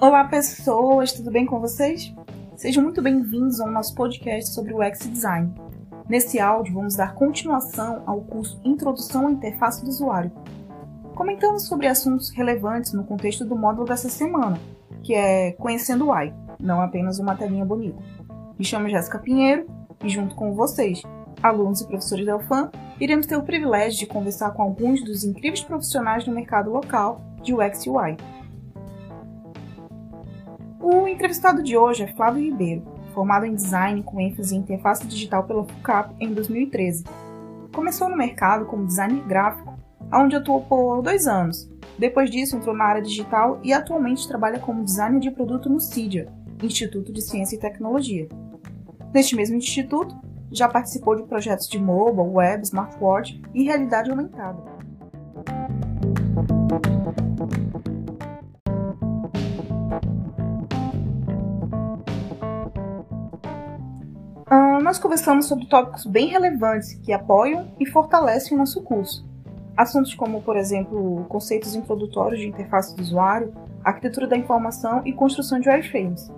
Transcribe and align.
Olá, 0.00 0.22
pessoas, 0.22 1.12
tudo 1.12 1.28
bem 1.28 1.44
com 1.44 1.58
vocês? 1.58 2.14
Sejam 2.54 2.84
muito 2.84 3.02
bem-vindos 3.02 3.60
ao 3.60 3.68
nosso 3.68 3.96
podcast 3.96 4.54
sobre 4.54 4.72
o 4.72 4.78
UX 4.78 5.10
Design. 5.10 5.52
Nesse 6.08 6.38
áudio, 6.38 6.72
vamos 6.72 6.94
dar 6.94 7.16
continuação 7.16 8.04
ao 8.06 8.20
curso 8.20 8.60
Introdução 8.64 9.26
à 9.26 9.32
Interface 9.32 9.82
do 9.82 9.88
Usuário. 9.88 10.30
Comentamos 11.16 11.66
sobre 11.66 11.88
assuntos 11.88 12.30
relevantes 12.30 12.92
no 12.92 13.02
contexto 13.02 13.44
do 13.44 13.56
módulo 13.56 13.88
dessa 13.88 14.08
semana, 14.08 14.56
que 15.02 15.14
é 15.14 15.50
Conhecendo 15.54 16.06
o 16.06 16.12
UI, 16.12 16.32
não 16.60 16.80
apenas 16.80 17.18
uma 17.18 17.34
telinha 17.34 17.64
bonita. 17.64 18.00
Me 18.56 18.64
chamo 18.64 18.88
Jéssica 18.88 19.18
Pinheiro 19.18 19.66
e, 20.04 20.08
junto 20.08 20.36
com 20.36 20.54
vocês, 20.54 21.02
alunos 21.42 21.80
e 21.80 21.88
professores 21.88 22.24
da 22.24 22.36
UFAM, 22.36 22.70
iremos 23.00 23.26
ter 23.26 23.36
o 23.36 23.42
privilégio 23.42 23.98
de 23.98 24.06
conversar 24.06 24.52
com 24.52 24.62
alguns 24.62 25.02
dos 25.02 25.24
incríveis 25.24 25.60
profissionais 25.60 26.24
do 26.24 26.30
mercado 26.30 26.70
local 26.70 27.20
de 27.42 27.52
UX 27.52 27.84
e 27.84 27.90
UI. 27.90 28.16
O 30.80 31.08
entrevistado 31.08 31.62
de 31.62 31.76
hoje 31.76 32.04
é 32.04 32.06
Flávio 32.06 32.44
Ribeiro, 32.44 32.82
formado 33.12 33.44
em 33.44 33.54
design 33.54 34.02
com 34.02 34.20
ênfase 34.20 34.54
em 34.54 34.60
interface 34.60 35.06
digital 35.06 35.42
pela 35.44 35.64
FUCAP 35.64 36.14
em 36.20 36.32
2013. 36.32 37.04
Começou 37.74 38.08
no 38.08 38.16
mercado 38.16 38.64
como 38.64 38.86
designer 38.86 39.24
gráfico, 39.26 39.76
onde 40.12 40.36
atuou 40.36 40.62
por 40.62 41.02
dois 41.02 41.26
anos. 41.26 41.68
Depois 41.98 42.30
disso, 42.30 42.56
entrou 42.56 42.76
na 42.76 42.84
área 42.84 43.02
digital 43.02 43.58
e 43.64 43.72
atualmente 43.72 44.28
trabalha 44.28 44.60
como 44.60 44.84
designer 44.84 45.20
de 45.20 45.32
produto 45.32 45.68
no 45.68 45.80
CIDIA, 45.80 46.32
Instituto 46.62 47.12
de 47.12 47.22
Ciência 47.22 47.56
e 47.56 47.60
Tecnologia. 47.60 48.28
Neste 49.12 49.34
mesmo 49.34 49.56
instituto, 49.56 50.14
já 50.50 50.68
participou 50.68 51.16
de 51.16 51.24
projetos 51.24 51.68
de 51.68 51.78
mobile, 51.78 52.28
web, 52.28 52.62
smartwatch 52.62 53.42
e 53.52 53.64
realidade 53.64 54.10
aumentada. 54.10 54.78
Uh, 64.78 64.80
nós 64.80 64.98
conversamos 64.98 65.46
sobre 65.46 65.66
tópicos 65.66 66.06
bem 66.06 66.28
relevantes 66.28 66.94
que 66.94 67.12
apoiam 67.12 67.68
e 67.80 67.86
fortalecem 67.86 68.56
o 68.56 68.58
nosso 68.58 68.80
curso. 68.82 69.26
Assuntos 69.76 70.14
como, 70.14 70.40
por 70.40 70.56
exemplo, 70.56 71.24
conceitos 71.28 71.74
introdutórios 71.74 72.40
de 72.40 72.46
interface 72.46 72.94
do 72.94 73.02
usuário, 73.02 73.52
arquitetura 73.84 74.28
da 74.28 74.36
informação 74.36 75.02
e 75.04 75.12
construção 75.12 75.58
de 75.58 75.68
wireframes. 75.68 76.30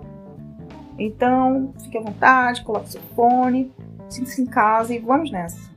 Então, 0.97 1.73
fique 1.83 1.97
à 1.97 2.01
vontade, 2.01 2.63
coloque 2.63 2.91
seu 2.91 3.01
fone, 3.15 3.71
sinta-se 4.09 4.41
em 4.41 4.45
casa 4.47 4.93
e 4.93 4.99
vamos 4.99 5.31
nessa! 5.31 5.71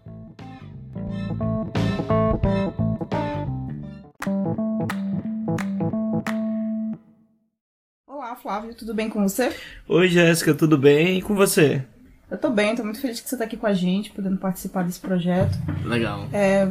Olá, 8.06 8.36
Flávio, 8.36 8.74
tudo 8.74 8.94
bem 8.94 9.10
com 9.10 9.22
você? 9.22 9.54
Oi, 9.86 10.08
Jéssica, 10.08 10.54
tudo 10.54 10.78
bem? 10.78 11.18
E 11.18 11.22
com 11.22 11.34
você? 11.34 11.84
Eu 12.34 12.38
tô 12.38 12.50
bem, 12.50 12.74
tô 12.74 12.82
muito 12.82 13.00
feliz 13.00 13.20
que 13.20 13.28
você 13.28 13.36
tá 13.36 13.44
aqui 13.44 13.56
com 13.56 13.68
a 13.68 13.72
gente, 13.72 14.10
podendo 14.10 14.36
participar 14.36 14.82
desse 14.82 14.98
projeto. 14.98 15.56
Legal. 15.84 16.28
É, 16.32 16.68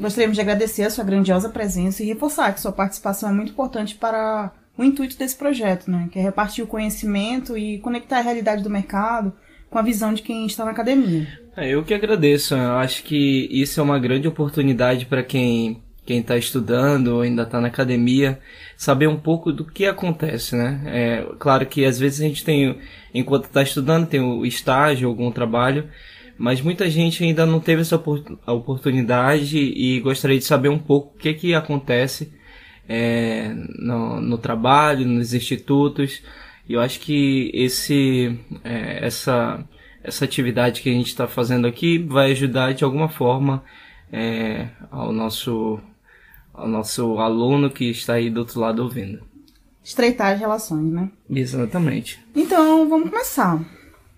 gostaríamos 0.00 0.36
de 0.36 0.40
agradecer 0.40 0.84
a 0.84 0.90
sua 0.90 1.04
grandiosa 1.04 1.50
presença 1.50 2.02
e 2.02 2.06
reforçar 2.06 2.50
que 2.54 2.62
sua 2.62 2.72
participação 2.72 3.28
é 3.28 3.32
muito 3.32 3.52
importante 3.52 3.94
para 3.94 4.50
o 4.76 4.82
intuito 4.82 5.18
desse 5.18 5.36
projeto, 5.36 5.90
né? 5.90 6.08
Que 6.10 6.18
é 6.18 6.22
repartir 6.22 6.64
o 6.64 6.66
conhecimento 6.66 7.58
e 7.58 7.78
conectar 7.80 8.20
a 8.20 8.22
realidade 8.22 8.62
do 8.62 8.70
mercado 8.70 9.34
com 9.68 9.78
a 9.78 9.82
visão 9.82 10.14
de 10.14 10.22
quem 10.22 10.46
está 10.46 10.64
na 10.64 10.70
academia. 10.70 11.28
É, 11.54 11.68
eu 11.68 11.84
que 11.84 11.92
agradeço. 11.92 12.54
Eu 12.54 12.76
acho 12.76 13.02
que 13.02 13.50
isso 13.50 13.78
é 13.78 13.82
uma 13.82 13.98
grande 13.98 14.26
oportunidade 14.26 15.04
para 15.04 15.22
quem 15.22 15.82
quem 16.06 16.20
está 16.20 16.36
estudando 16.36 17.08
ou 17.08 17.20
ainda 17.22 17.42
está 17.42 17.60
na 17.60 17.66
academia, 17.66 18.38
saber 18.76 19.08
um 19.08 19.16
pouco 19.16 19.52
do 19.52 19.64
que 19.64 19.84
acontece, 19.84 20.54
né? 20.56 20.80
É, 20.86 21.26
claro 21.38 21.66
que 21.66 21.84
às 21.84 21.98
vezes 21.98 22.20
a 22.20 22.24
gente 22.24 22.44
tem, 22.44 22.78
enquanto 23.12 23.46
está 23.46 23.62
estudando, 23.62 24.06
tem 24.06 24.20
o 24.20 24.46
estágio, 24.46 25.08
algum 25.08 25.32
trabalho, 25.32 25.88
mas 26.38 26.60
muita 26.60 26.88
gente 26.88 27.24
ainda 27.24 27.44
não 27.44 27.58
teve 27.58 27.82
essa 27.82 27.96
oportunidade 28.46 29.58
e 29.58 30.00
gostaria 30.00 30.38
de 30.38 30.44
saber 30.44 30.68
um 30.68 30.78
pouco 30.78 31.14
o 31.14 31.18
que 31.18 31.34
que 31.34 31.54
acontece 31.54 32.32
é, 32.88 33.52
no, 33.78 34.20
no, 34.20 34.38
trabalho, 34.38 35.06
nos 35.06 35.34
institutos. 35.34 36.22
E 36.68 36.74
eu 36.74 36.80
acho 36.80 37.00
que 37.00 37.50
esse, 37.54 38.38
é, 38.62 39.04
essa, 39.04 39.64
essa 40.04 40.24
atividade 40.24 40.82
que 40.82 40.90
a 40.90 40.92
gente 40.92 41.08
está 41.08 41.26
fazendo 41.26 41.66
aqui 41.66 41.98
vai 41.98 42.32
ajudar 42.32 42.74
de 42.74 42.84
alguma 42.84 43.08
forma 43.08 43.64
é, 44.12 44.68
ao 44.90 45.12
nosso 45.12 45.80
ao 46.56 46.66
nosso 46.66 47.18
aluno 47.18 47.70
que 47.70 47.90
está 47.90 48.14
aí 48.14 48.30
do 48.30 48.40
outro 48.40 48.60
lado 48.60 48.82
ouvindo. 48.82 49.20
Estreitar 49.84 50.32
as 50.32 50.40
relações, 50.40 50.90
né? 50.90 51.10
Exatamente. 51.30 52.18
Então, 52.34 52.88
vamos 52.88 53.10
começar. 53.10 53.60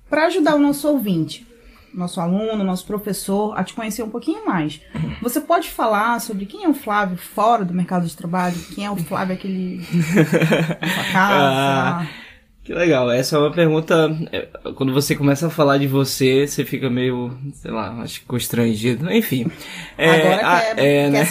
Para 0.09 0.27
ajudar 0.27 0.55
o 0.55 0.59
nosso 0.59 0.89
ouvinte, 0.89 1.47
nosso 1.93 2.21
aluno, 2.21 2.65
nosso 2.65 2.87
professor 2.87 3.59
a 3.59 3.63
te 3.63 3.75
conhecer 3.75 4.03
um 4.03 4.09
pouquinho 4.09 4.47
mais, 4.47 4.81
você 5.21 5.41
pode 5.41 5.69
falar 5.69 6.21
sobre 6.21 6.47
quem 6.47 6.65
é 6.65 6.69
o 6.69 6.75
Flávio 6.75 7.19
fora 7.19 7.65
do 7.65 7.75
mercado 7.75 8.07
de 8.07 8.17
trabalho? 8.17 8.57
Quem 8.75 8.87
é 8.87 8.91
o 8.91 8.97
Flávio 8.97 9.35
aquele 9.35 9.83
sua 9.85 11.13
casa? 11.13 12.09
Que 12.69 12.75
legal. 12.75 13.11
Essa 13.11 13.37
é 13.37 13.39
uma 13.39 13.51
pergunta. 13.51 14.15
É, 14.31 14.43
quando 14.75 14.93
você 14.93 15.17
começa 15.17 15.47
a 15.47 15.51
falar 15.51 15.79
de 15.79 15.87
você, 15.87 16.47
você 16.47 16.67
fica 16.67 16.91
meio, 16.91 17.35
sei 17.55 17.71
lá, 17.71 18.03
acho 18.03 18.21
que 18.21 18.27
constrangido. 18.27 19.11
Enfim. 19.11 19.51
É, 19.97 20.11
Agora 20.11 20.47
a, 20.47 20.61
quer, 20.61 20.79
é, 20.79 21.09
né? 21.09 21.27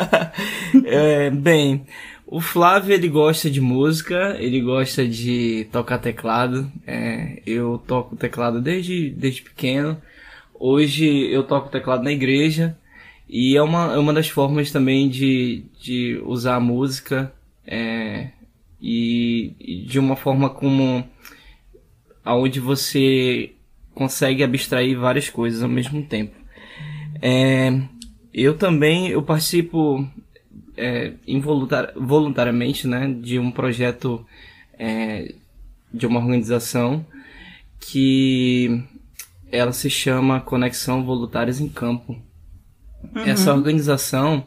é, 0.86 1.30
bem, 1.30 1.84
o 2.26 2.40
Flávio 2.40 2.94
ele 2.94 3.08
gosta 3.08 3.50
de 3.50 3.60
música, 3.60 4.38
ele 4.38 4.58
gosta 4.62 5.06
de 5.06 5.68
tocar 5.70 5.98
teclado. 5.98 6.72
É, 6.86 7.42
eu 7.44 7.76
toco 7.86 8.16
teclado 8.16 8.58
desde, 8.58 9.10
desde 9.10 9.42
pequeno. 9.42 10.00
Hoje 10.58 11.30
eu 11.30 11.42
toco 11.42 11.68
teclado 11.68 12.02
na 12.02 12.10
igreja. 12.10 12.74
E 13.28 13.54
é 13.54 13.62
uma, 13.62 13.92
é 13.92 13.98
uma 13.98 14.14
das 14.14 14.30
formas 14.30 14.70
também 14.70 15.10
de, 15.10 15.66
de 15.78 16.22
usar 16.24 16.54
a 16.54 16.60
música. 16.60 17.30
É, 17.66 18.28
e, 18.86 19.54
e 19.58 19.76
de 19.86 19.98
uma 19.98 20.14
forma 20.14 20.50
como 20.50 21.02
aonde 22.22 22.60
você 22.60 23.52
consegue 23.94 24.44
abstrair 24.44 24.98
várias 24.98 25.30
coisas 25.30 25.62
ao 25.62 25.70
mesmo 25.70 26.04
tempo. 26.04 26.36
É, 27.22 27.80
eu 28.34 28.58
também 28.58 29.08
eu 29.08 29.22
participo 29.22 30.06
é, 30.76 31.14
involuntar, 31.26 31.94
voluntariamente 31.96 32.86
né, 32.86 33.10
de 33.22 33.38
um 33.38 33.50
projeto 33.50 34.26
é, 34.78 35.34
de 35.92 36.06
uma 36.06 36.20
organização 36.20 37.06
que 37.80 38.84
ela 39.50 39.72
se 39.72 39.88
chama 39.88 40.42
Conexão 40.42 41.02
Voluntários 41.06 41.58
em 41.58 41.70
Campo. 41.70 42.20
Uhum. 43.14 43.22
Essa 43.22 43.54
organização 43.54 44.46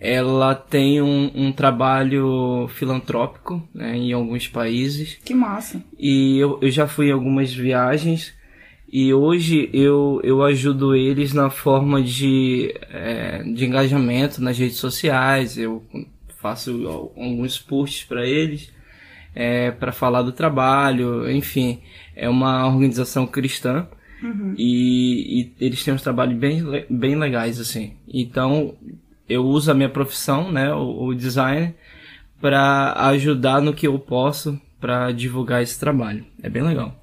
ela 0.00 0.54
tem 0.54 1.02
um, 1.02 1.30
um 1.34 1.52
trabalho 1.52 2.68
filantrópico 2.68 3.66
né, 3.74 3.96
em 3.96 4.12
alguns 4.12 4.46
países. 4.46 5.18
Que 5.24 5.34
massa! 5.34 5.82
E 5.98 6.38
eu, 6.38 6.58
eu 6.62 6.70
já 6.70 6.86
fui 6.86 7.08
em 7.08 7.12
algumas 7.12 7.52
viagens 7.52 8.34
e 8.90 9.12
hoje 9.12 9.68
eu, 9.72 10.20
eu 10.24 10.42
ajudo 10.42 10.94
eles 10.94 11.34
na 11.34 11.50
forma 11.50 12.02
de, 12.02 12.74
é, 12.90 13.42
de 13.42 13.66
engajamento 13.66 14.40
nas 14.40 14.58
redes 14.58 14.76
sociais. 14.76 15.58
Eu 15.58 15.84
faço 16.40 16.86
alguns 16.86 17.58
posts 17.58 18.04
para 18.04 18.26
eles 18.26 18.72
é, 19.34 19.70
para 19.70 19.92
falar 19.92 20.22
do 20.22 20.32
trabalho. 20.32 21.30
Enfim, 21.30 21.80
é 22.16 22.28
uma 22.28 22.66
organização 22.66 23.26
cristã. 23.26 23.86
Uhum. 24.22 24.54
E, 24.56 25.42
e, 25.42 25.52
eles 25.60 25.84
têm 25.84 25.94
uns 25.94 26.02
trabalhos 26.02 26.36
bem, 26.38 26.62
bem 26.88 27.14
legais, 27.16 27.60
assim. 27.60 27.92
Então, 28.08 28.74
eu 29.28 29.44
uso 29.44 29.70
a 29.70 29.74
minha 29.74 29.88
profissão, 29.88 30.50
né, 30.50 30.72
o, 30.74 31.06
o 31.06 31.14
design, 31.14 31.74
para 32.40 32.92
ajudar 33.08 33.60
no 33.60 33.74
que 33.74 33.86
eu 33.86 33.98
posso 33.98 34.60
para 34.80 35.12
divulgar 35.12 35.62
esse 35.62 35.78
trabalho. 35.78 36.24
É 36.42 36.48
bem 36.48 36.62
legal. 36.62 36.94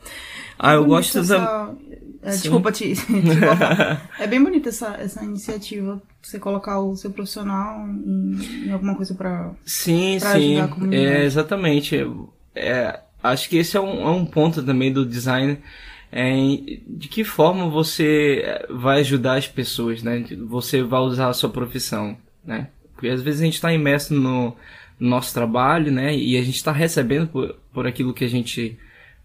Ah, 0.57 0.73
eu 0.73 0.85
gosto 0.85 1.19
essa... 1.19 1.37
da. 1.37 1.73
É, 2.21 2.31
desculpa 2.31 2.71
te, 2.71 2.95
te 2.95 3.01
É 4.19 4.25
bem 4.25 4.43
bonita 4.43 4.69
essa, 4.69 4.95
essa 4.97 5.23
iniciativa. 5.23 6.01
Você 6.21 6.39
colocar 6.39 6.79
o 6.79 6.95
seu 6.95 7.11
profissional 7.11 7.87
em, 7.87 8.65
em 8.67 8.71
alguma 8.71 8.95
coisa 8.95 9.13
para 9.13 9.51
Sim, 9.63 10.17
pra 10.19 10.33
sim. 10.33 10.57
É, 10.91 11.23
exatamente. 11.23 11.95
É, 12.55 12.99
acho 13.21 13.49
que 13.49 13.57
esse 13.57 13.77
é 13.77 13.81
um, 13.81 14.01
é 14.01 14.09
um 14.09 14.25
ponto 14.25 14.63
também 14.63 14.91
do 14.91 15.05
design. 15.05 15.59
É, 16.11 16.31
de 16.87 17.07
que 17.07 17.23
forma 17.23 17.69
você 17.69 18.43
vai 18.69 18.99
ajudar 18.99 19.37
as 19.37 19.47
pessoas, 19.47 20.01
né? 20.01 20.23
Você 20.47 20.81
vai 20.81 21.01
usar 21.01 21.29
a 21.29 21.33
sua 21.33 21.49
profissão, 21.49 22.17
né? 22.43 22.69
Porque 22.93 23.09
às 23.09 23.21
vezes 23.21 23.41
a 23.41 23.45
gente 23.45 23.55
está 23.55 23.73
imerso 23.73 24.13
no, 24.13 24.55
no, 24.99 25.09
nosso 25.09 25.33
trabalho, 25.33 25.91
né? 25.91 26.15
E 26.15 26.37
a 26.37 26.41
gente 26.41 26.55
está 26.55 26.71
recebendo 26.71 27.27
por, 27.27 27.55
por 27.73 27.87
aquilo 27.87 28.13
que 28.13 28.23
a 28.23 28.29
gente 28.29 28.77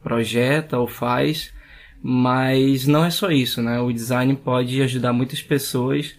projeta 0.02 0.78
ou 0.78 0.88
faz, 0.88 1.52
mas 2.02 2.86
não 2.86 3.04
é 3.04 3.10
só 3.10 3.30
isso, 3.30 3.62
né? 3.62 3.78
O 3.80 3.92
design 3.92 4.34
pode 4.36 4.82
ajudar 4.82 5.12
muitas 5.12 5.42
pessoas 5.42 6.16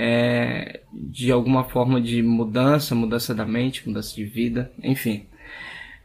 é, 0.00 0.80
de 0.92 1.32
alguma 1.32 1.64
forma 1.64 2.00
de 2.00 2.22
mudança, 2.22 2.94
mudança 2.94 3.34
da 3.34 3.44
mente, 3.44 3.86
mudança 3.86 4.14
de 4.14 4.24
vida, 4.24 4.70
enfim. 4.80 5.26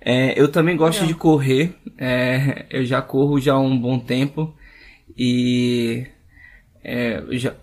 É, 0.06 0.40
eu 0.40 0.50
também 0.50 0.76
gosto 0.76 1.02
Legal. 1.02 1.08
de 1.08 1.14
correr. 1.16 1.76
É, 1.98 2.66
eu 2.70 2.86
já 2.86 3.02
corro 3.02 3.40
já 3.40 3.54
há 3.54 3.60
um 3.60 3.78
bom 3.78 3.98
tempo. 3.98 4.54
E 5.18 6.06
é, 6.84 7.24
já, 7.32 7.54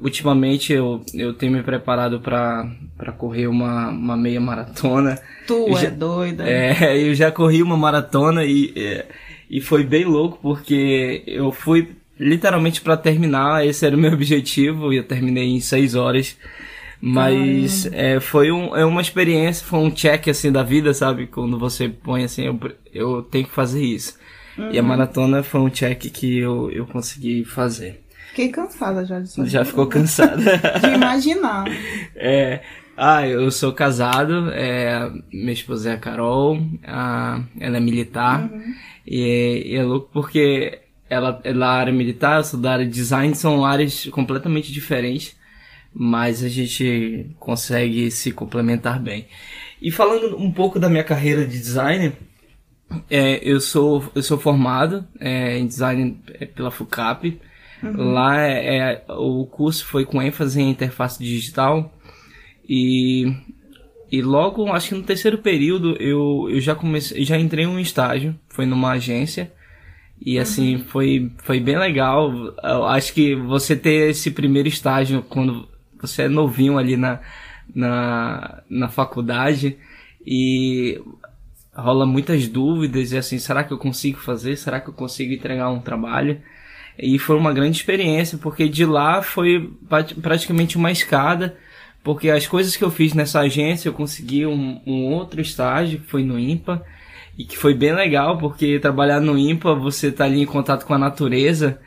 ultimamente 0.00 0.72
eu, 0.72 1.04
eu 1.12 1.34
tenho 1.34 1.52
me 1.52 1.62
preparado 1.62 2.20
para 2.20 3.12
correr 3.16 3.48
uma, 3.48 3.88
uma 3.88 4.16
meia 4.16 4.40
maratona. 4.40 5.20
Tu 5.46 5.68
é 5.68 5.80
já, 5.82 5.90
doida. 5.90 6.48
É, 6.48 6.96
eu 7.02 7.14
já 7.14 7.32
corri 7.32 7.62
uma 7.62 7.76
maratona 7.76 8.44
e, 8.44 8.72
é, 8.76 9.06
e 9.50 9.60
foi 9.60 9.84
bem 9.84 10.04
louco 10.04 10.38
porque 10.40 11.22
eu 11.26 11.50
fui 11.50 11.96
literalmente 12.18 12.80
para 12.80 12.96
terminar, 12.96 13.66
esse 13.66 13.86
era 13.86 13.96
o 13.96 13.98
meu 13.98 14.12
objetivo 14.14 14.92
e 14.92 14.96
eu 14.96 15.04
terminei 15.04 15.48
em 15.48 15.60
seis 15.60 15.94
horas. 15.94 16.36
Mas 17.00 17.86
é, 17.92 18.18
foi 18.18 18.50
um, 18.50 18.76
é 18.76 18.84
uma 18.84 19.00
experiência, 19.00 19.64
foi 19.64 19.78
um 19.78 19.90
check 19.90 20.28
assim 20.28 20.50
da 20.50 20.62
vida, 20.62 20.92
sabe? 20.92 21.26
Quando 21.26 21.58
você 21.58 21.88
põe 21.88 22.24
assim, 22.24 22.44
eu, 22.44 22.58
eu 22.92 23.22
tenho 23.22 23.46
que 23.46 23.54
fazer 23.54 23.82
isso. 23.82 24.18
Uhum. 24.56 24.72
E 24.72 24.78
a 24.78 24.82
uhum. 24.82 24.88
maratona 24.88 25.42
foi 25.42 25.60
um 25.60 25.70
check 25.70 26.10
que 26.10 26.38
eu, 26.38 26.70
eu 26.70 26.86
consegui 26.86 27.44
fazer. 27.44 28.02
Fiquei 28.30 28.48
cansada 28.48 29.04
já 29.04 29.20
disso. 29.20 29.46
Já 29.46 29.64
ficou 29.64 29.86
cansada. 29.86 30.36
De 30.80 30.94
imaginar. 30.94 31.64
É. 32.20 32.62
Ah, 33.00 33.24
eu 33.24 33.48
sou 33.52 33.72
casado, 33.72 34.50
é, 34.50 35.08
minha 35.32 35.52
esposa 35.52 35.90
é 35.90 35.94
a 35.94 35.98
Carol, 35.98 36.58
a, 36.84 37.44
ela 37.60 37.76
é 37.76 37.80
militar, 37.80 38.50
uhum. 38.50 38.74
e, 39.06 39.62
e, 39.66 39.76
é 39.76 39.84
louco 39.84 40.10
porque 40.12 40.80
ela 41.08 41.40
é 41.44 41.54
da 41.54 41.68
área 41.68 41.92
militar, 41.92 42.38
eu 42.38 42.44
sou 42.44 42.58
da 42.58 42.72
área 42.72 42.84
de 42.84 42.90
design, 42.90 43.32
são 43.36 43.64
áreas 43.64 44.06
completamente 44.06 44.72
diferentes, 44.72 45.36
mas 45.92 46.42
a 46.42 46.48
gente 46.48 47.30
consegue 47.38 48.10
se 48.10 48.32
complementar 48.32 49.00
bem. 49.00 49.26
E 49.80 49.90
falando 49.90 50.36
um 50.36 50.50
pouco 50.50 50.78
da 50.78 50.88
minha 50.88 51.04
carreira 51.04 51.46
de 51.46 51.58
designer, 51.58 52.12
é, 53.10 53.40
eu 53.42 53.60
sou 53.60 54.10
eu 54.14 54.22
sou 54.22 54.38
formado 54.38 55.06
é, 55.20 55.58
em 55.58 55.66
design 55.66 56.20
é, 56.40 56.46
pela 56.46 56.70
FUCAP, 56.70 57.38
Uhum. 57.82 58.12
Lá 58.12 58.40
é, 58.40 58.76
é, 58.76 59.04
o 59.08 59.46
curso 59.46 59.84
foi 59.84 60.04
com 60.04 60.20
ênfase 60.20 60.60
em 60.60 60.70
interface 60.70 61.22
digital 61.22 61.92
e, 62.68 63.32
e 64.10 64.20
logo, 64.20 64.70
acho 64.72 64.90
que 64.90 64.94
no 64.94 65.02
terceiro 65.02 65.38
período, 65.38 65.96
eu, 66.00 66.48
eu 66.50 66.60
já 66.60 66.74
comecei, 66.74 67.24
já 67.24 67.38
entrei 67.38 67.64
em 67.64 67.68
um 67.68 67.78
estágio, 67.78 68.38
foi 68.48 68.66
numa 68.66 68.92
agência 68.92 69.52
e 70.20 70.38
assim, 70.38 70.76
uhum. 70.76 70.84
foi, 70.84 71.32
foi 71.38 71.60
bem 71.60 71.78
legal. 71.78 72.32
Eu 72.62 72.86
acho 72.86 73.14
que 73.14 73.36
você 73.36 73.76
ter 73.76 74.10
esse 74.10 74.30
primeiro 74.32 74.68
estágio 74.68 75.22
quando 75.28 75.68
você 76.00 76.22
é 76.22 76.28
novinho 76.28 76.78
ali 76.78 76.96
na, 76.96 77.20
na, 77.74 78.62
na 78.68 78.88
faculdade 78.88 79.76
e 80.24 81.00
rola 81.74 82.04
muitas 82.04 82.48
dúvidas 82.48 83.12
e 83.12 83.18
assim, 83.18 83.38
será 83.38 83.62
que 83.62 83.72
eu 83.72 83.78
consigo 83.78 84.18
fazer? 84.18 84.56
Será 84.56 84.80
que 84.80 84.88
eu 84.88 84.94
consigo 84.94 85.32
entregar 85.32 85.70
um 85.70 85.80
trabalho? 85.80 86.40
E 86.98 87.18
foi 87.18 87.36
uma 87.36 87.52
grande 87.52 87.76
experiência, 87.76 88.36
porque 88.38 88.68
de 88.68 88.84
lá 88.84 89.22
foi 89.22 89.72
praticamente 90.20 90.76
uma 90.76 90.90
escada, 90.90 91.56
porque 92.02 92.28
as 92.28 92.46
coisas 92.46 92.74
que 92.74 92.82
eu 92.82 92.90
fiz 92.90 93.14
nessa 93.14 93.40
agência, 93.40 93.88
eu 93.88 93.92
consegui 93.92 94.44
um, 94.44 94.80
um 94.84 95.04
outro 95.12 95.40
estágio, 95.40 96.00
que 96.00 96.06
foi 96.06 96.24
no 96.24 96.38
IMPA, 96.38 96.84
e 97.38 97.44
que 97.44 97.56
foi 97.56 97.72
bem 97.72 97.94
legal, 97.94 98.36
porque 98.36 98.80
trabalhar 98.80 99.20
no 99.20 99.38
IMPA, 99.38 99.74
você 99.74 100.10
tá 100.10 100.24
ali 100.24 100.40
em 100.42 100.46
contato 100.46 100.84
com 100.84 100.92
a 100.92 100.98
natureza, 100.98 101.80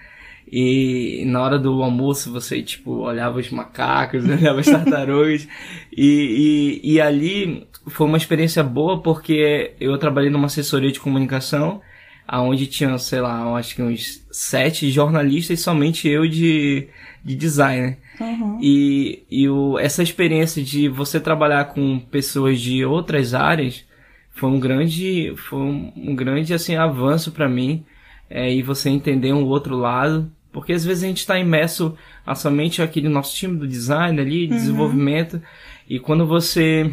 e 0.51 1.23
na 1.25 1.41
hora 1.41 1.57
do 1.57 1.81
almoço 1.81 2.31
você, 2.31 2.61
tipo, 2.61 2.91
olhava 2.91 3.39
os 3.39 3.49
macacos, 3.49 4.23
olhava 4.27 4.59
as 4.59 4.65
tartarugas. 4.65 5.47
e, 5.95 6.81
e, 6.83 6.93
e 6.93 7.01
ali 7.01 7.67
foi 7.87 8.05
uma 8.07 8.17
experiência 8.17 8.63
boa 8.63 9.01
porque 9.01 9.73
eu 9.79 9.97
trabalhei 9.97 10.29
numa 10.29 10.47
assessoria 10.47 10.91
de 10.91 10.99
comunicação 10.99 11.81
aonde 12.27 12.65
tinha, 12.65 12.97
sei 12.97 13.19
lá, 13.19 13.43
acho 13.57 13.75
que 13.75 13.81
uns 13.81 14.25
sete 14.31 14.89
jornalistas 14.89 15.59
e 15.59 15.61
somente 15.61 16.07
eu 16.07 16.25
de, 16.25 16.87
de 17.23 17.35
designer. 17.35 17.97
Uhum. 18.19 18.57
E, 18.61 19.23
e 19.29 19.49
o, 19.49 19.77
essa 19.77 20.01
experiência 20.01 20.63
de 20.63 20.87
você 20.87 21.19
trabalhar 21.19 21.65
com 21.65 21.99
pessoas 21.99 22.61
de 22.61 22.85
outras 22.85 23.33
áreas 23.33 23.85
foi 24.31 24.49
um 24.49 24.59
grande, 24.59 25.33
foi 25.35 25.59
um, 25.59 25.91
um 25.93 26.15
grande 26.15 26.53
assim, 26.53 26.75
avanço 26.75 27.31
para 27.31 27.49
mim. 27.49 27.83
É, 28.29 28.53
e 28.53 28.63
você 28.63 28.89
entender 28.89 29.33
um 29.33 29.43
outro 29.43 29.75
lado. 29.75 30.31
Porque 30.51 30.73
às 30.73 30.83
vezes 30.83 31.03
a 31.03 31.07
gente 31.07 31.19
está 31.19 31.39
imerso 31.39 31.95
a 32.25 32.35
somente 32.35 32.81
aquele 32.81 33.07
nosso 33.07 33.35
time 33.35 33.57
do 33.57 33.67
design 33.67 34.19
ali, 34.19 34.43
uhum. 34.43 34.49
desenvolvimento. 34.49 35.41
E 35.89 35.99
quando 35.99 36.25
você 36.25 36.91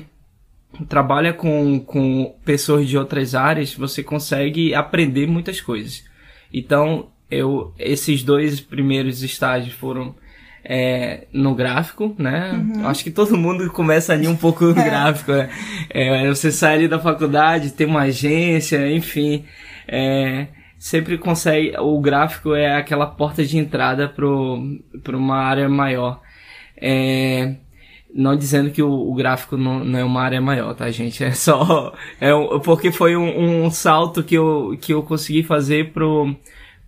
trabalha 0.88 1.32
com, 1.32 1.80
com 1.80 2.34
pessoas 2.44 2.88
de 2.88 2.96
outras 2.96 3.34
áreas, 3.34 3.74
você 3.74 4.02
consegue 4.02 4.74
aprender 4.74 5.26
muitas 5.26 5.60
coisas. 5.60 6.04
Então, 6.52 7.08
eu, 7.30 7.72
esses 7.78 8.22
dois 8.22 8.60
primeiros 8.60 9.22
estágios 9.22 9.74
foram 9.74 10.14
é, 10.64 11.26
no 11.32 11.54
gráfico, 11.54 12.14
né? 12.18 12.52
Uhum. 12.52 12.86
Acho 12.86 13.02
que 13.02 13.10
todo 13.10 13.36
mundo 13.36 13.70
começa 13.70 14.12
ali 14.12 14.28
um 14.28 14.36
pouco 14.36 14.66
no 14.66 14.78
é. 14.80 14.84
gráfico, 14.84 15.32
né? 15.32 15.50
É, 15.90 16.28
você 16.28 16.52
sai 16.52 16.74
ali 16.74 16.88
da 16.88 16.98
faculdade, 16.98 17.72
tem 17.72 17.86
uma 17.86 18.02
agência, 18.02 18.90
enfim. 18.92 19.44
É, 19.86 20.48
sempre 20.78 21.18
consegue. 21.18 21.76
O 21.78 22.00
gráfico 22.00 22.54
é 22.54 22.76
aquela 22.76 23.06
porta 23.06 23.44
de 23.44 23.58
entrada 23.58 24.08
para 24.08 25.16
uma 25.16 25.36
área 25.36 25.68
maior. 25.68 26.20
É, 26.80 27.56
não 28.14 28.36
dizendo 28.36 28.70
que 28.70 28.82
o, 28.82 28.90
o 28.90 29.14
gráfico 29.14 29.56
não, 29.56 29.84
não, 29.84 29.98
é 29.98 30.04
uma 30.04 30.22
área 30.22 30.40
maior, 30.40 30.74
tá, 30.74 30.90
gente? 30.90 31.22
É 31.24 31.32
só. 31.32 31.94
É 32.20 32.34
um, 32.34 32.60
porque 32.60 32.92
foi 32.92 33.16
um, 33.16 33.64
um, 33.64 33.70
salto 33.70 34.22
que 34.22 34.36
eu, 34.36 34.76
que 34.80 34.92
eu 34.92 35.02
consegui 35.02 35.42
fazer 35.42 35.92
pro, 35.92 36.34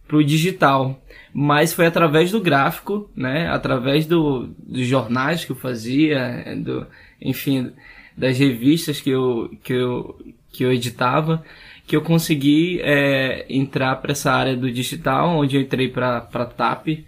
pro 0.06 0.24
digital. 0.24 1.00
Mas 1.32 1.72
foi 1.72 1.86
através 1.86 2.32
do 2.32 2.40
gráfico, 2.40 3.08
né? 3.14 3.48
Através 3.48 4.06
do, 4.06 4.48
dos 4.58 4.86
jornais 4.86 5.44
que 5.44 5.52
eu 5.52 5.56
fazia, 5.56 6.44
do, 6.56 6.86
enfim, 7.20 7.72
das 8.16 8.36
revistas 8.36 9.00
que 9.00 9.10
eu, 9.10 9.50
que 9.62 9.72
eu, 9.72 10.18
que 10.50 10.64
eu 10.64 10.72
editava, 10.72 11.44
que 11.90 11.96
eu 11.96 12.02
consegui 12.02 12.80
é, 12.84 13.44
entrar 13.50 13.96
para 13.96 14.12
essa 14.12 14.30
área 14.30 14.56
do 14.56 14.70
digital, 14.70 15.36
onde 15.36 15.56
eu 15.56 15.60
entrei 15.60 15.88
para 15.88 16.20
TAP 16.20 17.04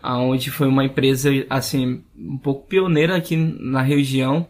aonde 0.00 0.52
foi 0.52 0.68
uma 0.68 0.84
empresa 0.84 1.30
assim 1.50 2.04
um 2.16 2.38
pouco 2.38 2.68
pioneira 2.68 3.16
aqui 3.16 3.34
na 3.34 3.82
região 3.82 4.46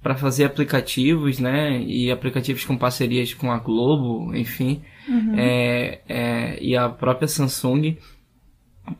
para 0.00 0.14
fazer 0.14 0.44
aplicativos, 0.44 1.40
né? 1.40 1.82
E 1.82 2.08
aplicativos 2.08 2.64
com 2.64 2.78
parcerias 2.78 3.34
com 3.34 3.50
a 3.50 3.58
Globo, 3.58 4.32
enfim, 4.32 4.82
uhum. 5.08 5.34
é, 5.36 6.00
é, 6.08 6.58
e 6.62 6.76
a 6.76 6.88
própria 6.88 7.26
Samsung. 7.26 7.96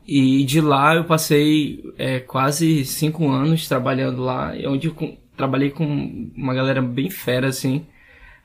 E 0.05 0.43
de 0.43 0.59
lá 0.59 0.93
eu 0.93 1.05
passei 1.05 1.81
é, 1.97 2.19
quase 2.19 2.83
cinco 2.83 3.29
anos 3.29 3.65
trabalhando 3.65 4.23
lá, 4.23 4.51
onde 4.65 4.87
eu 4.87 5.17
trabalhei 5.37 5.69
com 5.69 6.29
uma 6.35 6.53
galera 6.53 6.81
bem 6.81 7.09
fera, 7.09 7.47
assim, 7.47 7.85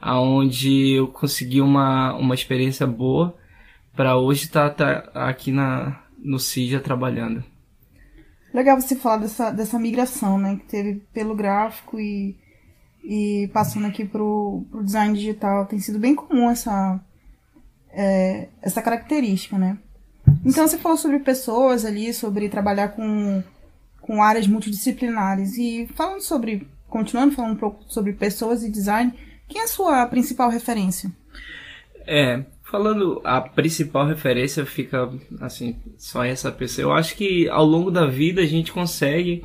aonde 0.02 0.94
eu 0.94 1.06
consegui 1.06 1.61
uma, 1.61 2.12
uma 2.14 2.35
experiência 2.35 2.85
boa 2.88 3.37
para 3.94 4.16
hoje 4.16 4.47
estar 4.47 4.71
tá, 4.71 5.00
tá 5.00 5.28
aqui 5.28 5.52
na, 5.52 6.02
no 6.18 6.40
CIJA 6.40 6.80
trabalhando. 6.80 7.44
Legal 8.52 8.78
você 8.80 8.97
falar 8.97 9.18
dessa, 9.18 9.50
dessa 9.52 9.78
migração, 9.78 10.37
né? 10.38 10.56
Que 10.56 10.66
teve 10.66 10.94
pelo 11.14 11.37
gráfico 11.37 12.00
e, 12.00 12.37
e 13.04 13.49
passando 13.52 13.87
aqui 13.87 14.04
pro, 14.04 14.66
pro 14.71 14.85
design 14.85 15.16
digital. 15.16 15.66
Tem 15.66 15.78
sido 15.78 16.00
bem 16.00 16.16
comum 16.16 16.50
essa, 16.50 17.00
é, 17.90 18.49
essa 18.61 18.82
característica, 18.82 19.56
né? 19.56 19.78
Então 20.44 20.66
você 20.66 20.78
falou 20.78 20.99
sobre 20.99 21.21
pessoas 21.21 21.85
ali, 21.85 22.12
sobre 22.12 22.49
trabalhar 22.49 22.88
com, 22.88 23.42
com 24.00 24.23
áreas 24.23 24.49
multidisciplinares. 24.49 25.56
E 25.56 25.88
falando 25.94 26.21
sobre, 26.21 26.66
continuando 26.88 27.35
falando 27.35 27.52
um 27.52 27.56
pouco 27.56 27.85
sobre 27.87 28.12
pessoas 28.12 28.62
e 28.64 28.71
design, 28.71 29.14
quem 29.52 29.61
é 29.61 29.64
a 29.64 29.68
sua 29.68 30.06
principal 30.06 30.50
referência? 30.50 31.11
É, 32.06 32.42
Falando, 32.73 33.21
a 33.23 33.38
principal 33.38 34.06
referência 34.06 34.64
fica 34.64 35.06
assim, 35.42 35.76
só 35.99 36.25
essa 36.25 36.50
pessoa. 36.50 36.87
Eu 36.87 36.92
acho 36.94 37.14
que 37.14 37.47
ao 37.50 37.66
longo 37.66 37.90
da 37.90 38.06
vida 38.06 38.40
a 38.40 38.47
gente 38.47 38.73
consegue, 38.73 39.44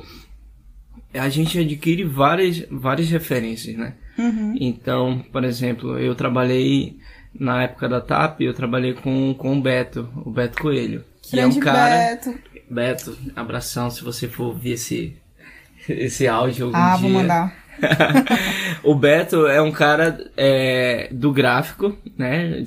a 1.12 1.28
gente 1.28 1.58
adquire 1.58 2.04
várias, 2.04 2.64
várias 2.70 3.10
referências, 3.10 3.76
né? 3.76 3.92
Uhum. 4.18 4.56
Então, 4.58 5.22
por 5.30 5.44
exemplo, 5.44 5.98
eu 5.98 6.14
trabalhei 6.14 6.96
na 7.38 7.64
época 7.64 7.86
da 7.86 8.00
TAP, 8.00 8.40
eu 8.40 8.54
trabalhei 8.54 8.94
com, 8.94 9.34
com 9.34 9.58
o 9.58 9.60
Beto, 9.60 10.08
o 10.24 10.30
Beto 10.30 10.62
Coelho, 10.62 11.04
que 11.20 11.36
Grande 11.36 11.58
é 11.58 11.60
um 11.60 11.62
cara. 11.62 11.96
Beto. 11.96 12.34
Beto, 12.70 13.18
abração 13.36 13.90
se 13.90 14.02
você 14.02 14.26
for 14.26 14.44
ouvir 14.44 14.72
esse, 14.72 15.14
esse 15.86 16.26
áudio 16.26 16.68
algum 16.68 16.78
ah, 16.78 16.96
dia. 16.96 17.02
vou 17.02 17.10
mandar. 17.10 17.54
o 18.82 18.94
Beto 18.94 19.46
é 19.46 19.60
um 19.60 19.72
cara 19.72 20.30
é, 20.36 21.08
do 21.12 21.32
gráfico, 21.32 21.96
né? 22.16 22.64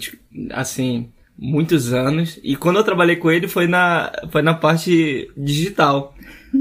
Assim, 0.52 1.10
muitos 1.38 1.94
anos. 1.94 2.40
E 2.44 2.56
quando 2.56 2.78
eu 2.78 2.84
trabalhei 2.84 3.16
com 3.16 3.32
ele 3.32 3.48
foi 3.48 3.68
na, 3.68 4.12
foi 4.32 4.42
na 4.42 4.54
parte 4.54 5.32
digital. 5.36 6.16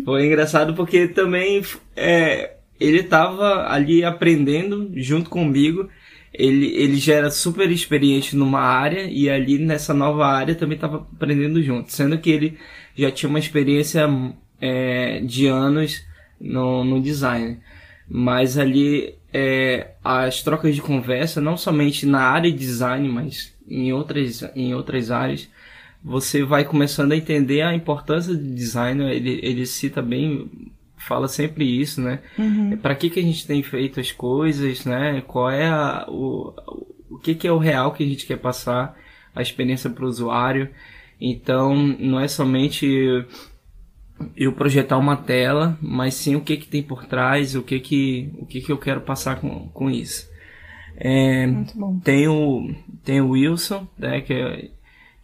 Foi 0.05 0.27
engraçado 0.27 0.75
porque 0.75 1.09
também 1.09 1.63
é, 1.97 2.57
ele 2.79 3.01
estava 3.01 3.69
ali 3.71 4.05
aprendendo 4.05 4.91
junto 4.95 5.29
comigo. 5.29 5.89
ele, 6.33 6.67
ele 6.77 6.97
já 6.97 7.15
era 7.15 7.31
super 7.31 7.71
experiente 7.71 8.37
numa 8.37 8.61
área 8.61 9.03
e 9.11 9.29
ali 9.29 9.59
nessa 9.59 9.93
nova 9.93 10.27
área 10.27 10.55
também 10.55 10.77
estava 10.77 11.07
aprendendo 11.13 11.63
junto, 11.63 11.93
sendo 11.93 12.19
que 12.19 12.31
ele 12.31 12.59
já 12.97 13.11
tinha 13.11 13.29
uma 13.29 13.39
experiência 13.39 14.09
é, 14.61 15.21
de 15.21 15.47
anos 15.47 16.03
no, 16.41 16.85
no 16.85 17.01
design. 17.01 17.59
Mas 18.13 18.59
ali 18.59 19.15
é, 19.33 19.93
as 20.03 20.43
trocas 20.43 20.75
de 20.75 20.83
conversa, 20.83 21.41
não 21.41 21.57
somente 21.57 22.05
na 22.05 22.23
área 22.23 22.51
de 22.51 22.59
design, 22.59 23.09
mas 23.09 23.55
em 23.69 23.93
outras, 23.93 24.43
em 24.57 24.75
outras 24.75 25.13
áreas, 25.13 25.49
você 26.03 26.43
vai 26.43 26.65
começando 26.65 27.13
a 27.13 27.17
entender 27.17 27.63
a 27.63 27.73
importância 27.73 28.35
do 28.35 28.55
design. 28.55 29.05
Ele, 29.05 29.39
ele 29.43 29.65
cita 29.65 30.03
bem, 30.03 30.51
fala 30.97 31.29
sempre 31.29 31.65
isso, 31.65 32.01
né? 32.01 32.19
Uhum. 32.37 32.77
Para 32.79 32.97
que, 32.97 33.11
que 33.11 33.21
a 33.21 33.23
gente 33.23 33.47
tem 33.47 33.63
feito 33.63 34.01
as 34.01 34.11
coisas, 34.11 34.85
né? 34.85 35.23
Qual 35.27 35.49
é 35.49 35.69
a, 35.69 36.07
o, 36.09 36.53
o 37.09 37.19
que, 37.19 37.35
que 37.35 37.47
é 37.47 37.53
o 37.53 37.59
real 37.59 37.93
que 37.93 38.03
a 38.03 38.07
gente 38.07 38.27
quer 38.27 38.39
passar, 38.39 38.99
a 39.35 39.41
experiência 39.41 39.89
para 39.89 40.05
o 40.05 40.09
usuário. 40.09 40.69
Então, 41.21 41.77
não 41.77 42.19
é 42.19 42.27
somente 42.27 43.25
eu 44.37 44.53
projetar 44.53 44.99
uma 44.99 45.17
tela, 45.17 45.79
mas 45.81 46.15
sim 46.15 46.37
o 46.37 46.41
que 46.41 46.57
que 46.57 46.69
tem 46.69 46.83
por 46.83 47.07
trás, 47.07 47.55
o 47.55 47.63
que 47.63 47.81
que, 47.81 48.31
o 48.39 48.47
que, 48.47 48.61
que 48.61 48.73
eu 48.73 48.79
quero 48.79 49.01
passar 49.01 49.41
com, 49.41 49.69
com 49.69 49.91
isso. 49.91 50.29
É, 50.97 51.47
Muito 51.47 51.79
bom. 51.79 51.99
Tem 52.01 52.29
o, 52.29 52.75
tem 53.05 53.21
o 53.21 53.31
Wilson, 53.31 53.87
né, 53.99 54.21
que, 54.21 54.33
é, 54.33 54.69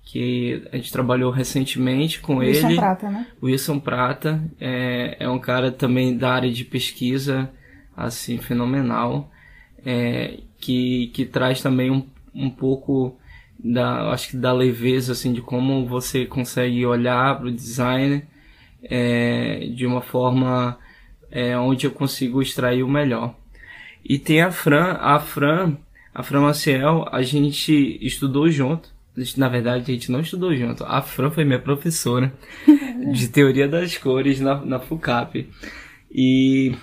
que 0.04 0.62
a 0.72 0.76
gente 0.76 0.92
trabalhou 0.92 1.30
recentemente 1.30 2.20
com 2.20 2.36
Wilson 2.36 2.58
ele. 2.58 2.66
Wilson 2.68 2.80
Prata, 2.80 3.10
né? 3.10 3.26
Wilson 3.42 3.78
Prata 3.78 4.44
é, 4.60 5.16
é 5.20 5.28
um 5.28 5.38
cara 5.38 5.70
também 5.70 6.16
da 6.16 6.32
área 6.32 6.50
de 6.50 6.64
pesquisa, 6.64 7.50
assim, 7.96 8.38
fenomenal, 8.38 9.30
é, 9.84 10.38
que, 10.58 11.08
que 11.08 11.24
traz 11.24 11.60
também 11.60 11.90
um, 11.90 12.06
um 12.34 12.48
pouco 12.48 13.16
da, 13.58 14.10
acho 14.10 14.30
que 14.30 14.36
da 14.36 14.52
leveza, 14.52 15.12
assim, 15.12 15.32
de 15.32 15.42
como 15.42 15.86
você 15.86 16.24
consegue 16.24 16.84
olhar 16.86 17.36
para 17.38 17.48
o 17.48 17.52
design 17.52 18.22
é, 18.88 19.68
de 19.74 19.86
uma 19.86 20.00
forma 20.00 20.78
é, 21.30 21.56
onde 21.58 21.86
eu 21.86 21.90
consigo 21.90 22.40
extrair 22.40 22.82
o 22.82 22.88
melhor. 22.88 23.34
E 24.04 24.18
tem 24.18 24.40
a 24.40 24.50
Fran, 24.50 24.96
a 25.00 25.18
Fran, 25.18 25.76
a 26.14 26.22
Fran 26.22 26.42
Maciel, 26.42 27.06
a 27.10 27.22
gente 27.22 27.98
estudou 28.00 28.50
junto. 28.50 28.94
Na 29.36 29.48
verdade, 29.48 29.90
a 29.90 29.94
gente 29.94 30.12
não 30.12 30.20
estudou 30.20 30.54
junto. 30.54 30.84
A 30.84 31.00
Fran 31.02 31.30
foi 31.30 31.44
minha 31.44 31.58
professora 31.58 32.32
de 33.12 33.28
teoria 33.28 33.66
das 33.66 33.96
cores 33.96 34.40
na, 34.40 34.64
na 34.64 34.78
FUCAP. 34.78 35.48
E, 36.10 36.74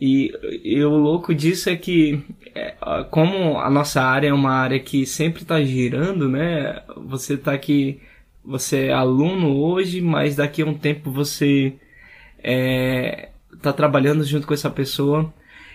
e, 0.00 0.32
e 0.62 0.84
o 0.84 0.96
louco 0.96 1.34
disso 1.34 1.68
é 1.70 1.76
que, 1.76 2.22
é, 2.54 2.74
como 3.10 3.58
a 3.58 3.68
nossa 3.68 4.02
área 4.02 4.28
é 4.28 4.32
uma 4.32 4.52
área 4.52 4.78
que 4.78 5.06
sempre 5.06 5.42
está 5.42 5.62
girando, 5.62 6.28
né? 6.28 6.82
Você 7.06 7.34
está 7.34 7.52
aqui 7.52 8.00
você 8.44 8.86
é 8.86 8.92
aluno 8.92 9.56
hoje, 9.56 10.00
mas 10.00 10.36
daqui 10.36 10.62
a 10.62 10.66
um 10.66 10.74
tempo 10.74 11.10
você 11.10 11.74
está 12.36 12.50
é, 12.50 13.30
tá 13.62 13.72
trabalhando 13.72 14.22
junto 14.24 14.46
com 14.46 14.54
essa 14.54 14.70
pessoa. 14.70 15.32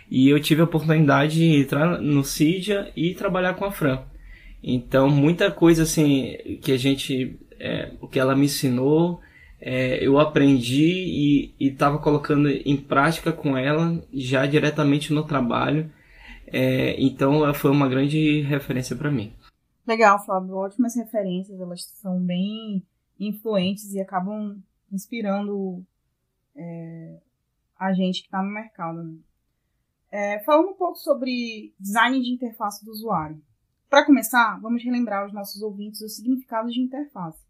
E 0.09 0.29
eu 0.29 0.39
tive 0.39 0.61
a 0.61 0.65
oportunidade 0.65 1.35
de 1.35 1.61
entrar 1.61 2.01
no 2.01 2.23
CIDIA 2.23 2.91
e 2.95 3.13
trabalhar 3.13 3.53
com 3.55 3.65
a 3.65 3.71
Fran. 3.71 3.99
Então, 4.63 5.09
muita 5.09 5.51
coisa 5.51 5.83
assim 5.83 6.59
que 6.61 6.71
a 6.71 6.77
gente, 6.77 7.37
é, 7.59 7.91
o 8.01 8.07
que 8.07 8.19
ela 8.19 8.35
me 8.35 8.45
ensinou, 8.45 9.21
é, 9.61 10.03
eu 10.05 10.19
aprendi 10.19 11.53
e 11.59 11.67
estava 11.67 11.99
colocando 11.99 12.49
em 12.49 12.75
prática 12.75 13.31
com 13.31 13.57
ela 13.57 14.01
já 14.13 14.45
diretamente 14.45 15.13
no 15.13 15.23
trabalho. 15.23 15.91
É, 16.47 16.95
então, 16.99 17.43
ela 17.43 17.53
foi 17.53 17.71
uma 17.71 17.87
grande 17.87 18.41
referência 18.41 18.95
para 18.95 19.11
mim. 19.11 19.31
Legal, 19.89 20.23
Fábio. 20.23 20.53
Ótimas 20.53 20.95
referências. 20.95 21.59
Elas 21.59 21.83
são 21.95 22.23
bem 22.23 22.85
influentes 23.19 23.91
e 23.91 23.99
acabam 23.99 24.61
inspirando 24.91 25.83
é, 26.55 27.19
a 27.75 27.91
gente 27.91 28.21
que 28.21 28.27
está 28.27 28.43
no 28.43 28.51
mercado. 28.51 29.01
Né? 29.01 29.17
É, 30.11 30.39
falando 30.43 30.69
um 30.69 30.75
pouco 30.75 30.95
sobre 30.95 31.73
design 31.79 32.21
de 32.21 32.31
interface 32.31 32.85
do 32.85 32.91
usuário. 32.91 33.41
Para 33.89 34.05
começar, 34.05 34.59
vamos 34.61 34.83
relembrar 34.83 35.23
aos 35.23 35.33
nossos 35.33 35.59
ouvintes 35.63 36.01
o 36.01 36.07
significado 36.07 36.69
de 36.69 36.81
interface. 36.81 37.43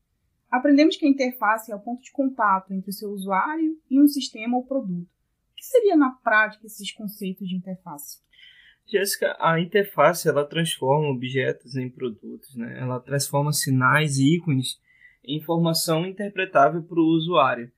Aprendemos 0.50 0.96
que 0.96 1.06
a 1.06 1.10
interface 1.10 1.74
é 1.74 1.76
o 1.76 1.82
ponto 1.82 2.02
de 2.02 2.12
contato 2.14 2.74
entre 2.74 2.90
o 2.90 2.94
seu 2.94 3.10
usuário 3.10 3.78
e 3.90 4.02
um 4.02 4.08
sistema 4.08 4.56
ou 4.56 4.66
produto. 4.66 5.10
O 5.52 5.56
que 5.58 5.66
seria 5.66 5.98
na 5.98 6.12
prática 6.12 6.66
esses 6.66 6.90
conceitos 6.94 7.50
de 7.50 7.58
interface? 7.58 8.22
Jéssica, 8.90 9.36
a 9.40 9.60
interface 9.60 10.28
ela 10.28 10.46
transforma 10.46 11.10
objetos 11.10 11.76
em 11.76 11.90
produtos, 11.90 12.56
né? 12.56 12.80
Ela 12.80 13.00
transforma 13.00 13.52
sinais 13.52 14.18
e 14.18 14.36
ícones 14.36 14.80
em 15.24 15.38
informação 15.38 16.06
interpretável 16.06 16.82
para 16.82 17.00
o 17.00 17.16
usuário. 17.16 17.72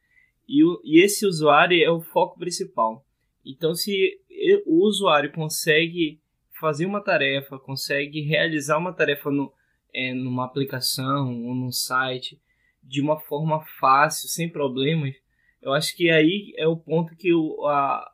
E, 0.48 0.63
o, 0.63 0.82
e 0.84 1.03
esse 1.03 1.25
usuário 1.25 1.82
é 1.84 1.89
o 1.89 2.01
foco 2.01 2.39
principal. 2.39 3.06
Então, 3.46 3.74
se 3.74 4.20
o 4.65 4.86
usuário 4.86 5.32
consegue 5.32 6.22
fazer 6.60 6.86
uma 6.86 7.03
tarefa, 7.03 7.58
consegue 7.58 8.22
realizar 8.22 8.77
uma 8.77 8.94
tarefa 8.94 9.32
no, 9.32 9.51
é, 9.94 10.13
numa 10.13 10.46
aplicação 10.46 11.44
ou 11.46 11.56
num 11.56 11.72
site 11.72 12.39
de 12.84 13.01
uma 13.01 13.20
forma 13.20 13.63
fácil, 13.80 14.30
sem 14.30 14.50
problemas, 14.50 15.15
eu 15.62 15.74
acho 15.74 15.96
que 15.96 16.10
aí 16.10 16.53
é 16.58 16.68
o 16.68 16.77
ponto 16.77 17.15
que 17.15 17.34
o, 17.34 17.65
a, 17.68 18.12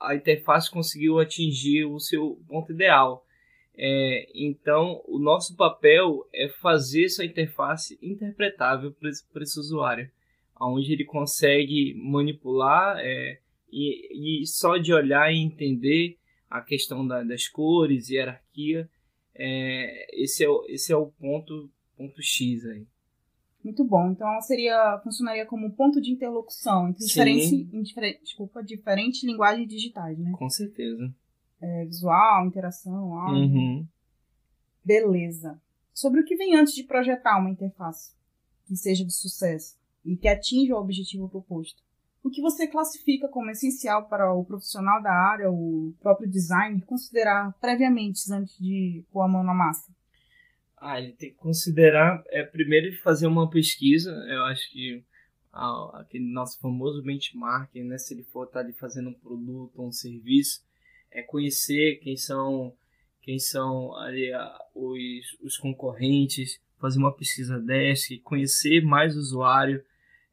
a 0.00 0.14
interface 0.14 0.70
conseguiu 0.70 1.18
atingir 1.18 1.84
o 1.84 1.98
seu 1.98 2.40
ponto 2.48 2.72
ideal. 2.72 3.24
É, 3.76 4.28
então, 4.34 5.02
o 5.06 5.18
nosso 5.18 5.56
papel 5.56 6.28
é 6.34 6.48
fazer 6.48 7.04
essa 7.04 7.24
interface 7.24 7.98
interpretável 8.02 8.92
para 8.92 9.08
esse, 9.08 9.60
usuário, 9.60 10.10
onde 10.60 10.92
ele 10.92 11.04
consegue 11.04 11.94
manipular 11.94 12.98
é, 12.98 13.38
e, 13.70 14.42
e, 14.42 14.46
só 14.46 14.76
de 14.76 14.92
olhar 14.92 15.32
e 15.32 15.38
entender 15.38 16.18
a 16.50 16.60
questão 16.60 17.06
da, 17.06 17.22
das 17.22 17.46
cores, 17.46 18.10
hierarquia, 18.10 18.88
é, 19.34 20.22
esse, 20.22 20.44
é, 20.44 20.48
esse 20.68 20.92
é 20.92 20.96
o 20.96 21.06
ponto, 21.06 21.70
ponto 21.96 22.20
X 22.20 22.66
aí. 22.66 22.84
Muito 23.68 23.84
bom. 23.84 24.10
Então 24.12 24.40
seria 24.40 24.98
funcionaria 25.04 25.44
como 25.44 25.70
ponto 25.72 26.00
de 26.00 26.10
interlocução 26.10 26.88
entre 26.88 27.04
diferentes, 27.04 28.22
desculpa, 28.22 28.62
diferentes 28.62 29.22
linguagens 29.22 29.68
digitais, 29.68 30.18
né? 30.18 30.32
Com 30.38 30.48
certeza. 30.48 31.14
É, 31.60 31.84
visual, 31.84 32.46
interação, 32.46 33.14
áudio. 33.14 33.42
Uhum. 33.42 33.86
Beleza. 34.82 35.60
Sobre 35.92 36.20
o 36.20 36.24
que 36.24 36.34
vem 36.34 36.56
antes 36.56 36.74
de 36.74 36.82
projetar 36.82 37.38
uma 37.38 37.50
interface 37.50 38.14
que 38.64 38.74
seja 38.74 39.04
de 39.04 39.12
sucesso 39.12 39.76
e 40.02 40.16
que 40.16 40.28
atinja 40.28 40.74
o 40.74 40.80
objetivo 40.80 41.28
proposto. 41.28 41.82
O 42.24 42.30
que 42.30 42.40
você 42.40 42.66
classifica 42.66 43.28
como 43.28 43.50
essencial 43.50 44.08
para 44.08 44.32
o 44.32 44.46
profissional 44.46 45.02
da 45.02 45.12
área, 45.12 45.50
o 45.50 45.92
próprio 46.00 46.28
designer, 46.28 46.86
considerar 46.86 47.52
previamente 47.60 48.32
antes 48.32 48.56
de 48.58 49.04
pôr 49.12 49.20
a 49.20 49.28
mão 49.28 49.44
na 49.44 49.52
massa? 49.52 49.92
Ah, 50.80 51.00
ele 51.00 51.12
tem 51.12 51.30
que 51.30 51.36
considerar, 51.36 52.22
é, 52.28 52.42
primeiro 52.42 52.94
fazer 52.98 53.26
uma 53.26 53.48
pesquisa, 53.48 54.10
eu 54.28 54.44
acho 54.44 54.70
que 54.70 55.02
ah, 55.52 56.00
aquele 56.00 56.24
nosso 56.24 56.58
famoso 56.60 57.02
benchmarking, 57.02 57.84
né, 57.84 57.98
se 57.98 58.14
ele 58.14 58.22
for 58.24 58.44
estar 58.44 58.60
tá 58.60 58.64
ali 58.64 58.72
fazendo 58.72 59.10
um 59.10 59.14
produto 59.14 59.82
um 59.82 59.92
serviço, 59.92 60.62
é 61.10 61.22
conhecer 61.22 61.96
quem 62.02 62.16
são 62.16 62.74
quem 63.22 63.38
são 63.38 63.94
ali 63.96 64.32
ah, 64.32 64.58
os, 64.74 65.36
os 65.42 65.56
concorrentes, 65.58 66.60
fazer 66.78 66.98
uma 66.98 67.12
pesquisa 67.12 67.58
desk, 67.58 68.18
conhecer 68.20 68.82
mais 68.82 69.16
o 69.16 69.20
usuário, 69.20 69.84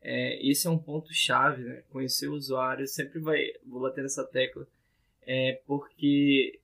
é, 0.02 0.40
esse 0.48 0.68
é 0.68 0.70
um 0.70 0.78
ponto 0.78 1.12
chave, 1.12 1.64
né? 1.64 1.84
Conhecer 1.90 2.28
o 2.28 2.36
usuário 2.36 2.88
sempre 2.88 3.20
vai, 3.20 3.44
vou 3.66 3.82
bater 3.82 4.04
nessa 4.04 4.24
tecla, 4.24 4.68
é, 5.26 5.60
porque 5.66 6.60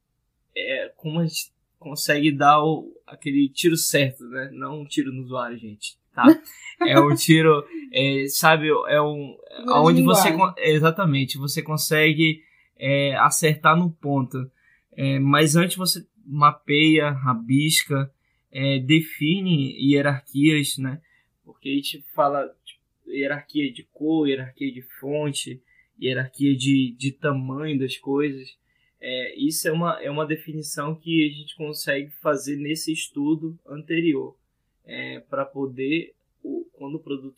é, 0.56 0.90
como 0.96 1.20
a 1.20 1.26
gente 1.26 1.52
consegue 1.82 2.32
dar 2.32 2.64
o, 2.64 2.94
aquele 3.08 3.50
tiro 3.50 3.76
certo, 3.76 4.24
né? 4.26 4.52
Não 4.54 4.82
um 4.82 4.86
tiro 4.86 5.12
no 5.12 5.24
usuário, 5.24 5.58
gente. 5.58 5.98
Tá? 6.14 6.24
É 6.84 7.00
um 7.00 7.14
tiro, 7.14 7.64
é, 7.94 8.26
sabe, 8.28 8.68
é 8.70 9.00
um. 9.00 9.38
onde 9.68 10.02
você. 10.02 10.30
Exatamente, 10.58 11.38
você 11.38 11.62
consegue 11.62 12.42
é, 12.76 13.16
acertar 13.18 13.78
no 13.78 13.92
ponto. 13.92 14.50
É, 14.94 15.20
mas 15.20 15.56
antes 15.56 15.78
você 15.78 16.04
mapeia, 16.26 17.12
rabisca, 17.12 18.12
é, 18.52 18.80
define 18.80 19.76
hierarquias, 19.80 20.80
né? 20.80 21.00
Porque 21.46 21.70
a 21.70 21.74
gente 21.74 22.04
fala 22.16 22.52
tipo, 22.66 22.82
hierarquia 23.08 23.72
de 23.72 23.84
cor, 23.94 24.28
hierarquia 24.28 24.74
de 24.74 24.82
fonte, 25.00 25.62
hierarquia 26.02 26.56
de, 26.56 26.96
de 26.98 27.12
tamanho 27.12 27.78
das 27.78 27.96
coisas. 27.96 28.58
É, 29.02 29.36
isso 29.36 29.68
é 29.68 29.72
uma, 29.72 30.02
é 30.02 30.12
uma 30.12 30.28
definição 30.28 30.96
que 30.96 31.28
a 31.28 31.34
gente 31.34 31.56
consegue 31.56 32.12
fazer 32.22 32.56
nesse 32.56 32.94
estudo 32.94 33.58
anterior, 33.68 34.38
é, 34.86 35.20
para 35.22 35.44
poder, 35.44 36.14
o, 36.44 36.66
quando 36.74 36.96
o 36.96 37.00
produto 37.00 37.38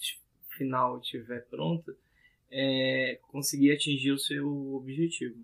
final 0.57 0.99
estiver 0.99 1.45
pronto, 1.47 1.95
é, 2.51 3.19
conseguir 3.29 3.71
atingir 3.71 4.11
o 4.11 4.19
seu 4.19 4.75
objetivo. 4.75 5.39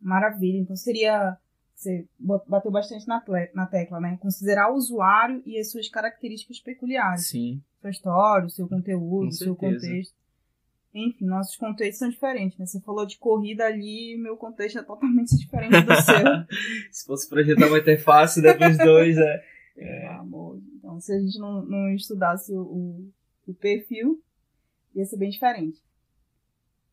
Maravilha. 0.00 0.58
Então 0.58 0.76
seria 0.76 1.36
você 1.80 2.06
bateu 2.18 2.70
bastante 2.70 3.08
na, 3.08 3.24
na 3.54 3.66
tecla, 3.66 3.98
né? 4.00 4.18
Considerar 4.20 4.70
o 4.70 4.74
usuário 4.74 5.42
e 5.46 5.58
as 5.58 5.70
suas 5.70 5.88
características 5.88 6.60
peculiares. 6.60 7.28
Sim. 7.28 7.62
Sua 7.80 7.90
história, 7.90 8.46
o 8.46 8.50
seu 8.50 8.68
conteúdo, 8.68 9.28
o 9.28 9.32
seu 9.32 9.56
contexto. 9.56 10.14
Enfim, 10.92 11.24
nossos 11.26 11.56
contextos 11.56 11.98
são 11.98 12.08
diferentes, 12.08 12.58
né? 12.58 12.66
Você 12.66 12.80
falou 12.80 13.06
de 13.06 13.16
corrida 13.16 13.64
ali, 13.64 14.16
meu 14.16 14.36
contexto 14.36 14.78
é 14.78 14.82
totalmente 14.82 15.34
diferente 15.38 15.80
do 15.82 15.94
seu. 15.94 16.46
se 16.90 17.04
fosse 17.06 17.28
projetar 17.28 17.68
uma 17.68 17.78
interface 17.78 18.42
depois 18.42 18.76
dois, 18.76 19.16
é. 19.18 19.44
é. 19.76 20.06
Amor. 20.08 20.60
Então, 20.76 21.00
se 21.00 21.12
a 21.12 21.20
gente 21.20 21.38
não, 21.38 21.64
não 21.64 21.94
estudasse 21.94 22.52
o, 22.52 22.60
o, 22.62 23.12
o 23.46 23.54
perfil, 23.54 24.20
ia 24.94 25.04
ser 25.04 25.16
bem 25.16 25.30
diferente. 25.30 25.78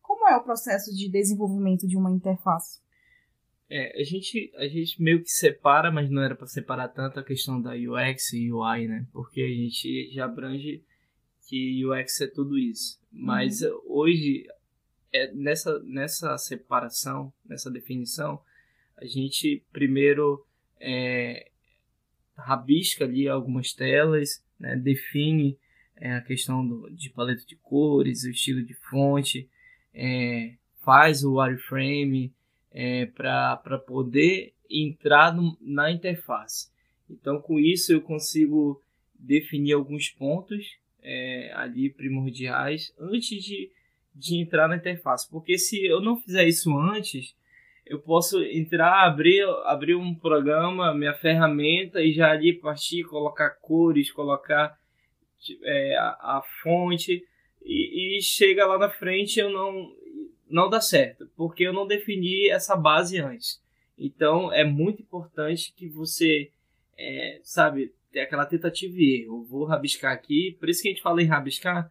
Como 0.00 0.28
é 0.28 0.36
o 0.36 0.44
processo 0.44 0.94
de 0.94 1.10
desenvolvimento 1.10 1.86
de 1.86 1.96
uma 1.96 2.10
interface? 2.10 2.80
É, 3.70 4.00
a 4.00 4.04
gente, 4.04 4.50
a 4.56 4.66
gente 4.66 5.02
meio 5.02 5.22
que 5.22 5.28
separa, 5.28 5.90
mas 5.90 6.08
não 6.08 6.22
era 6.22 6.34
para 6.34 6.46
separar 6.46 6.88
tanto 6.88 7.20
a 7.20 7.24
questão 7.24 7.60
da 7.60 7.72
UX 7.72 8.32
e 8.32 8.50
UI, 8.50 8.88
né? 8.88 9.06
Porque 9.12 9.42
a 9.42 9.48
gente 9.48 10.10
já 10.10 10.24
abrange 10.24 10.82
que 11.46 11.84
UX 11.84 12.20
é 12.22 12.26
tudo 12.28 12.56
isso. 12.56 12.97
Mas 13.10 13.62
uhum. 13.62 13.80
hoje, 13.86 14.46
é, 15.12 15.32
nessa, 15.32 15.78
nessa 15.80 16.36
separação, 16.38 17.32
nessa 17.44 17.70
definição, 17.70 18.40
a 18.96 19.04
gente 19.04 19.64
primeiro 19.72 20.44
é, 20.80 21.50
rabisca 22.36 23.04
ali 23.04 23.28
algumas 23.28 23.72
telas, 23.72 24.44
né? 24.58 24.76
define 24.76 25.58
é, 25.96 26.14
a 26.14 26.20
questão 26.20 26.66
do, 26.66 26.90
de 26.90 27.10
paleta 27.10 27.44
de 27.46 27.56
cores, 27.56 28.24
o 28.24 28.30
estilo 28.30 28.62
de 28.62 28.74
fonte, 28.74 29.48
é, 29.94 30.54
faz 30.84 31.24
o 31.24 31.34
wireframe, 31.38 32.32
é, 32.70 33.06
para 33.06 33.78
poder 33.86 34.54
entrar 34.70 35.34
no, 35.34 35.56
na 35.60 35.90
interface. 35.90 36.68
Então, 37.08 37.40
com 37.40 37.58
isso, 37.58 37.92
eu 37.92 38.00
consigo 38.00 38.82
definir 39.18 39.72
alguns 39.72 40.08
pontos 40.10 40.78
é, 41.08 41.50
ali 41.54 41.88
primordiais 41.88 42.94
antes 43.00 43.42
de, 43.42 43.70
de 44.14 44.36
entrar 44.36 44.68
na 44.68 44.76
interface. 44.76 45.28
Porque 45.30 45.56
se 45.56 45.82
eu 45.82 46.02
não 46.02 46.20
fizer 46.20 46.46
isso 46.46 46.76
antes, 46.78 47.34
eu 47.86 47.98
posso 47.98 48.42
entrar, 48.42 49.06
abrir, 49.06 49.42
abrir 49.64 49.94
um 49.94 50.14
programa, 50.14 50.94
minha 50.94 51.14
ferramenta 51.14 52.02
e 52.02 52.12
já 52.12 52.30
ali 52.30 52.52
partir, 52.52 53.04
colocar 53.04 53.48
cores, 53.62 54.12
colocar 54.12 54.78
é, 55.62 55.96
a, 55.96 56.08
a, 56.36 56.42
fonte 56.62 57.24
e, 57.64 58.18
e, 58.18 58.22
chega 58.22 58.66
lá 58.66 58.76
na 58.76 58.90
frente 58.90 59.40
eu 59.40 59.50
não 59.50 59.96
não 60.50 60.68
dá 60.70 60.80
certo, 60.80 61.30
porque 61.36 61.62
eu 61.62 61.74
não 61.74 61.86
defini 61.86 62.48
essa 62.48 62.74
base 62.74 63.18
antes. 63.18 63.62
Então 63.98 64.52
é 64.52 64.64
muito 64.64 65.02
importante 65.02 65.74
que 65.76 65.86
você, 65.88 66.50
é, 66.96 67.38
sabe, 67.42 67.92
tenha 68.18 68.26
aquela 68.26 68.46
tentativa 68.46 68.94
e 68.96 69.22
erro. 69.22 69.44
vou 69.44 69.64
rabiscar 69.64 70.12
aqui, 70.12 70.56
por 70.58 70.68
isso 70.68 70.82
que 70.82 70.88
a 70.88 70.90
gente 70.90 71.02
fala 71.02 71.22
em 71.22 71.26
rabiscar, 71.26 71.88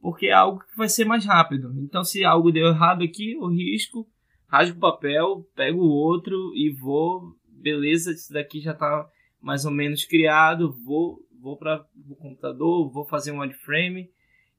porque 0.00 0.26
é 0.26 0.32
algo 0.32 0.60
que 0.60 0.76
vai 0.76 0.88
ser 0.88 1.04
mais 1.04 1.24
rápido. 1.24 1.72
Então 1.80 2.02
se 2.02 2.24
algo 2.24 2.50
deu 2.50 2.66
errado 2.66 3.04
aqui, 3.04 3.32
eu 3.32 3.46
risco, 3.46 4.08
rasgo 4.48 4.76
o 4.76 4.80
papel, 4.80 5.46
pego 5.54 5.80
o 5.80 5.90
outro 5.90 6.52
e 6.54 6.70
vou, 6.70 7.36
beleza, 7.46 8.12
isso 8.12 8.32
daqui 8.32 8.60
já 8.60 8.72
está 8.72 9.08
mais 9.40 9.64
ou 9.64 9.70
menos 9.70 10.04
criado, 10.04 10.76
vou, 10.84 11.20
vou 11.40 11.56
para 11.56 11.84
o 12.08 12.16
computador, 12.16 12.90
vou 12.90 13.04
fazer 13.04 13.30
um 13.30 13.40
wireframe 13.40 14.10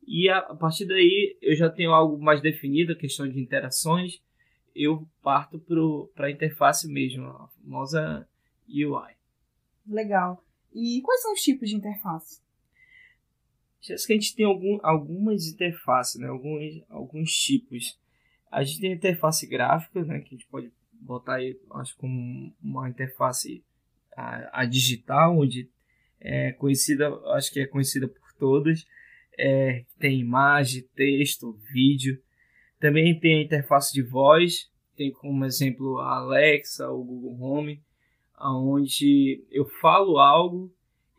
e 0.08 0.30
a, 0.30 0.38
a 0.40 0.56
partir 0.56 0.86
daí 0.86 1.38
eu 1.42 1.56
já 1.56 1.70
tenho 1.70 1.92
algo 1.92 2.18
mais 2.18 2.42
definido, 2.42 2.94
a 2.94 2.98
questão 2.98 3.28
de 3.28 3.40
interações, 3.40 4.22
eu 4.74 5.06
parto 5.22 5.60
para 6.16 6.28
a 6.28 6.32
interface 6.32 6.88
mesmo, 6.88 7.26
a 7.26 7.50
famosa 7.62 8.26
UI. 8.70 9.16
Legal. 9.86 10.42
E 10.74 11.02
quais 11.02 11.22
são 11.22 11.34
os 11.34 11.42
tipos 11.42 11.70
de 11.70 11.76
interface? 11.76 12.42
Acho 13.82 14.06
que 14.06 14.14
a 14.14 14.16
gente 14.16 14.36
tem 14.36 14.46
algum, 14.46 14.78
algumas 14.84 15.48
interfaces, 15.48 16.20
né? 16.20 16.28
alguns, 16.28 16.84
alguns 16.90 17.32
tipos. 17.32 17.98
A 18.52 18.64
gente 18.64 18.82
tem 18.82 18.92
a 18.92 18.96
interface 18.96 19.48
gráfica, 19.48 20.04
né? 20.04 20.20
que 20.20 20.36
a 20.36 20.38
gente 20.38 20.48
pode 20.48 20.72
botar 20.94 21.36
aí, 21.36 21.58
acho, 21.76 21.96
como 21.98 22.54
uma 22.62 22.90
interface 22.90 23.64
a, 24.16 24.62
a 24.62 24.66
digital, 24.66 25.38
onde 25.38 25.70
é 26.20 26.52
conhecida, 26.52 27.10
acho 27.34 27.52
que 27.52 27.62
é 27.62 27.66
conhecida 27.66 28.08
por 28.08 28.34
todas 28.34 28.86
é, 29.40 29.86
tem 29.98 30.20
imagem, 30.20 30.84
texto, 30.94 31.58
vídeo. 31.72 32.22
Também 32.78 33.18
tem 33.18 33.40
a 33.40 33.44
interface 33.44 33.94
de 33.94 34.02
voz, 34.02 34.70
tem 34.98 35.12
como 35.12 35.46
exemplo 35.46 35.98
a 36.00 36.18
Alexa, 36.18 36.90
o 36.90 37.04
Google 37.04 37.42
Home, 37.42 37.82
onde 38.42 39.44
eu 39.52 39.66
falo 39.82 40.18
algo, 40.18 40.72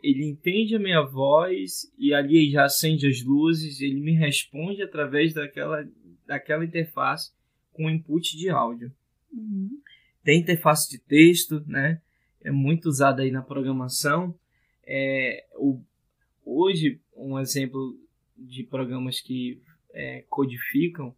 ele 0.02 0.24
entende 0.24 0.74
a 0.74 0.78
minha 0.78 1.02
voz 1.02 1.92
e 1.98 2.14
ali 2.14 2.50
já 2.50 2.64
acende 2.64 3.06
as 3.06 3.22
luzes, 3.22 3.80
ele 3.80 4.00
me 4.00 4.12
responde 4.12 4.82
através 4.82 5.34
daquela, 5.34 5.86
daquela 6.26 6.64
interface 6.64 7.32
com 7.72 7.90
input 7.90 8.36
de 8.36 8.48
áudio. 8.48 8.92
Uhum. 9.32 9.80
Tem 10.24 10.40
interface 10.40 10.90
de 10.90 10.98
texto, 10.98 11.62
né? 11.66 12.00
É 12.42 12.50
muito 12.50 12.88
usada 12.88 13.22
aí 13.22 13.30
na 13.30 13.42
programação. 13.42 14.34
É, 14.86 15.46
o, 15.56 15.80
hoje, 16.44 17.00
um 17.14 17.38
exemplo 17.38 17.98
de 18.36 18.62
programas 18.64 19.20
que 19.20 19.60
é, 19.92 20.24
codificam, 20.28 21.14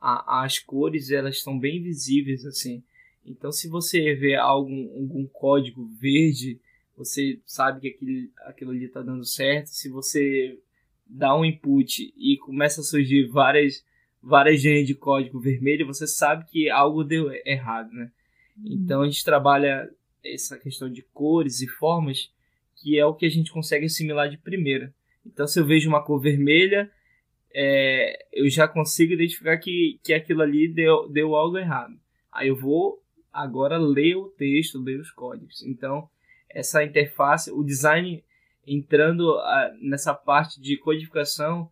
a, 0.00 0.44
as 0.44 0.58
cores 0.58 1.10
elas 1.10 1.36
estão 1.36 1.58
bem 1.58 1.82
visíveis 1.82 2.44
assim. 2.44 2.82
Então, 3.26 3.50
se 3.50 3.68
você 3.68 4.14
vê 4.14 4.36
algum, 4.36 4.88
algum 4.96 5.26
código 5.26 5.84
verde, 6.00 6.60
você 6.96 7.40
sabe 7.44 7.80
que 7.80 7.88
aquilo, 7.88 8.30
aquilo 8.46 8.70
ali 8.70 8.84
está 8.84 9.02
dando 9.02 9.24
certo. 9.24 9.66
Se 9.66 9.88
você 9.88 10.58
dá 11.06 11.36
um 11.36 11.44
input 11.44 12.12
e 12.16 12.38
começa 12.38 12.80
a 12.80 12.84
surgir 12.84 13.26
várias 13.26 13.84
várias 14.22 14.64
linhas 14.64 14.86
de 14.86 14.94
código 14.94 15.38
vermelho, 15.38 15.86
você 15.86 16.04
sabe 16.04 16.46
que 16.46 16.68
algo 16.68 17.04
deu 17.04 17.30
errado, 17.44 17.92
né? 17.92 18.10
Uhum. 18.56 18.72
Então 18.72 19.02
a 19.02 19.06
gente 19.06 19.24
trabalha 19.24 19.88
essa 20.24 20.58
questão 20.58 20.90
de 20.90 21.02
cores 21.14 21.60
e 21.60 21.68
formas, 21.68 22.28
que 22.74 22.98
é 22.98 23.06
o 23.06 23.14
que 23.14 23.24
a 23.24 23.30
gente 23.30 23.52
consegue 23.52 23.86
assimilar 23.86 24.28
de 24.28 24.36
primeira. 24.36 24.92
Então, 25.24 25.46
se 25.46 25.58
eu 25.58 25.64
vejo 25.64 25.88
uma 25.88 26.04
cor 26.04 26.20
vermelha, 26.20 26.90
é, 27.54 28.26
eu 28.32 28.48
já 28.48 28.66
consigo 28.66 29.12
identificar 29.12 29.56
que, 29.58 30.00
que 30.02 30.12
aquilo 30.12 30.42
ali 30.42 30.68
deu, 30.68 31.08
deu 31.08 31.34
algo 31.34 31.56
errado. 31.56 31.96
Aí 32.32 32.48
eu 32.48 32.56
vou 32.56 33.00
agora 33.36 33.76
ler 33.76 34.16
o 34.16 34.28
texto, 34.28 34.82
ler 34.82 35.00
os 35.00 35.10
códigos. 35.10 35.62
Então, 35.62 36.08
essa 36.48 36.82
interface, 36.82 37.50
o 37.50 37.62
design 37.62 38.24
entrando 38.66 39.38
a, 39.38 39.72
nessa 39.80 40.12
parte 40.14 40.60
de 40.60 40.76
codificação 40.76 41.70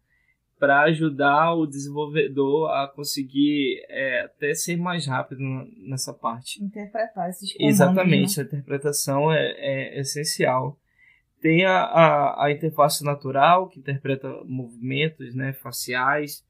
para 0.58 0.82
ajudar 0.82 1.54
o 1.54 1.66
desenvolvedor 1.66 2.70
a 2.70 2.88
conseguir 2.88 3.84
é, 3.88 4.22
até 4.22 4.54
ser 4.54 4.76
mais 4.76 5.06
rápido 5.06 5.40
nessa 5.78 6.12
parte. 6.12 6.62
Interpretar 6.62 7.28
esses 7.28 7.52
comandos. 7.52 7.74
Exatamente, 7.74 8.38
né? 8.38 8.42
a 8.42 8.46
interpretação 8.46 9.32
é, 9.32 9.54
é 9.58 10.00
essencial. 10.00 10.78
Tem 11.40 11.66
a, 11.66 11.82
a, 11.82 12.44
a, 12.46 12.52
interface 12.52 13.04
natural, 13.04 13.68
que 13.68 13.78
interpreta 13.78 14.28
movimentos 14.44 15.34
né, 15.34 15.52
faciais, 15.52 16.42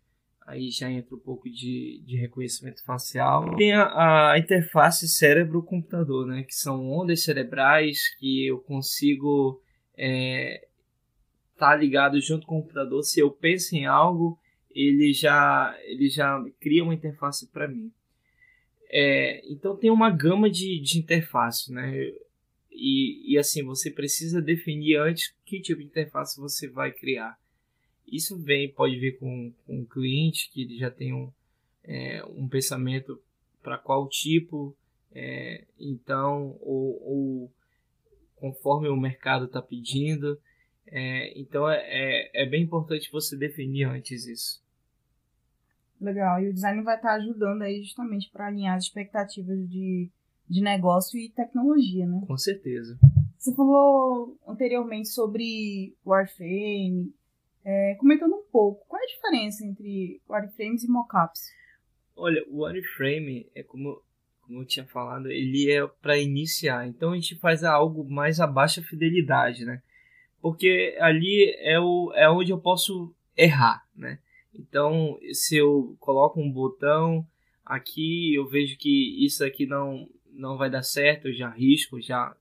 aí 0.47 0.71
já 0.71 0.91
entra 0.91 1.15
um 1.15 1.19
pouco 1.19 1.49
de, 1.49 2.03
de 2.05 2.17
reconhecimento 2.17 2.85
facial. 2.85 3.57
Tem 3.57 3.73
a, 3.73 4.33
a 4.33 4.39
interface 4.39 5.09
cérebro-computador, 5.09 6.27
né, 6.27 6.43
que 6.43 6.55
são 6.55 6.91
ondas 6.91 7.25
cerebrais 7.25 8.15
que 8.19 8.47
eu 8.47 8.59
consigo 8.59 9.63
estar 9.93 10.05
é, 10.05 10.67
tá 11.57 11.75
ligado 11.75 12.21
junto 12.21 12.47
com 12.47 12.59
o 12.59 12.63
computador. 12.63 13.03
Se 13.03 13.21
eu 13.21 13.31
penso 13.31 13.75
em 13.75 13.87
algo, 13.87 14.39
ele 14.71 15.13
já, 15.13 15.75
ele 15.85 16.09
já 16.09 16.43
cria 16.61 16.85
uma 16.85 16.95
interface 16.95 17.51
para 17.51 17.67
mim. 17.67 17.91
É, 18.91 19.41
então 19.51 19.77
tem 19.77 19.91
uma 19.91 20.11
gama 20.11 20.51
de, 20.51 20.79
de 20.81 20.99
interfaces, 20.99 21.69
né? 21.69 21.93
E, 22.71 23.33
e 23.33 23.39
assim, 23.39 23.63
você 23.63 23.91
precisa 23.91 24.43
definir 24.43 24.97
antes 24.97 25.35
que 25.45 25.61
tipo 25.61 25.81
de 25.81 25.87
interface 25.87 26.41
você 26.41 26.69
vai 26.69 26.93
criar. 26.93 27.39
Isso 28.07 28.39
vem, 28.39 28.73
pode 28.73 28.99
vir 28.99 29.19
com, 29.19 29.53
com 29.67 29.81
o 29.81 29.87
cliente 29.87 30.51
que 30.51 30.79
já 30.79 30.91
tem 30.91 31.13
um, 31.13 31.33
é, 31.83 32.25
um 32.27 32.49
pensamento 32.49 33.21
para 33.63 33.79
qual 33.79 34.09
tipo, 34.09 34.77
é, 35.13 35.65
então, 35.79 36.57
ou, 36.61 37.03
ou, 37.03 37.53
conforme 38.37 38.89
o 38.89 38.97
mercado 38.97 39.47
está 39.47 39.61
pedindo. 39.63 40.39
É, 40.87 41.39
então 41.39 41.69
é, 41.69 41.81
é, 41.87 42.43
é 42.43 42.47
bem 42.47 42.63
importante 42.63 43.11
você 43.11 43.37
definir 43.37 43.85
antes 43.85 44.27
isso. 44.27 44.63
Legal, 46.01 46.43
e 46.43 46.49
o 46.49 46.53
design 46.53 46.83
vai 46.83 46.97
estar 46.97 47.09
tá 47.09 47.15
ajudando 47.15 47.63
aí 47.63 47.83
justamente 47.83 48.31
para 48.31 48.49
alinhar 48.49 48.77
as 48.77 48.85
expectativas 48.85 49.69
de 49.69 50.11
de 50.49 50.61
negócio 50.61 51.19
e 51.19 51.31
tecnologia, 51.31 52.07
né? 52.07 52.23
Com 52.27 52.37
certeza. 52.37 52.99
Você 53.39 53.55
falou 53.55 54.37
anteriormente 54.47 55.09
sobre 55.09 55.95
wireframe, 56.07 57.13
é, 57.65 57.95
comentando 57.99 58.35
um 58.35 58.45
pouco, 58.53 58.87
qual 58.87 59.01
é 59.01 59.05
a 59.05 59.09
diferença 59.09 59.65
entre 59.65 60.21
wireframes 60.29 60.85
e 60.85 60.89
mockups? 60.89 61.51
Olha, 62.15 62.45
o 62.49 62.65
wireframe 62.65 63.49
é 63.55 63.63
como, 63.63 64.03
como 64.43 64.61
eu 64.61 64.67
tinha 64.67 64.87
falado, 64.87 65.31
ele 65.31 65.71
é 65.71 65.87
para 65.87 66.19
iniciar. 66.19 66.87
Então 66.87 67.13
a 67.13 67.15
gente 67.15 67.37
faz 67.37 67.65
algo 67.65 68.05
mais 68.09 68.39
a 68.39 68.47
baixa 68.47 68.83
fidelidade, 68.83 69.65
né? 69.65 69.83
Porque 70.41 70.95
ali 71.01 71.55
é, 71.61 71.81
o, 71.81 72.13
é 72.15 72.29
onde 72.29 72.53
eu 72.53 72.59
posso 72.59 73.15
errar, 73.37 73.83
né? 73.97 74.19
Então, 74.55 75.19
se 75.33 75.57
eu 75.57 75.97
coloco 75.99 76.41
um 76.41 76.51
botão 76.51 77.27
aqui, 77.65 78.35
eu 78.35 78.47
vejo 78.47 78.77
que 78.79 79.25
isso 79.25 79.43
aqui 79.43 79.67
não, 79.67 80.09
não 80.31 80.57
vai 80.57 80.71
dar 80.71 80.83
certo, 80.83 81.29
eu 81.29 81.33
já 81.33 81.49
risco, 81.49 82.01
já, 82.01 82.37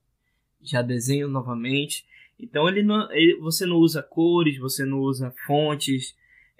já 0.60 0.82
desenho 0.82 1.28
novamente. 1.28 2.06
Então, 2.38 2.68
ele 2.68 2.82
não, 2.82 3.10
ele, 3.12 3.36
você 3.38 3.64
não 3.66 3.76
usa 3.76 4.02
cores, 4.02 4.58
você 4.58 4.84
não 4.84 4.98
usa 4.98 5.32
fontes, 5.46 6.14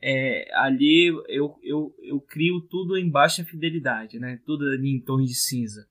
é, 0.07 0.47
ali 0.53 1.07
eu, 1.29 1.59
eu, 1.63 1.95
eu 2.03 2.21
crio 2.21 2.61
tudo 2.61 2.99
em 2.99 3.09
baixa 3.09 3.43
fidelidade, 3.43 4.19
né? 4.19 4.39
Tudo 4.45 4.69
ali 4.69 4.91
em 4.91 5.01
tons 5.01 5.27
de 5.27 5.35
cinza. 5.35 5.89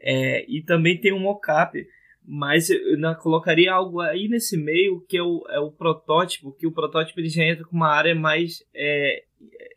É, 0.00 0.50
e 0.50 0.62
também 0.62 0.98
tem 0.98 1.12
um 1.12 1.20
mockup, 1.20 1.86
mas 2.26 2.70
eu 2.70 2.98
colocaria 3.16 3.70
algo 3.70 4.00
aí 4.00 4.26
nesse 4.26 4.56
meio 4.56 5.02
que 5.02 5.18
é 5.18 5.22
o, 5.22 5.44
é 5.50 5.60
o 5.60 5.70
protótipo, 5.70 6.52
que 6.52 6.66
o 6.66 6.72
protótipo 6.72 7.20
ele 7.20 7.28
já 7.28 7.44
entra 7.44 7.62
com 7.64 7.76
uma 7.76 7.90
área 7.90 8.14
mais 8.14 8.64
é, 8.74 9.22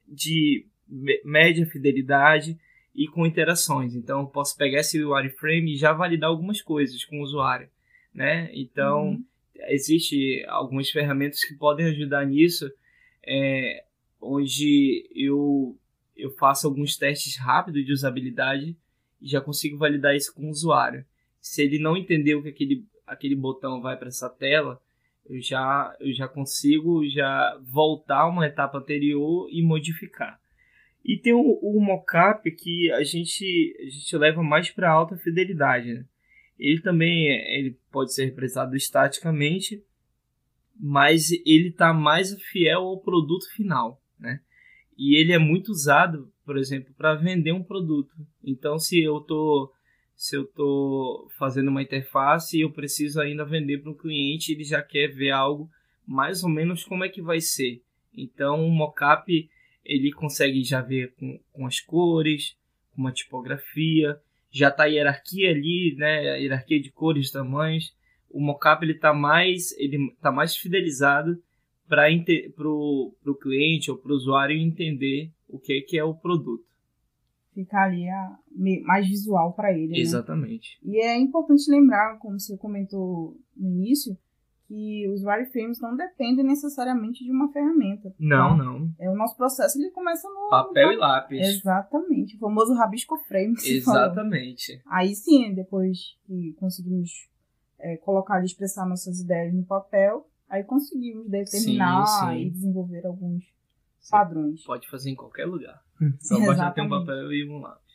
de 0.08 0.66
média 1.26 1.66
fidelidade 1.66 2.58
e 2.96 3.10
com 3.10 3.26
interações. 3.26 3.94
Então 3.94 4.22
eu 4.22 4.28
posso 4.28 4.56
pegar 4.58 4.80
esse 4.80 5.04
wireframe 5.04 5.74
e 5.74 5.78
já 5.78 5.92
validar 5.92 6.30
algumas 6.30 6.62
coisas 6.62 7.04
com 7.04 7.20
o 7.20 7.24
usuário, 7.24 7.68
né? 8.14 8.50
Então 8.54 9.10
uhum. 9.10 9.24
Existe 9.68 10.44
algumas 10.48 10.90
ferramentas 10.90 11.44
que 11.44 11.56
podem 11.56 11.88
ajudar 11.88 12.26
nisso 12.26 12.72
é, 13.26 13.84
onde 14.22 15.10
eu, 15.16 15.78
eu 16.16 16.32
faço 16.32 16.68
alguns 16.68 16.98
testes 16.98 17.38
rápidos 17.38 17.86
de 17.86 17.92
usabilidade 17.92 18.76
e 19.22 19.28
já 19.28 19.42
consigo 19.42 19.78
validar 19.78 20.16
isso 20.16 20.34
com 20.34 20.48
o 20.48 20.50
usuário. 20.50 21.06
Se 21.40 21.64
ele 21.64 21.80
não 21.80 21.96
entendeu 21.98 22.42
que 22.42 22.50
aquele, 22.50 22.86
aquele 23.06 23.36
botão 23.36 23.82
vai 23.82 23.98
para 23.98 24.08
essa 24.08 24.30
tela, 24.30 24.82
eu 25.28 25.42
já, 25.42 25.96
eu 26.00 26.14
já 26.14 26.28
consigo 26.28 27.08
já 27.10 27.60
voltar 27.64 28.28
uma 28.28 28.46
etapa 28.46 28.78
anterior 28.78 29.48
e 29.52 29.62
modificar. 29.64 30.40
E 31.04 31.18
tem 31.18 31.34
o, 31.34 31.60
o 31.62 31.80
mockup 31.80 32.50
que 32.52 32.92
a 32.92 33.04
gente, 33.04 33.76
a 33.80 33.90
gente 33.90 34.18
leva 34.18 34.42
mais 34.42 34.72
para 34.72 34.92
alta 34.92 35.18
fidelidade. 35.18 35.94
Né? 35.94 36.06
Ele 36.58 36.82
também 36.82 37.28
ele 37.28 37.78
pode 37.92 38.14
ser 38.14 38.26
representado 38.26 38.76
estaticamente 38.76 39.84
mas 40.80 41.32
ele 41.46 41.70
está 41.70 41.94
mais 41.94 42.36
fiel 42.44 42.82
ao 42.82 43.00
produto 43.00 43.50
final, 43.56 44.02
né? 44.20 44.42
E 44.98 45.16
ele 45.20 45.34
é 45.34 45.38
muito 45.38 45.70
usado, 45.70 46.32
por 46.46 46.58
exemplo, 46.58 46.94
para 46.98 47.16
vender 47.16 47.52
um 47.52 47.64
produto. 47.64 48.14
Então, 48.44 48.78
se 48.78 49.02
eu 49.02 49.20
tô 49.20 49.72
se 50.18 50.38
eu 50.38 50.46
tô 50.46 51.30
fazendo 51.38 51.68
uma 51.68 51.82
interface 51.82 52.58
e 52.58 52.62
eu 52.62 52.72
preciso 52.72 53.20
ainda 53.20 53.44
vender 53.44 53.80
para 53.80 53.92
um 53.92 53.98
cliente, 53.98 54.54
ele 54.54 54.64
já 54.64 54.82
quer 54.82 55.10
ver 55.10 55.32
algo 55.32 55.70
mais 56.08 56.42
ou 56.42 56.50
menos 56.50 56.86
como 56.86 57.04
é 57.04 57.10
que 57.10 57.22
vai 57.22 57.42
ser. 57.42 57.82
Então, 58.16 58.66
o 58.66 58.72
mockup 58.72 59.50
ele 59.84 60.14
consegue 60.14 60.64
já 60.64 60.82
ver 60.82 61.14
com, 61.16 61.38
com 61.52 61.68
as 61.68 61.82
cores, 61.82 62.56
com 62.94 63.02
uma 63.02 63.12
tipografia, 63.12 64.18
já 64.58 64.70
está 64.70 64.84
a 64.84 64.88
hierarquia 64.88 65.52
ali, 65.52 65.96
né, 65.98 66.32
a 66.32 66.36
hierarquia 66.36 66.82
de 66.82 66.92
cores, 66.92 67.32
tamanhos 67.32 67.94
o 68.36 68.42
mockup 68.42 68.84
ele 68.84 68.92
está 68.92 69.14
mais 69.14 69.72
ele 69.78 70.14
tá 70.22 70.30
mais 70.30 70.58
fidelizado 70.58 71.42
para 71.88 72.08
pro, 72.54 73.16
pro 73.24 73.38
cliente 73.38 73.90
ou 73.90 73.98
para 73.98 74.12
o 74.12 74.16
usuário 74.16 74.58
entender 74.58 75.32
o 75.48 75.58
que 75.58 75.82
que 75.82 75.98
é 75.98 76.04
o 76.04 76.14
produto. 76.14 76.66
Ficar 77.54 77.86
ali 77.86 78.10
a, 78.10 78.38
mais 78.84 79.08
visual 79.08 79.54
para 79.54 79.72
ele. 79.72 79.94
Né? 79.94 80.00
Exatamente. 80.00 80.78
Né? 80.84 80.94
E 80.94 81.00
é 81.00 81.18
importante 81.18 81.72
lembrar, 81.72 82.18
como 82.18 82.38
você 82.38 82.58
comentou 82.58 83.38
no 83.56 83.70
início, 83.70 84.18
que 84.68 85.08
os 85.10 85.24
wireframes 85.24 85.80
não 85.80 85.96
dependem 85.96 86.46
necessariamente 86.46 87.24
de 87.24 87.32
uma 87.32 87.52
ferramenta. 87.52 88.14
Não, 88.20 88.58
tá? 88.58 88.64
não. 88.64 88.90
É 89.00 89.10
o 89.10 89.16
nosso 89.16 89.38
processo 89.38 89.80
ele 89.80 89.92
começa 89.92 90.28
no 90.28 90.50
papel 90.50 90.88
no... 90.88 90.94
e 90.94 90.98
lápis. 90.98 91.48
Exatamente, 91.48 92.36
o 92.36 92.40
famoso 92.40 92.74
rabisco 92.74 93.18
frame. 93.28 93.56
Exatamente. 93.64 94.82
Aí 94.88 95.14
sim, 95.16 95.54
depois 95.54 96.18
que 96.26 96.54
conseguimos 96.60 97.10
é, 97.80 97.98
colocar 97.98 98.42
e 98.42 98.46
expressar 98.46 98.88
nossas 98.88 99.20
ideias 99.20 99.54
no 99.54 99.64
papel, 99.64 100.28
aí 100.50 100.64
conseguimos 100.64 101.30
determinar 101.30 102.06
sim, 102.06 102.26
sim. 102.26 102.42
e 102.42 102.50
desenvolver 102.50 103.06
alguns 103.06 103.44
Você 104.00 104.12
padrões. 104.12 104.64
Pode 104.64 104.90
fazer 104.90 105.12
em 105.12 105.16
qualquer 105.16 105.46
lugar. 105.46 105.80
Só 106.20 106.40
basta 106.40 106.72
ter 106.72 106.82
um 106.82 106.90
papel 106.90 107.32
e 107.32 107.50
um 107.50 107.60
lápis. 107.60 107.86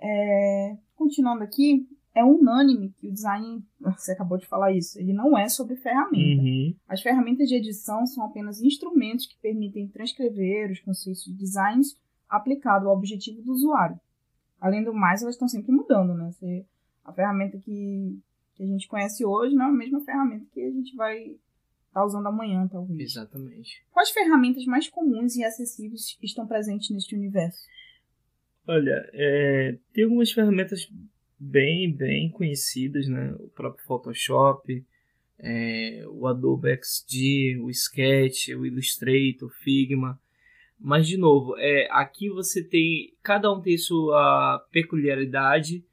É, 0.00 0.76
continuando 0.96 1.44
aqui, 1.44 1.88
é 2.14 2.24
unânime 2.24 2.92
que 2.98 3.08
o 3.08 3.12
design, 3.12 3.64
você 3.80 4.12
acabou 4.12 4.38
de 4.38 4.46
falar 4.46 4.72
isso, 4.72 4.98
ele 4.98 5.12
não 5.12 5.36
é 5.36 5.48
sobre 5.48 5.76
ferramenta. 5.76 6.42
Uhum. 6.42 6.74
As 6.88 7.00
ferramentas 7.00 7.48
de 7.48 7.56
edição 7.56 8.06
são 8.06 8.24
apenas 8.24 8.60
instrumentos 8.60 9.26
que 9.26 9.36
permitem 9.40 9.88
transcrever 9.88 10.70
os 10.70 10.80
conceitos 10.80 11.24
de 11.24 11.32
designs 11.32 11.96
aplicado 12.28 12.88
ao 12.88 12.96
objetivo 12.96 13.42
do 13.42 13.52
usuário. 13.52 13.98
Além 14.60 14.84
do 14.84 14.94
mais, 14.94 15.22
elas 15.22 15.34
estão 15.34 15.48
sempre 15.48 15.72
mudando, 15.72 16.14
né? 16.14 16.30
Você, 16.30 16.64
a 17.04 17.12
ferramenta 17.12 17.58
que 17.58 18.22
que 18.54 18.62
a 18.62 18.66
gente 18.66 18.88
conhece 18.88 19.24
hoje 19.24 19.54
não 19.54 19.66
é 19.66 19.68
a 19.68 19.72
mesma 19.72 20.00
ferramenta 20.04 20.46
que 20.52 20.60
a 20.60 20.70
gente 20.70 20.94
vai 20.94 21.18
estar 21.22 21.40
tá 21.92 22.04
usando 22.04 22.26
amanhã, 22.26 22.66
talvez. 22.68 23.00
Exatamente. 23.00 23.84
Quais 23.90 24.10
ferramentas 24.10 24.64
mais 24.64 24.88
comuns 24.88 25.36
e 25.36 25.44
acessíveis 25.44 26.16
estão 26.22 26.46
presentes 26.46 26.90
neste 26.90 27.14
universo? 27.14 27.66
Olha, 28.66 29.08
é, 29.12 29.78
tem 29.92 30.04
algumas 30.04 30.30
ferramentas 30.30 30.88
bem, 31.42 31.92
bem 31.92 32.30
conhecidas, 32.30 33.08
né? 33.08 33.34
O 33.38 33.48
próprio 33.48 33.84
Photoshop, 33.84 34.84
é, 35.38 36.04
o 36.08 36.26
Adobe 36.26 36.78
XD, 36.82 37.58
o 37.60 37.70
Sketch, 37.70 38.48
o 38.48 38.64
Illustrator, 38.64 39.48
o 39.48 39.62
Figma. 39.62 40.20
Mas, 40.78 41.06
de 41.06 41.16
novo, 41.16 41.56
é, 41.58 41.88
aqui 41.90 42.28
você 42.28 42.62
tem. 42.62 43.14
Cada 43.22 43.52
um 43.52 43.60
tem 43.60 43.76
sua 43.78 44.58
peculiaridade 44.70 45.84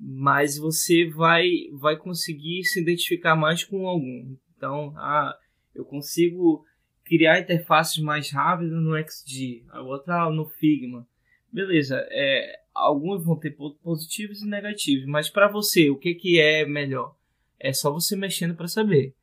mas 0.00 0.56
você 0.56 1.06
vai 1.10 1.68
vai 1.72 1.94
conseguir 1.94 2.64
se 2.64 2.80
identificar 2.80 3.36
mais 3.36 3.62
com 3.62 3.86
algum. 3.86 4.34
Então, 4.56 4.94
ah, 4.96 5.36
eu 5.74 5.84
consigo 5.84 6.64
criar 7.04 7.40
interfaces 7.40 7.98
mais 7.98 8.30
rápidas 8.30 8.72
no 8.72 8.96
XD, 8.96 9.64
a 9.68 9.82
outra 9.82 10.30
no 10.30 10.46
Figma. 10.46 11.06
Beleza, 11.52 12.06
é, 12.10 12.60
alguns 12.74 13.24
vão 13.24 13.36
ter 13.36 13.50
pontos 13.50 13.78
positivos 13.80 14.42
e 14.42 14.46
negativos, 14.46 15.06
mas 15.06 15.28
para 15.28 15.48
você, 15.48 15.90
o 15.90 15.96
que, 15.96 16.14
que 16.14 16.40
é 16.40 16.64
melhor? 16.64 17.14
É 17.58 17.72
só 17.72 17.90
você 17.90 18.16
mexendo 18.16 18.54
para 18.54 18.68
saber. 18.68 19.14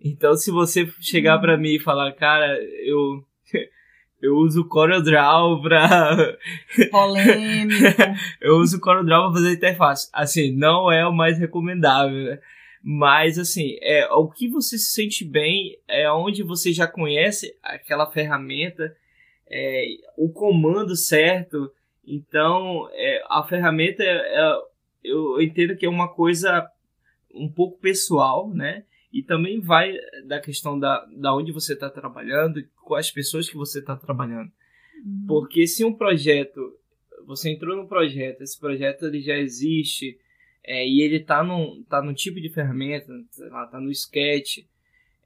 Então, 0.00 0.34
se 0.34 0.50
você 0.50 0.86
chegar 1.00 1.38
para 1.38 1.56
mim 1.56 1.74
e 1.74 1.80
falar, 1.80 2.12
cara, 2.12 2.58
eu 2.84 3.24
eu 4.20 4.36
uso 4.36 4.68
CorelDRAW 4.68 5.62
pra. 5.62 6.36
Polêmico. 6.90 7.84
eu 8.40 8.56
uso 8.56 8.80
CorelDRAW 8.80 9.32
pra 9.32 9.40
fazer 9.40 9.52
interface. 9.52 10.08
Assim, 10.12 10.52
não 10.52 10.90
é 10.90 11.06
o 11.06 11.12
mais 11.12 11.38
recomendável, 11.38 12.24
né? 12.24 12.38
Mas, 12.82 13.38
assim, 13.38 13.76
é, 13.80 14.08
o 14.10 14.28
que 14.28 14.48
você 14.48 14.76
se 14.76 14.92
sente 14.92 15.24
bem 15.24 15.78
é 15.86 16.10
onde 16.10 16.42
você 16.42 16.72
já 16.72 16.86
conhece 16.86 17.56
aquela 17.62 18.10
ferramenta, 18.10 18.96
é, 19.52 19.86
o 20.16 20.30
comando 20.30 20.96
certo. 20.96 21.70
Então, 22.04 22.88
é, 22.92 23.22
a 23.28 23.44
ferramenta, 23.44 24.02
é, 24.02 24.58
eu 25.04 25.40
entendo 25.42 25.76
que 25.76 25.84
é 25.84 25.88
uma 25.88 26.08
coisa 26.08 26.66
um 27.34 27.48
pouco 27.48 27.78
pessoal, 27.78 28.48
né? 28.48 28.84
E 29.12 29.22
também 29.22 29.60
vai 29.60 29.94
da 30.26 30.40
questão 30.40 30.78
da, 30.78 31.04
da 31.14 31.34
onde 31.34 31.52
você 31.52 31.74
está 31.74 31.90
trabalhando, 31.90 32.64
com 32.76 32.94
as 32.94 33.10
pessoas 33.10 33.48
que 33.48 33.56
você 33.56 33.80
está 33.80 33.94
trabalhando. 33.94 34.50
Uhum. 35.04 35.24
Porque 35.28 35.66
se 35.66 35.84
um 35.84 35.92
projeto, 35.92 36.74
você 37.26 37.50
entrou 37.50 37.76
num 37.76 37.86
projeto, 37.86 38.40
esse 38.40 38.58
projeto 38.58 39.06
ele 39.06 39.20
já 39.20 39.36
existe, 39.36 40.18
é, 40.64 40.86
e 40.86 41.02
ele 41.02 41.16
está 41.16 41.44
num, 41.44 41.82
tá 41.84 42.00
num 42.00 42.14
tipo 42.14 42.40
de 42.40 42.48
ferramenta, 42.48 43.12
sei 43.30 43.48
lá, 43.50 43.66
tá 43.66 43.78
no 43.78 43.90
sketch, 43.90 44.64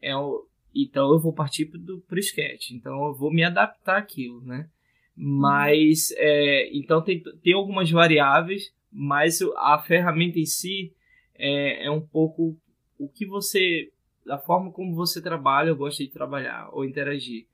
é 0.02 0.16
o, 0.16 0.46
então 0.82 1.12
eu 1.12 1.18
vou 1.18 1.32
partir 1.32 1.66
pro, 1.66 2.00
pro 2.00 2.18
sketch. 2.18 2.70
Então 2.70 3.06
eu 3.06 3.14
vou 3.14 3.32
me 3.32 3.44
adaptar 3.44 3.98
àquilo, 3.98 4.40
né? 4.42 4.68
Mas, 5.16 6.12
é, 6.16 6.70
então 6.76 7.02
tem, 7.02 7.22
tem 7.42 7.54
algumas 7.54 7.90
variáveis, 7.90 8.70
mas 8.92 9.40
a 9.56 9.78
ferramenta 9.78 10.38
em 10.38 10.44
si 10.44 10.92
é, 11.34 11.86
é 11.86 11.90
um 11.90 12.00
pouco 12.00 12.56
o 12.98 13.08
que 13.08 13.26
você, 13.26 13.90
da 14.24 14.38
forma 14.38 14.70
como 14.70 14.94
você 14.94 15.22
trabalha 15.22 15.72
ou 15.72 15.78
gosta 15.78 16.04
de 16.04 16.10
trabalhar 16.10 16.68
ou 16.72 16.84
interagir. 16.84 17.46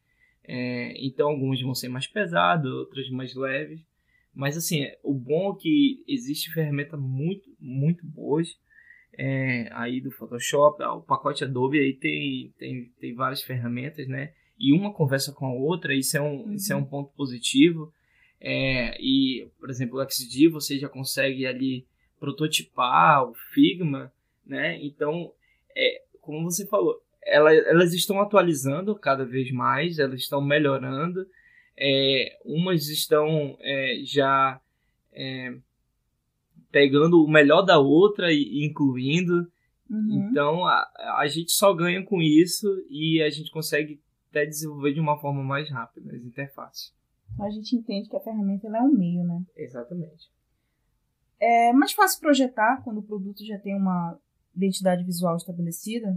É, 0.45 0.95
então, 1.05 1.29
alguns 1.29 1.61
vão 1.63 1.75
ser 1.75 1.89
mais 1.89 2.07
pesados, 2.07 2.73
outros 2.73 3.09
mais 3.11 3.35
leves. 3.35 3.81
Mas, 4.35 4.57
assim, 4.57 4.87
o 5.03 5.15
bom 5.15 5.53
é 5.53 5.61
que 5.61 6.05
existe 6.09 6.53
ferramenta 6.53 6.97
muito, 6.97 7.49
muito 7.61 8.05
boas. 8.05 8.57
É, 9.17 9.69
aí 9.73 10.01
do 10.01 10.11
Photoshop, 10.11 10.83
o 10.83 11.03
pacote 11.03 11.45
Adobe 11.45 11.79
aí 11.79 11.93
tem, 11.95 12.53
tem, 12.59 12.91
tem 12.99 13.15
várias 13.15 13.43
ferramentas, 13.43 14.09
né? 14.09 14.33
E 14.59 14.73
uma 14.73 14.93
conversa 14.93 15.33
com 15.33 15.47
a 15.47 15.53
outra, 15.53 15.95
isso 15.95 16.17
é 16.17 16.21
um, 16.21 16.45
uhum. 16.45 16.53
isso 16.55 16.73
é 16.73 16.77
um 16.77 16.85
ponto 16.85 17.13
positivo. 17.15 17.93
É, 18.41 18.97
e, 19.01 19.49
por 19.59 19.71
exemplo, 19.71 19.99
o 19.99 20.11
XD 20.11 20.49
você 20.49 20.79
já 20.79 20.89
consegue 20.89 21.47
ali 21.47 21.87
prototipar 22.19 23.29
o 23.29 23.35
Figma, 23.53 24.13
né? 24.47 24.79
Então, 24.83 25.33
é, 25.77 26.03
como 26.21 26.43
você 26.43 26.67
falou, 26.67 27.01
ela, 27.25 27.53
elas 27.53 27.93
estão 27.93 28.21
atualizando 28.21 28.95
cada 28.95 29.25
vez 29.25 29.51
mais, 29.51 29.99
elas 29.99 30.21
estão 30.21 30.41
melhorando. 30.41 31.27
É, 31.77 32.39
umas 32.45 32.89
estão 32.89 33.57
é, 33.61 34.01
já 34.05 34.61
é, 35.13 35.55
pegando 36.73 37.23
o 37.23 37.31
melhor 37.31 37.63
da 37.63 37.79
outra 37.79 38.33
e 38.33 38.67
incluindo. 38.67 39.47
Uhum. 39.89 40.29
Então 40.31 40.67
a, 40.67 40.91
a 41.19 41.29
gente 41.29 41.53
só 41.53 41.73
ganha 41.75 42.03
com 42.05 42.21
isso 42.21 42.67
e 42.89 43.23
a 43.23 43.31
gente 43.31 43.53
consegue 43.53 44.01
até 44.31 44.47
desenvolver 44.47 44.95
de 44.95 45.01
uma 45.01 45.21
forma 45.21 45.45
mais 45.45 45.71
rápida 45.71 46.17
as 46.17 46.25
interfaces. 46.25 46.93
Então 47.35 47.47
a 47.47 47.51
gente 47.51 47.77
entende 47.77 48.09
que 48.09 48.17
a 48.17 48.21
ferramenta 48.21 48.67
é 48.67 48.83
um 48.83 48.91
meio, 48.91 49.23
né? 49.23 49.43
Exatamente. 49.55 50.31
É 51.39 51.73
mais 51.73 51.93
fácil 51.93 52.21
projetar 52.21 52.83
quando 52.83 52.99
o 52.99 53.03
produto 53.03 53.45
já 53.45 53.59
tem 53.59 53.77
uma 53.77 54.19
identidade 54.55 55.05
visual 55.05 55.37
estabelecida? 55.37 56.17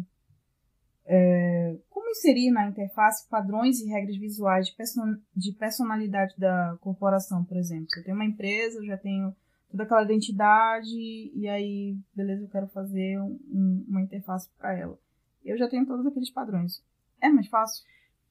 É, 1.07 1.77
como 1.89 2.09
inserir 2.09 2.51
na 2.51 2.67
interface 2.67 3.27
padrões 3.29 3.79
e 3.79 3.87
regras 3.87 4.17
visuais 4.17 4.67
de, 4.67 4.75
person 4.75 5.15
de 5.35 5.51
personalidade 5.53 6.33
da 6.37 6.77
corporação, 6.79 7.43
por 7.43 7.57
exemplo? 7.57 7.87
Eu 7.97 8.03
tenho 8.03 8.15
uma 8.15 8.25
empresa, 8.25 8.79
eu 8.79 8.85
já 8.85 8.97
tenho 8.97 9.35
toda 9.69 9.83
aquela 9.83 10.03
identidade, 10.03 11.31
e 11.33 11.47
aí, 11.47 11.97
beleza, 12.13 12.43
eu 12.43 12.49
quero 12.49 12.67
fazer 12.67 13.19
um, 13.19 13.85
uma 13.87 14.01
interface 14.01 14.49
para 14.57 14.77
ela. 14.77 14.97
Eu 15.43 15.57
já 15.57 15.67
tenho 15.67 15.85
todos 15.85 16.05
aqueles 16.05 16.29
padrões. 16.29 16.83
É 17.21 17.29
mais 17.29 17.47
fácil? 17.47 17.83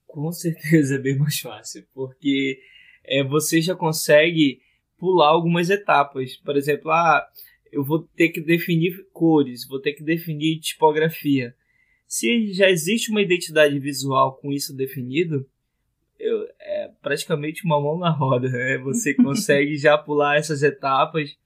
Com 0.06 0.30
certeza 0.32 0.96
é 0.96 0.98
bem 0.98 1.18
mais 1.18 1.38
fácil, 1.38 1.86
porque 1.94 2.60
é, 3.04 3.22
você 3.22 3.60
já 3.60 3.74
consegue 3.74 4.60
pular 4.98 5.28
algumas 5.28 5.70
etapas. 5.70 6.36
Por 6.36 6.56
exemplo, 6.56 6.90
ah, 6.90 7.26
eu 7.70 7.84
vou 7.84 8.02
ter 8.02 8.30
que 8.30 8.40
definir 8.40 9.06
cores, 9.12 9.66
vou 9.66 9.80
ter 9.80 9.92
que 9.92 10.02
definir 10.02 10.60
tipografia. 10.60 11.54
Se 12.06 12.52
já 12.52 12.70
existe 12.70 13.10
uma 13.10 13.22
identidade 13.22 13.78
visual 13.78 14.36
com 14.36 14.52
isso 14.52 14.74
definido, 14.74 15.46
eu, 16.24 16.48
é 16.58 16.90
praticamente 17.02 17.64
uma 17.64 17.80
mão 17.80 17.98
na 17.98 18.10
roda. 18.10 18.48
Né? 18.48 18.78
Você 18.78 19.14
consegue 19.14 19.76
já 19.76 19.98
pular 19.98 20.36
essas 20.36 20.62
etapas 20.62 21.36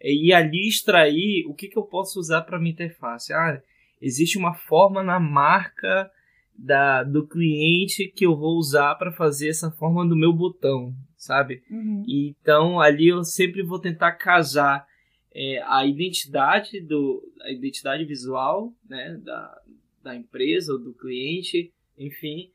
e 0.00 0.32
ali 0.32 0.68
extrair 0.68 1.46
o 1.46 1.54
que, 1.54 1.68
que 1.68 1.78
eu 1.78 1.84
posso 1.84 2.20
usar 2.20 2.42
para 2.42 2.58
minha 2.58 2.72
interface. 2.72 3.32
Ah, 3.32 3.60
existe 4.00 4.36
uma 4.36 4.54
forma 4.54 5.02
na 5.02 5.18
marca 5.18 6.10
da, 6.54 7.02
do 7.02 7.26
cliente 7.26 8.08
que 8.08 8.26
eu 8.26 8.36
vou 8.36 8.56
usar 8.56 8.94
para 8.96 9.10
fazer 9.12 9.48
essa 9.48 9.70
forma 9.70 10.06
do 10.06 10.16
meu 10.16 10.32
botão, 10.32 10.94
sabe? 11.16 11.62
Uhum. 11.70 12.04
Então 12.06 12.80
ali 12.80 13.08
eu 13.08 13.24
sempre 13.24 13.62
vou 13.62 13.78
tentar 13.78 14.12
casar 14.12 14.86
é, 15.34 15.62
a 15.66 15.84
identidade 15.86 16.80
do 16.80 17.22
a 17.42 17.50
identidade 17.50 18.04
visual, 18.04 18.72
né, 18.88 19.18
da, 19.22 19.60
da 20.02 20.16
empresa 20.16 20.72
ou 20.72 20.78
do 20.78 20.94
cliente, 20.94 21.72
enfim, 21.98 22.50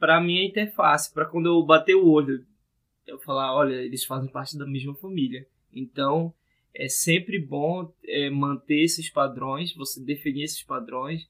para 0.00 0.20
minha 0.20 0.44
interface, 0.44 1.12
para 1.12 1.26
quando 1.26 1.46
eu 1.46 1.62
bater 1.62 1.94
o 1.94 2.08
olho, 2.08 2.44
eu 3.06 3.18
falar, 3.20 3.54
olha, 3.54 3.74
eles 3.74 4.04
fazem 4.04 4.30
parte 4.30 4.58
da 4.58 4.66
mesma 4.66 4.94
família. 4.94 5.46
Então, 5.72 6.34
é 6.74 6.88
sempre 6.88 7.38
bom 7.38 7.92
é, 8.04 8.30
manter 8.30 8.82
esses 8.82 9.08
padrões, 9.10 9.74
você 9.74 10.02
definir 10.02 10.44
esses 10.44 10.62
padrões, 10.62 11.28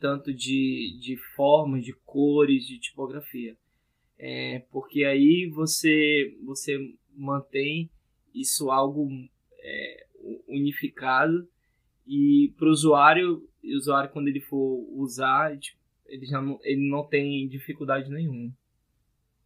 tanto 0.00 0.32
de, 0.32 0.98
de 1.00 1.16
formas, 1.36 1.84
de 1.84 1.92
cores, 1.92 2.66
de 2.66 2.78
tipografia. 2.78 3.56
É, 4.18 4.64
porque 4.72 5.04
aí 5.04 5.46
você, 5.46 6.36
você 6.44 6.94
mantém 7.14 7.90
isso 8.34 8.70
algo 8.70 9.08
é, 9.60 10.06
unificado 10.48 11.48
e 12.06 12.52
para 12.56 12.66
o 12.66 12.70
usuário 12.70 13.48
usuário, 13.76 14.10
quando 14.10 14.28
ele 14.28 14.40
for 14.40 14.86
usar, 14.92 15.56
tipo, 15.58 15.77
ele 16.08 16.26
já 16.26 16.40
não, 16.40 16.58
ele 16.62 16.88
não 16.88 17.06
tem 17.06 17.46
dificuldade 17.48 18.10
nenhuma. 18.10 18.52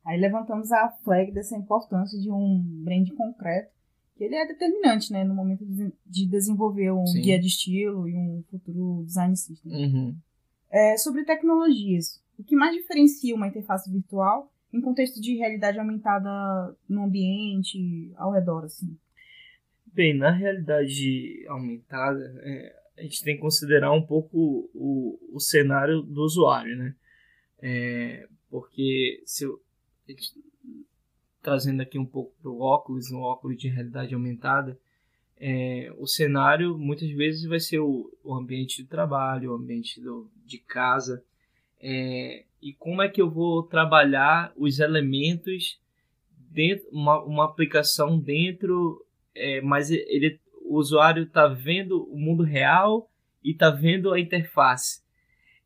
Aí 0.05 0.18
levantamos 0.18 0.72
a 0.72 0.90
flag 1.05 1.33
dessa 1.33 1.57
importância 1.57 2.18
de 2.18 2.31
um 2.31 2.61
brand 2.85 3.09
concreto, 3.11 3.70
que 4.16 4.25
ele 4.25 4.35
é 4.35 4.46
determinante, 4.46 5.12
né, 5.12 5.25
no 5.25 5.35
momento 5.35 5.64
de 5.64 6.27
desenvolver 6.27 6.90
um 6.92 7.07
Sim. 7.07 7.22
guia 7.22 7.38
de 7.38 7.46
estilo 7.46 8.09
e 8.09 8.14
um 8.14 8.42
futuro 8.51 9.05
design 9.05 9.37
system. 9.37 9.72
Uhum. 9.72 10.16
É, 10.70 10.96
sobre 10.96 11.25
tecnologias, 11.25 12.22
o 12.38 12.42
que 12.42 12.57
mais 12.57 12.75
diferencia 12.75 13.35
uma 13.35 13.46
interface 13.46 13.90
virtual 13.90 14.53
em 14.72 14.81
contexto 14.81 15.20
de 15.20 15.37
realidade 15.37 15.79
aumentada 15.79 16.75
no 16.88 17.05
ambiente 17.05 18.12
ao 18.16 18.33
redor, 18.33 18.64
assim? 18.64 18.96
Bem, 19.87 20.16
na 20.16 20.31
realidade 20.31 21.44
aumentada, 21.48 22.35
é, 22.42 22.82
a 22.96 23.02
gente 23.02 23.22
tem 23.22 23.35
que 23.35 23.40
considerar 23.40 23.92
um 23.92 24.02
pouco 24.02 24.70
o, 24.74 25.18
o 25.33 25.40
cenário 25.40 26.02
do 26.02 26.22
usuário, 26.22 26.76
né? 26.76 26.94
É, 27.61 28.28
porque 28.50 29.22
se 29.24 29.44
eu, 29.44 29.61
trazendo 31.40 31.81
aqui 31.81 31.98
um 31.98 32.07
pouco 32.07 32.35
para 32.40 32.50
o 32.50 32.61
óculos, 32.61 33.11
um 33.11 33.20
óculos 33.20 33.57
de 33.57 33.68
realidade 33.68 34.14
aumentada, 34.14 34.78
é, 35.38 35.92
o 35.98 36.07
cenário 36.07 36.78
muitas 36.78 37.11
vezes 37.11 37.44
vai 37.44 37.59
ser 37.59 37.81
o, 37.81 38.12
o 38.22 38.35
ambiente 38.35 38.83
de 38.83 38.88
trabalho, 38.88 39.50
o 39.50 39.55
ambiente 39.55 40.00
do, 40.00 40.31
de 40.44 40.59
casa, 40.59 41.24
é, 41.81 42.44
e 42.61 42.72
como 42.74 43.02
é 43.02 43.09
que 43.09 43.20
eu 43.20 43.28
vou 43.28 43.64
trabalhar 43.64 44.52
os 44.57 44.78
elementos 44.78 45.81
dentro 46.52 46.88
uma, 46.92 47.20
uma 47.24 47.44
aplicação 47.44 48.18
dentro, 48.18 49.05
é, 49.35 49.61
mas 49.62 49.90
ele 49.90 50.38
o 50.73 50.79
usuário 50.79 51.25
está 51.25 51.47
vendo 51.49 52.03
o 52.11 52.17
mundo 52.17 52.43
real 52.43 53.11
e 53.45 53.53
está 53.53 53.69
vendo 53.69 54.11
a 54.11 54.19
interface. 54.19 55.03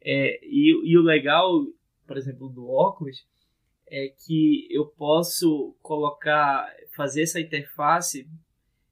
É, 0.03 0.41
e, 0.43 0.73
e 0.85 0.99
o 0.99 1.03
legal, 1.03 1.65
por 2.05 2.17
exemplo, 2.17 2.49
do 2.49 2.69
óculos 2.69 3.25
é 3.87 4.09
que 4.09 4.67
eu 4.69 4.85
posso 4.85 5.77
colocar, 5.81 6.69
fazer 6.97 7.23
essa 7.23 7.41
interface 7.41 8.29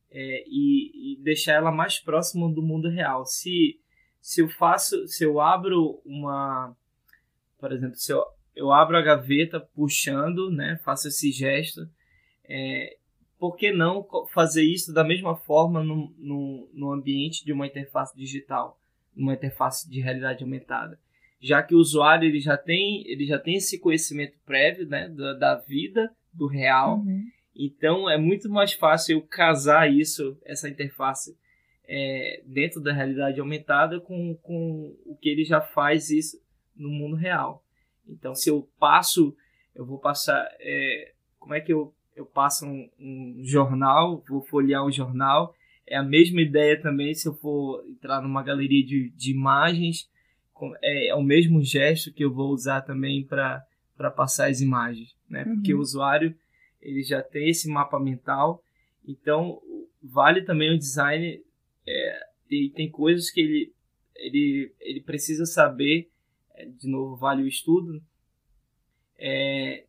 é, 0.09 0.44
e, 0.46 1.14
e, 1.14 1.22
deixar 1.24 1.55
ela 1.55 1.72
mais 1.72 1.98
próxima 1.98 2.48
do 2.48 2.62
mundo 2.62 2.88
real. 2.88 3.27
Se, 3.27 3.81
se 4.20 4.40
eu 4.40 4.48
faço, 4.48 5.09
se 5.09 5.24
eu 5.24 5.40
abro 5.40 6.00
uma, 6.07 6.77
por 7.59 7.72
exemplo, 7.72 7.96
se 7.96 8.12
eu, 8.12 8.24
eu 8.55 8.72
abro 8.72 8.96
a 8.96 9.03
gaveta 9.03 9.59
puxando, 9.59 10.48
né, 10.48 10.79
faço 10.85 11.09
esse 11.09 11.33
gesto, 11.33 11.90
é, 12.44 12.98
por 13.38 13.56
que 13.56 13.72
não 13.72 14.06
fazer 14.32 14.64
isso 14.64 14.92
da 14.92 15.04
mesma 15.04 15.36
forma 15.36 15.82
no, 15.82 16.12
no, 16.18 16.68
no 16.72 16.92
ambiente 16.92 17.44
de 17.44 17.52
uma 17.52 17.66
interface 17.66 18.16
digital, 18.16 18.78
numa 19.14 19.34
interface 19.34 19.88
de 19.88 20.00
realidade 20.00 20.42
aumentada? 20.42 20.98
Já 21.40 21.62
que 21.62 21.74
o 21.74 21.78
usuário 21.78 22.26
ele 22.28 22.40
já 22.40 22.56
tem, 22.56 23.06
ele 23.06 23.26
já 23.26 23.38
tem 23.38 23.56
esse 23.56 23.78
conhecimento 23.78 24.38
prévio 24.46 24.86
né, 24.86 25.08
da, 25.08 25.34
da 25.34 25.54
vida, 25.56 26.10
do 26.32 26.46
real, 26.46 26.98
uhum. 26.98 27.22
então 27.54 28.08
é 28.08 28.16
muito 28.16 28.48
mais 28.48 28.72
fácil 28.72 29.18
eu 29.18 29.22
casar 29.22 29.92
isso, 29.92 30.38
essa 30.44 30.68
interface, 30.68 31.36
é, 31.86 32.42
dentro 32.46 32.80
da 32.80 32.92
realidade 32.92 33.40
aumentada 33.40 34.00
com, 34.00 34.34
com 34.42 34.96
o 35.04 35.16
que 35.16 35.28
ele 35.28 35.44
já 35.44 35.60
faz 35.60 36.10
isso 36.10 36.42
no 36.74 36.88
mundo 36.88 37.14
real. 37.16 37.62
Então, 38.08 38.34
se 38.34 38.50
eu 38.50 38.68
passo, 38.78 39.36
eu 39.74 39.84
vou 39.84 39.98
passar. 39.98 40.48
É, 40.60 41.12
como 41.38 41.54
é 41.54 41.60
que 41.60 41.72
eu 41.72 41.94
eu 42.16 42.24
passo 42.24 42.66
um, 42.66 42.88
um, 42.98 43.40
jornal, 43.42 44.22
vou 44.29 44.40
folhear 44.40 44.85
um 44.85 44.92
jornal. 44.92 45.55
É 45.87 45.96
a 45.96 46.03
mesma 46.03 46.40
ideia 46.40 46.81
também 46.81 47.14
se 47.14 47.29
eu 47.29 47.35
for 47.35 47.85
entrar 47.87 48.22
numa 48.22 48.42
galeria 48.42 48.85
de, 48.85 49.11
de 49.11 49.33
imagens. 49.33 50.09
É, 50.83 51.09
é, 51.09 51.14
o 51.14 51.22
mesmo 51.22 51.62
gesto 51.62 52.12
que 52.12 52.24
eu 52.24 52.33
vou 52.33 52.50
usar 52.50 52.83
também 52.83 53.24
para 53.24 54.11
passar 54.16 54.48
as 54.48 54.61
imagens, 54.61 55.14
né? 55.29 55.44
Uhum. 55.44 55.55
Porque 55.57 55.74
o 55.74 55.81
usuário 55.81 56.35
ele 56.81 57.03
já 57.03 57.22
tem 57.22 57.48
esse 57.48 57.68
mapa 57.68 57.98
mental, 57.98 58.62
então 59.07 59.61
vale 60.03 60.42
também 60.42 60.72
o 60.72 60.79
design. 60.79 61.42
É, 61.87 62.20
tem, 62.48 62.70
tem 62.70 62.90
coisas 62.90 63.31
que 63.31 63.40
ele, 63.40 63.72
ele, 64.16 64.72
ele 64.81 65.00
precisa 65.00 65.44
saber, 65.44 66.09
é, 66.55 66.66
de 66.66 66.88
novo, 66.88 67.16
vale 67.16 67.42
o 67.42 67.48
estudo, 67.48 68.03
é, 69.18 69.85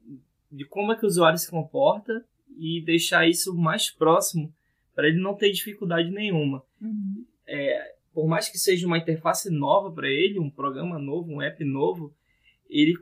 de 0.55 0.65
como 0.65 0.91
é 0.91 0.95
que 0.95 1.05
o 1.05 1.07
usuário 1.07 1.37
se 1.37 1.49
comporta 1.49 2.25
e 2.57 2.81
deixar 2.81 3.27
isso 3.27 3.53
mais 3.55 3.89
próximo 3.91 4.53
para 4.93 5.07
ele 5.07 5.21
não 5.21 5.35
ter 5.35 5.51
dificuldade 5.51 6.09
nenhuma. 6.09 6.63
Uhum. 6.81 7.25
É, 7.45 7.95
por 8.13 8.27
mais 8.27 8.47
que 8.47 8.57
seja 8.57 8.87
uma 8.87 8.97
interface 8.97 9.49
nova 9.49 9.91
para 9.91 10.09
ele, 10.09 10.39
um 10.39 10.49
programa 10.49 10.97
novo, 10.97 11.33
um 11.33 11.41
app 11.41 11.63
novo, 11.65 12.13
ele, 12.69 12.95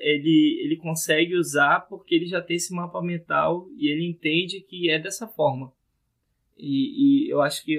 ele, 0.00 0.60
ele 0.64 0.76
consegue 0.76 1.36
usar 1.36 1.80
porque 1.88 2.14
ele 2.14 2.26
já 2.26 2.42
tem 2.42 2.56
esse 2.56 2.74
mapa 2.74 3.00
mental 3.00 3.68
e 3.76 3.88
ele 3.88 4.04
entende 4.04 4.60
que 4.60 4.90
é 4.90 4.98
dessa 4.98 5.28
forma. 5.28 5.72
E, 6.58 7.26
e 7.26 7.30
eu 7.30 7.40
acho 7.40 7.64
que 7.64 7.78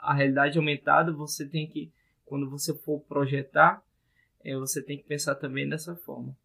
a 0.00 0.14
realidade 0.14 0.58
aumentada 0.58 1.12
você 1.12 1.48
tem 1.48 1.68
que, 1.68 1.92
quando 2.24 2.50
você 2.50 2.74
for 2.74 3.00
projetar, 3.02 3.82
é, 4.42 4.56
você 4.56 4.82
tem 4.82 4.98
que 4.98 5.04
pensar 5.04 5.36
também 5.36 5.68
dessa 5.68 5.94
forma. 5.94 6.36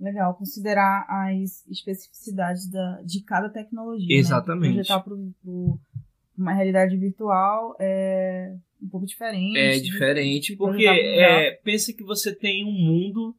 Legal, 0.00 0.34
considerar 0.34 1.06
as 1.08 1.66
especificidades 1.68 2.68
da, 2.70 3.00
de 3.02 3.22
cada 3.22 3.48
tecnologia. 3.48 4.08
né? 4.08 4.14
Exatamente. 4.14 4.74
Projetar 4.74 5.00
para 5.00 5.14
uma 6.36 6.52
realidade 6.52 6.96
virtual 6.96 7.76
é 7.80 8.54
um 8.82 8.88
pouco 8.88 9.06
diferente. 9.06 9.56
É 9.56 9.72
de- 9.76 9.82
diferente, 9.82 10.52
de 10.52 10.56
porque 10.56 10.84
projetar 10.84 10.94
pro 11.00 11.20
é, 11.20 11.50
pensa 11.62 11.92
que 11.92 12.02
você 12.02 12.34
tem 12.34 12.64
um 12.64 12.72
mundo. 12.72 13.34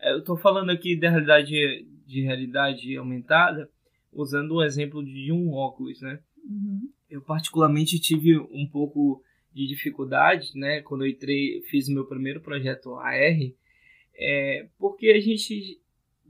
é, 0.00 0.12
Eu 0.12 0.24
tô 0.24 0.36
falando 0.36 0.70
aqui 0.70 0.98
da 0.98 1.10
realidade 1.10 1.86
de 2.06 2.22
realidade 2.22 2.96
aumentada, 2.96 3.70
usando 4.12 4.56
o 4.56 4.64
exemplo 4.64 5.04
de 5.04 5.30
um 5.32 5.52
óculos, 5.52 6.00
né? 6.02 6.18
Uhum. 6.44 6.90
Eu 7.08 7.22
particularmente 7.22 8.00
tive 8.00 8.36
um 8.36 8.66
pouco 8.66 9.22
de 9.54 9.66
dificuldade, 9.66 10.50
né, 10.56 10.80
quando 10.82 11.04
eu 11.04 11.10
entrei, 11.10 11.60
fiz 11.70 11.88
o 11.88 11.92
meu 11.92 12.04
primeiro 12.04 12.40
projeto 12.40 12.94
AR, 12.96 13.36
é, 14.16 14.66
porque 14.78 15.08
a 15.10 15.20
gente 15.20 15.80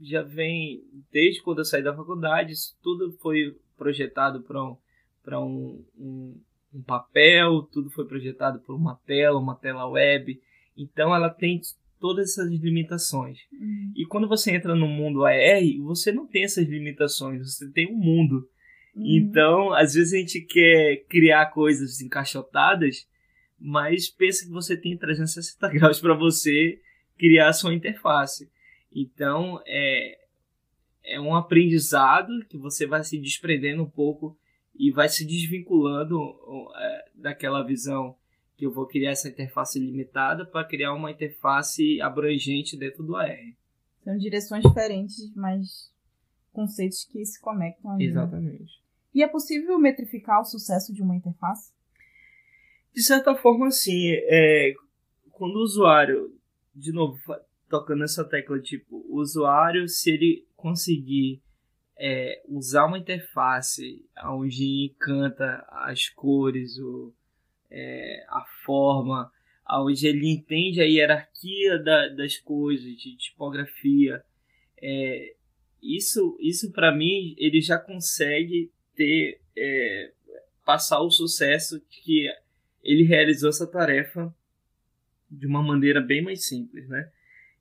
já 0.01 0.21
vem 0.23 0.81
desde 1.11 1.41
quando 1.41 1.59
eu 1.59 1.65
saí 1.65 1.83
da 1.83 1.95
faculdade, 1.95 2.53
isso 2.53 2.75
tudo 2.81 3.11
foi 3.21 3.55
projetado 3.77 4.41
para 4.41 4.63
um, 4.63 4.77
para 5.23 5.39
um, 5.39 5.85
um, 5.97 6.41
um 6.73 6.81
papel, 6.81 7.63
tudo 7.71 7.89
foi 7.91 8.05
projetado 8.05 8.59
por 8.61 8.75
uma 8.75 8.95
tela, 9.05 9.39
uma 9.39 9.55
tela 9.55 9.87
web, 9.87 10.39
então 10.75 11.13
ela 11.13 11.29
tem 11.29 11.59
todas 11.99 12.31
essas 12.31 12.51
limitações. 12.51 13.39
Uhum. 13.53 13.93
E 13.95 14.05
quando 14.05 14.27
você 14.27 14.51
entra 14.51 14.75
no 14.75 14.87
mundo 14.87 15.23
AR, 15.23 15.61
você 15.83 16.11
não 16.11 16.27
tem 16.27 16.43
essas 16.43 16.67
limitações, 16.67 17.39
você 17.41 17.71
tem 17.71 17.87
um 17.91 17.97
mundo. 17.97 18.49
Uhum. 18.95 19.05
Então, 19.05 19.73
às 19.73 19.93
vezes 19.93 20.13
a 20.13 20.17
gente 20.17 20.41
quer 20.41 21.05
criar 21.07 21.45
coisas 21.47 22.01
encaixotadas, 22.01 23.07
mas 23.59 24.09
pensa 24.09 24.45
que 24.45 24.51
você 24.51 24.75
tem 24.75 24.97
360 24.97 25.69
graus 25.69 25.99
para 26.01 26.15
você 26.15 26.79
criar 27.17 27.49
a 27.49 27.53
sua 27.53 27.73
interface. 27.73 28.49
Então, 28.93 29.61
é, 29.65 30.19
é 31.03 31.19
um 31.19 31.35
aprendizado 31.35 32.45
que 32.49 32.57
você 32.57 32.85
vai 32.85 33.03
se 33.03 33.17
desprendendo 33.17 33.83
um 33.83 33.89
pouco 33.89 34.37
e 34.75 34.91
vai 34.91 35.09
se 35.09 35.25
desvinculando 35.25 36.17
é, 36.75 37.05
daquela 37.15 37.63
visão 37.63 38.15
que 38.55 38.65
eu 38.65 38.71
vou 38.71 38.85
criar 38.85 39.11
essa 39.11 39.29
interface 39.29 39.79
limitada 39.79 40.45
para 40.45 40.67
criar 40.67 40.93
uma 40.93 41.11
interface 41.11 41.99
abrangente 42.01 42.77
dentro 42.77 43.03
do 43.03 43.15
AR. 43.15 43.37
São 44.03 44.17
direções 44.17 44.63
diferentes, 44.63 45.33
mas 45.35 45.91
conceitos 46.51 47.05
que 47.05 47.25
se 47.25 47.39
conectam 47.39 47.91
ali. 47.91 48.05
né? 48.05 48.09
Exatamente. 48.09 48.81
E 49.13 49.23
é 49.23 49.27
possível 49.27 49.77
metrificar 49.77 50.41
o 50.41 50.45
sucesso 50.45 50.93
de 50.93 51.01
uma 51.01 51.15
interface? 51.15 51.73
De 52.93 53.01
certa 53.01 53.35
forma, 53.35 53.71
sim. 53.71 54.11
É, 54.11 54.73
quando 55.31 55.55
o 55.55 55.63
usuário, 55.63 56.35
de 56.75 56.91
novo, 56.91 57.17
tocando 57.71 58.03
essa 58.03 58.23
tecla, 58.23 58.59
tipo, 58.59 59.03
o 59.09 59.19
usuário, 59.19 59.87
se 59.87 60.11
ele 60.11 60.45
conseguir 60.55 61.41
é, 61.97 62.41
usar 62.47 62.85
uma 62.85 62.97
interface 62.97 64.03
onde 64.25 64.91
encanta 64.91 65.65
as 65.69 66.09
cores, 66.09 66.77
o, 66.79 67.13
é, 67.69 68.25
a 68.27 68.43
forma, 68.65 69.31
onde 69.69 70.07
ele 70.07 70.27
entende 70.29 70.81
a 70.81 70.85
hierarquia 70.85 71.79
da- 71.79 72.09
das 72.09 72.37
coisas, 72.37 72.85
de 72.97 73.15
tipografia, 73.15 74.23
é, 74.81 75.35
isso, 75.81 76.37
isso 76.39 76.71
para 76.71 76.93
mim, 76.93 77.35
ele 77.37 77.61
já 77.61 77.77
consegue 77.77 78.71
ter, 78.95 79.39
é, 79.55 80.11
passar 80.65 81.01
o 81.01 81.09
sucesso 81.09 81.79
que 81.89 82.27
ele 82.83 83.03
realizou 83.03 83.49
essa 83.49 83.65
tarefa 83.67 84.33
de 85.29 85.47
uma 85.47 85.61
maneira 85.63 86.01
bem 86.01 86.21
mais 86.21 86.45
simples, 86.47 86.87
né? 86.89 87.09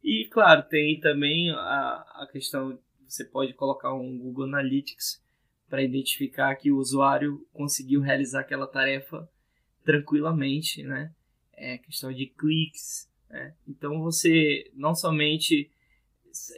E 0.03 0.27
claro, 0.31 0.63
tem 0.63 0.99
também 1.01 1.51
a, 1.51 2.05
a 2.23 2.29
questão, 2.31 2.79
você 3.07 3.25
pode 3.25 3.53
colocar 3.55 3.93
um 3.95 4.19
Google 4.19 4.45
Analytics 4.45 5.23
para 5.69 5.83
identificar 5.83 6.55
que 6.57 6.71
o 6.73 6.79
usuário 6.79 7.47
conseguiu 7.53 8.01
realizar 8.01 8.41
aquela 8.41 8.67
tarefa 8.67 9.29
tranquilamente, 9.85 10.83
né? 10.83 11.13
É 11.53 11.79
questão 11.79 12.13
de 12.13 12.27
cliques, 12.27 13.09
né? 13.29 13.55
Então 13.69 14.01
você 14.01 14.71
não 14.75 14.95
somente 14.95 15.71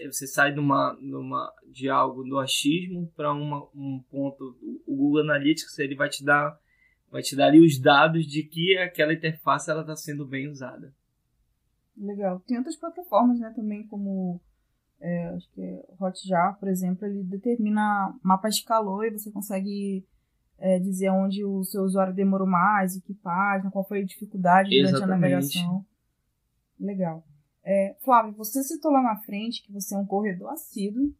você 0.06 0.26
sai 0.26 0.52
de 0.52 0.60
uma, 0.60 0.96
numa, 1.00 1.52
de 1.66 1.88
algo 1.88 2.22
do 2.24 2.38
achismo 2.38 3.10
para 3.16 3.32
um 3.32 4.02
ponto. 4.10 4.56
O 4.86 4.94
Google 4.96 5.22
Analytics 5.22 5.78
ele 5.78 5.94
vai 5.94 6.08
te 6.08 6.24
dar 6.24 6.60
vai 7.10 7.22
te 7.22 7.36
dar 7.36 7.48
ali 7.48 7.60
os 7.60 7.78
dados 7.78 8.26
de 8.26 8.42
que 8.42 8.76
aquela 8.78 9.12
interface 9.12 9.70
ela 9.70 9.82
está 9.82 9.94
sendo 9.94 10.26
bem 10.26 10.48
usada. 10.48 10.94
Legal. 11.96 12.40
Tem 12.40 12.58
outras 12.58 12.76
plataformas, 12.76 13.38
né, 13.38 13.52
também, 13.54 13.86
como 13.86 14.40
é, 15.00 15.28
acho 15.28 15.50
que 15.52 15.60
é 15.60 15.84
Hotjar, 16.00 16.58
por 16.58 16.68
exemplo, 16.68 17.06
ele 17.06 17.24
determina 17.24 18.14
mapas 18.22 18.56
de 18.56 18.64
calor 18.64 19.04
e 19.04 19.10
você 19.10 19.30
consegue 19.30 20.06
é, 20.58 20.78
dizer 20.78 21.10
onde 21.10 21.44
o 21.44 21.64
seu 21.64 21.82
usuário 21.82 22.14
demorou 22.14 22.46
mais, 22.46 22.94
em 22.94 23.00
que 23.00 23.14
página, 23.14 23.70
qual 23.70 23.86
foi 23.86 24.00
a 24.00 24.04
dificuldade 24.04 24.70
durante 24.70 24.94
Exatamente. 24.94 25.12
a 25.12 25.18
navegação. 25.18 25.86
Legal. 26.78 27.24
É, 27.64 27.96
Flávio, 28.04 28.32
você 28.34 28.62
citou 28.62 28.92
lá 28.92 29.02
na 29.02 29.16
frente 29.16 29.62
que 29.64 29.72
você 29.72 29.94
é 29.94 29.98
um 29.98 30.06
corredor 30.06 30.50
assíduo 30.50 31.12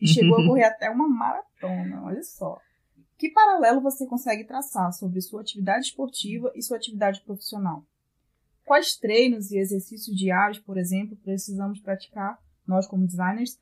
e 0.00 0.06
chegou 0.06 0.40
a 0.40 0.44
correr 0.48 0.64
até 0.64 0.90
uma 0.90 1.06
maratona, 1.06 2.04
olha 2.04 2.22
só. 2.22 2.58
Que 3.18 3.30
paralelo 3.30 3.80
você 3.80 4.06
consegue 4.06 4.44
traçar 4.44 4.92
sobre 4.92 5.20
sua 5.20 5.40
atividade 5.40 5.86
esportiva 5.86 6.50
e 6.54 6.62
sua 6.62 6.76
atividade 6.76 7.22
profissional? 7.22 7.84
Quais 8.66 8.96
treinos 8.96 9.50
e 9.52 9.58
exercícios 9.58 10.14
diários, 10.16 10.58
por 10.58 10.76
exemplo, 10.76 11.16
precisamos 11.24 11.80
praticar, 11.80 12.36
nós 12.66 12.86
como 12.86 13.06
designers, 13.06 13.56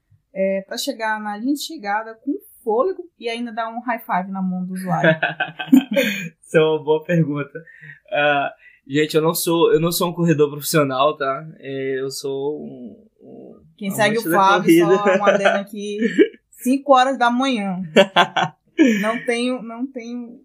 para 0.66 0.76
chegar 0.78 1.20
na 1.20 1.36
linha 1.36 1.54
de 1.54 1.62
chegada 1.62 2.14
com 2.14 2.32
fôlego 2.64 3.02
e 3.20 3.28
ainda 3.28 3.52
dar 3.52 3.68
um 3.68 3.80
high 3.82 3.98
five 4.00 4.30
na 4.32 4.40
mão 4.42 4.64
do 4.64 4.72
usuário? 4.72 5.10
Isso 6.40 6.56
é 6.56 6.60
uma 6.60 6.82
boa 6.82 7.04
pergunta. 7.04 7.62
Ah, 8.10 8.50
gente, 8.88 9.14
eu 9.14 9.22
não 9.22 9.34
sou 9.34 9.70
eu 9.72 9.78
não 9.78 9.92
sou 9.92 10.08
um 10.08 10.14
corredor 10.14 10.50
profissional, 10.50 11.14
tá? 11.16 11.46
É, 11.58 12.00
Eu 12.00 12.10
sou 12.10 12.58
um, 12.64 13.06
um 13.20 13.62
Quem 13.76 13.90
segue 13.90 14.18
o 14.18 14.22
corrida. 14.22 14.86
só 14.86 15.04
um 15.18 15.24
adendo 15.26 15.58
aqui, 15.58 15.98
5 16.62 16.92
horas 16.94 17.18
da 17.18 17.30
manhã. 17.30 17.82
Não 19.00 19.24
tenho, 19.24 19.62
não 19.62 19.86
tenho, 19.86 20.40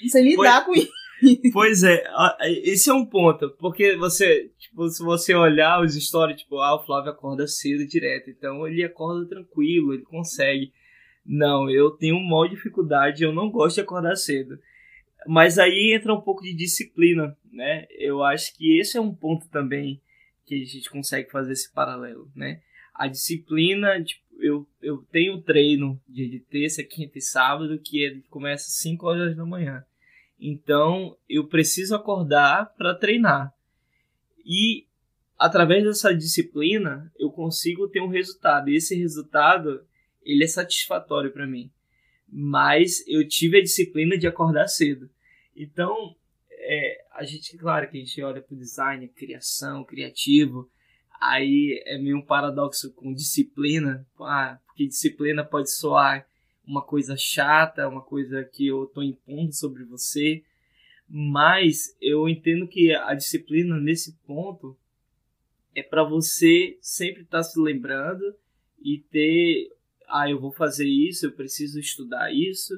não 0.00 0.08
sei 0.08 0.22
lidar 0.22 0.64
com 0.64 0.72
isso. 0.72 0.90
Pois 1.52 1.82
é, 1.82 2.04
esse 2.62 2.90
é 2.90 2.94
um 2.94 3.04
ponto, 3.04 3.50
porque 3.58 3.96
você, 3.96 4.50
tipo, 4.58 4.88
se 4.88 5.02
você 5.02 5.34
olhar 5.34 5.82
os 5.82 5.94
stories, 5.94 6.40
tipo, 6.40 6.58
ah, 6.58 6.76
o 6.76 6.84
Flávio 6.84 7.10
acorda 7.10 7.46
cedo 7.46 7.86
direto, 7.86 8.30
então 8.30 8.66
ele 8.66 8.84
acorda 8.84 9.28
tranquilo, 9.28 9.92
ele 9.92 10.02
consegue. 10.02 10.72
Não, 11.24 11.70
eu 11.70 11.90
tenho 11.90 12.16
uma 12.16 12.48
dificuldade, 12.48 13.22
eu 13.22 13.32
não 13.32 13.50
gosto 13.50 13.76
de 13.76 13.80
acordar 13.80 14.16
cedo. 14.16 14.58
Mas 15.26 15.58
aí 15.58 15.94
entra 15.94 16.12
um 16.12 16.20
pouco 16.20 16.42
de 16.42 16.52
disciplina, 16.54 17.36
né? 17.50 17.86
Eu 17.90 18.22
acho 18.22 18.54
que 18.56 18.78
esse 18.78 18.98
é 18.98 19.00
um 19.00 19.14
ponto 19.14 19.48
também 19.48 20.02
que 20.44 20.54
a 20.54 20.64
gente 20.64 20.90
consegue 20.90 21.30
fazer 21.30 21.52
esse 21.52 21.72
paralelo, 21.72 22.30
né? 22.36 22.60
A 22.94 23.08
disciplina, 23.08 24.02
tipo, 24.04 24.22
eu, 24.38 24.66
eu 24.82 24.98
tenho 25.10 25.40
treino 25.40 25.98
de, 26.06 26.28
de 26.28 26.40
terça, 26.40 26.84
quinta 26.84 27.18
e 27.18 27.22
sábado 27.22 27.80
que 27.82 28.02
ele 28.02 28.22
começa 28.28 28.66
às 28.66 28.76
5 28.76 29.06
horas 29.06 29.36
da 29.36 29.46
manhã. 29.46 29.82
Então, 30.38 31.16
eu 31.28 31.46
preciso 31.46 31.94
acordar 31.94 32.74
para 32.76 32.94
treinar. 32.94 33.52
E 34.44 34.86
através 35.38 35.84
dessa 35.84 36.14
disciplina, 36.14 37.12
eu 37.18 37.30
consigo 37.30 37.88
ter 37.88 38.00
um 38.00 38.08
resultado. 38.08 38.68
E 38.68 38.76
esse 38.76 38.94
resultado, 38.94 39.84
ele 40.22 40.44
é 40.44 40.48
satisfatório 40.48 41.32
para 41.32 41.46
mim. 41.46 41.70
Mas 42.28 43.06
eu 43.06 43.26
tive 43.26 43.58
a 43.58 43.62
disciplina 43.62 44.18
de 44.18 44.26
acordar 44.26 44.68
cedo. 44.68 45.08
Então, 45.56 46.16
é, 46.50 47.04
a 47.12 47.24
gente, 47.24 47.56
claro 47.56 47.88
que 47.88 47.96
a 47.96 48.00
gente 48.00 48.22
olha 48.22 48.42
para 48.42 48.54
o 48.54 48.58
design, 48.58 49.06
criação, 49.08 49.84
criativo, 49.84 50.68
aí 51.20 51.82
é 51.86 51.98
meio 51.98 52.18
um 52.18 52.24
paradoxo 52.24 52.92
com 52.92 53.12
disciplina, 53.12 54.06
ah, 54.20 54.58
porque 54.66 54.86
disciplina 54.86 55.44
pode 55.44 55.70
soar 55.70 56.26
uma 56.66 56.82
coisa 56.82 57.16
chata, 57.16 57.88
uma 57.88 58.02
coisa 58.02 58.44
que 58.44 58.66
eu 58.66 58.84
estou 58.84 59.02
impondo 59.02 59.52
sobre 59.52 59.84
você, 59.84 60.42
mas 61.08 61.96
eu 62.00 62.28
entendo 62.28 62.66
que 62.66 62.94
a 62.94 63.14
disciplina 63.14 63.78
nesse 63.78 64.16
ponto 64.26 64.76
é 65.74 65.82
para 65.82 66.02
você 66.04 66.78
sempre 66.80 67.22
estar 67.22 67.42
se 67.42 67.60
lembrando 67.60 68.34
e 68.80 68.98
ter, 69.10 69.70
ah, 70.08 70.30
eu 70.30 70.40
vou 70.40 70.52
fazer 70.52 70.86
isso, 70.86 71.26
eu 71.26 71.32
preciso 71.32 71.78
estudar 71.78 72.32
isso, 72.32 72.74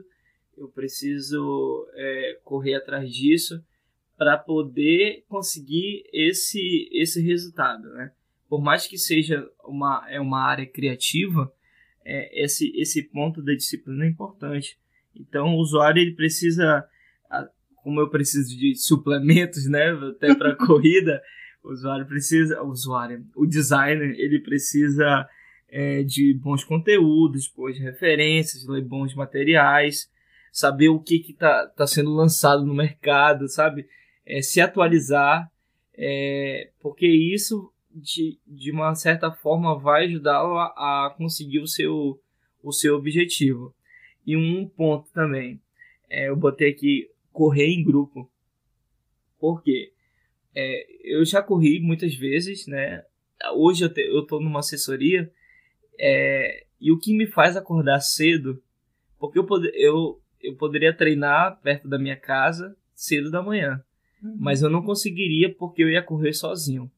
eu 0.57 0.69
preciso 0.69 1.87
é, 1.95 2.41
correr 2.43 2.75
atrás 2.75 3.13
disso 3.13 3.63
para 4.17 4.39
poder 4.39 5.25
conseguir 5.29 6.05
esse 6.13 6.89
esse 6.91 7.21
resultado, 7.21 7.87
né? 7.91 8.13
Por 8.49 8.63
mais 8.63 8.87
que 8.87 8.97
seja 8.97 9.47
uma 9.65 10.07
é 10.09 10.19
uma 10.19 10.41
área 10.41 10.67
criativa, 10.67 11.53
é, 12.07 12.45
esse 12.45 12.73
esse 12.77 13.03
ponto 13.03 13.43
da 13.43 13.53
disciplina 13.53 14.05
é 14.05 14.09
importante. 14.09 14.79
Então 15.15 15.57
o 15.57 15.59
usuário 15.59 16.01
ele 16.01 16.13
precisa, 16.13 16.85
como 17.83 18.01
eu 18.01 18.09
preciso 18.09 18.57
de 18.57 18.77
suplementos, 18.77 19.67
né, 19.69 19.91
até 19.91 20.35
para 20.35 20.55
corrida, 20.67 21.21
o 21.65 21.73
usuário 21.73 22.07
precisa, 22.07 22.63
o 22.63 22.69
usuário, 22.69 23.27
o 23.35 23.45
designer 23.45 24.15
ele 24.19 24.39
precisa 24.39 25.29
é, 25.69 26.05
de 26.05 26.33
bons 26.35 26.63
conteúdos, 26.63 27.53
de 27.75 27.83
referências, 27.83 28.65
bons 28.85 29.15
materiais, 29.15 30.09
saber 30.53 30.91
o 30.91 31.01
que 31.01 31.17
está 31.29 31.67
tá 31.67 31.87
sendo 31.87 32.15
lançado 32.15 32.65
no 32.65 32.73
mercado, 32.75 33.49
sabe? 33.49 33.87
É, 34.25 34.41
se 34.43 34.61
atualizar, 34.61 35.51
é, 35.97 36.71
porque 36.81 37.07
isso, 37.07 37.73
de, 37.97 38.39
de 38.47 38.71
uma 38.71 38.95
certa 38.95 39.33
forma, 39.33 39.79
vai 39.79 40.05
ajudá-lo 40.05 40.59
a, 40.59 40.67
a, 40.67 41.15
conseguir 41.17 41.61
o 41.61 41.67
seu, 41.67 42.21
o 42.63 42.73
seu 42.73 42.97
objetivo. 42.97 43.75
E 44.27 44.37
um 44.37 44.69
ponto 44.69 45.11
também, 45.13 45.61
é, 46.11 46.29
eu 46.29 46.37
botei 46.37 46.71
aqui 46.71 47.11
correr 47.33 47.69
em 47.69 47.83
grupo. 47.83 48.31
Por 49.39 49.63
quê? 49.63 49.93
É, 50.55 50.87
eu 51.05 51.25
já 51.25 51.43
corri 51.43 51.81
muitas 51.81 52.15
vezes, 52.15 52.67
né? 52.67 53.05
Hoje 53.55 53.85
eu, 53.85 53.93
te, 53.93 54.01
eu 54.01 54.27
tô 54.27 54.41
numa 54.41 54.61
assessoria 54.61 55.31
é, 55.99 56.67
e 56.81 56.91
o 56.93 56.99
que 56.99 57.17
me 57.17 57.27
faz 57.27 57.57
acordar 57.57 58.01
cedo, 58.01 58.63
porque 59.19 59.39
eu, 59.39 59.45
pod 59.45 59.71
eu, 59.75 60.21
eu 60.43 60.55
poderia 60.57 60.95
treinar 60.95 61.61
perto 61.61 61.89
da 61.89 61.99
minha 61.99 62.17
casa 62.17 62.77
cedo 62.95 63.31
da 63.31 63.43
manhã, 63.43 63.83
uhum. 64.23 64.37
mas 64.39 64.63
eu 64.63 64.71
não 64.71 64.83
conseguiria 64.83 65.55
porque 65.55 65.83
eu 65.83 65.91
ia 65.91 66.03
correr 66.03 66.33
sozinho. 66.33 66.91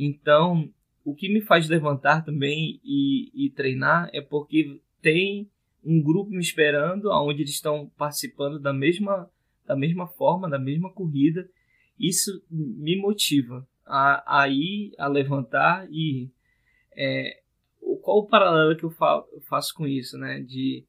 Então, 0.00 0.72
o 1.04 1.12
que 1.12 1.28
me 1.28 1.40
faz 1.40 1.68
levantar 1.68 2.24
também 2.24 2.80
e, 2.84 3.30
e 3.34 3.50
treinar 3.50 4.08
é 4.12 4.20
porque 4.20 4.80
tem 5.02 5.50
um 5.84 6.00
grupo 6.00 6.30
me 6.30 6.40
esperando, 6.40 7.10
onde 7.10 7.42
eles 7.42 7.54
estão 7.54 7.90
participando 7.98 8.60
da 8.60 8.72
mesma, 8.72 9.28
da 9.66 9.74
mesma 9.74 10.06
forma, 10.06 10.48
da 10.48 10.58
mesma 10.58 10.92
corrida, 10.92 11.48
isso 11.98 12.40
me 12.48 12.94
motiva 12.96 13.66
a, 13.84 14.42
a 14.42 14.48
ir, 14.48 14.92
a 14.98 15.08
levantar 15.08 15.88
e 15.90 16.30
é, 16.96 17.40
qual 18.02 18.18
o 18.18 18.26
paralelo 18.26 18.76
que 18.76 18.84
eu, 18.84 18.90
fa 18.90 19.24
eu, 19.32 19.40
faço 19.40 19.74
com 19.74 19.86
isso, 19.86 20.16
né? 20.16 20.40
De, 20.40 20.84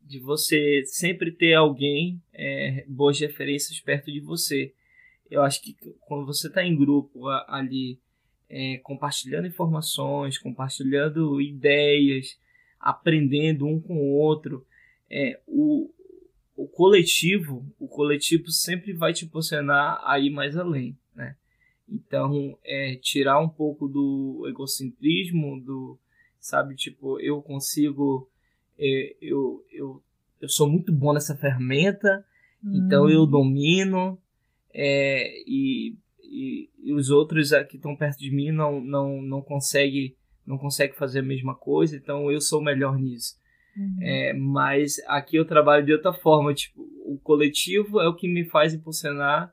de 0.00 0.20
você 0.20 0.82
sempre 0.86 1.32
ter 1.32 1.54
alguém, 1.54 2.22
é, 2.32 2.84
boas 2.86 3.18
referências 3.18 3.80
perto 3.80 4.12
de 4.12 4.20
você. 4.20 4.72
Eu 5.30 5.42
acho 5.42 5.60
que 5.60 5.76
quando 6.02 6.24
você 6.24 6.48
está 6.48 6.64
em 6.64 6.76
grupo 6.76 7.28
ali, 7.48 7.98
é, 8.48 8.78
compartilhando 8.78 9.46
informações, 9.46 10.38
compartilhando 10.38 11.40
ideias, 11.40 12.38
aprendendo 12.78 13.66
um 13.66 13.80
com 13.80 13.96
o 13.96 14.12
outro, 14.12 14.66
é, 15.10 15.40
o, 15.46 15.90
o 16.56 16.68
coletivo, 16.68 17.66
o 17.78 17.88
coletivo 17.88 18.50
sempre 18.50 18.92
vai 18.92 19.12
te 19.12 19.26
posicionar 19.26 20.00
a 20.04 20.18
ir 20.18 20.30
mais 20.30 20.56
além, 20.56 20.96
né? 21.14 21.36
Então, 21.88 22.58
é 22.64 22.96
tirar 22.96 23.40
um 23.40 23.48
pouco 23.48 23.88
do 23.88 24.46
egocentrismo, 24.48 25.60
do, 25.60 25.98
sabe, 26.38 26.74
tipo, 26.74 27.20
eu 27.20 27.42
consigo, 27.42 28.28
é, 28.78 29.16
eu, 29.20 29.64
eu, 29.70 30.02
eu 30.40 30.48
sou 30.48 30.68
muito 30.68 30.92
bom 30.92 31.12
nessa 31.12 31.36
ferramenta, 31.36 32.24
hum. 32.62 32.72
então 32.74 33.08
eu 33.08 33.26
domino, 33.26 34.18
é, 34.72 35.42
e, 35.46 35.96
e, 36.34 36.70
e, 36.82 36.92
os 36.92 37.10
outros 37.10 37.50
que 37.68 37.76
estão 37.76 37.94
perto 37.94 38.18
de 38.18 38.30
mim 38.30 38.50
não, 38.50 38.80
não, 38.80 39.22
não 39.22 39.42
conseguem 39.42 40.16
não 40.46 40.58
consegue 40.58 40.94
fazer 40.94 41.20
a 41.20 41.22
mesma 41.22 41.54
coisa, 41.54 41.96
então 41.96 42.30
eu 42.30 42.38
sou 42.38 42.62
melhor 42.62 42.98
nisso. 42.98 43.34
Uhum. 43.74 43.98
É, 44.02 44.34
mas 44.34 44.98
aqui 45.06 45.36
eu 45.36 45.46
trabalho 45.46 45.86
de 45.86 45.92
outra 45.92 46.12
forma, 46.12 46.52
tipo, 46.52 46.82
o 47.06 47.18
coletivo 47.22 47.98
é 47.98 48.06
o 48.06 48.14
que 48.14 48.28
me 48.28 48.44
faz 48.44 48.74
impulsionar 48.74 49.50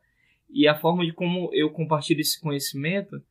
e 0.50 0.68
a 0.68 0.78
forma 0.78 1.06
de 1.06 1.14
como 1.14 1.50
eu 1.54 1.70
compartilho 1.70 2.20
esse 2.20 2.40
conhecimento 2.42 3.24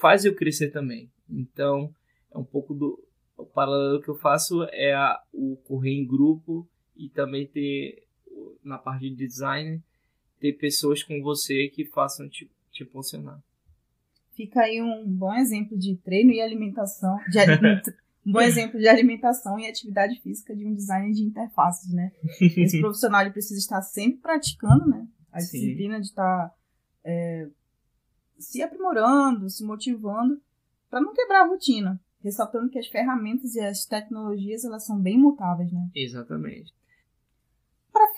faz 0.00 0.24
eu 0.24 0.36
crescer 0.36 0.70
também. 0.70 1.10
Então, 1.28 1.92
é 2.32 2.38
um 2.38 2.44
pouco 2.44 2.74
do 2.74 3.02
o 3.36 3.46
paralelo 3.46 4.02
que 4.02 4.08
eu 4.08 4.14
faço 4.14 4.64
é 4.70 4.92
a, 4.92 5.18
o 5.32 5.56
correr 5.64 5.92
em 5.92 6.06
grupo 6.06 6.68
e 6.94 7.08
também 7.08 7.46
ter 7.46 8.04
na 8.62 8.78
parte 8.78 9.08
de 9.08 9.26
design 9.26 9.82
ter 10.38 10.54
pessoas 10.54 11.02
com 11.02 11.20
você 11.22 11.68
que 11.68 11.84
façam 11.84 12.28
te, 12.28 12.50
te 12.72 12.84
impulsionar. 12.84 13.42
Fica 14.34 14.62
aí 14.62 14.80
um 14.80 15.06
bom 15.06 15.34
exemplo 15.34 15.78
de 15.78 15.96
treino 15.96 16.32
e 16.32 16.40
alimentação, 16.40 17.16
de 17.28 17.38
um 18.26 18.32
bom 18.32 18.40
exemplo 18.40 18.78
de 18.78 18.88
alimentação 18.88 19.58
e 19.58 19.66
atividade 19.66 20.20
física 20.20 20.54
de 20.54 20.66
um 20.66 20.74
designer 20.74 21.12
de 21.12 21.22
interfaces, 21.22 21.92
né? 21.92 22.12
Esse 22.40 22.80
profissional 22.80 23.22
ele 23.22 23.30
precisa 23.30 23.58
estar 23.58 23.82
sempre 23.82 24.20
praticando, 24.20 24.86
né? 24.86 25.06
A 25.32 25.40
Sim. 25.40 25.58
disciplina 25.58 26.00
de 26.00 26.06
estar 26.06 26.54
é, 27.04 27.48
se 28.38 28.62
aprimorando, 28.62 29.48
se 29.48 29.64
motivando 29.64 30.40
para 30.88 31.00
não 31.00 31.12
quebrar 31.14 31.44
a 31.44 31.48
rotina, 31.48 32.00
ressaltando 32.22 32.70
que 32.70 32.78
as 32.78 32.86
ferramentas 32.86 33.54
e 33.54 33.60
as 33.60 33.84
tecnologias 33.84 34.64
elas 34.64 34.84
são 34.84 34.98
bem 34.98 35.18
mutáveis, 35.18 35.72
né? 35.72 35.88
Exatamente. 35.94 36.72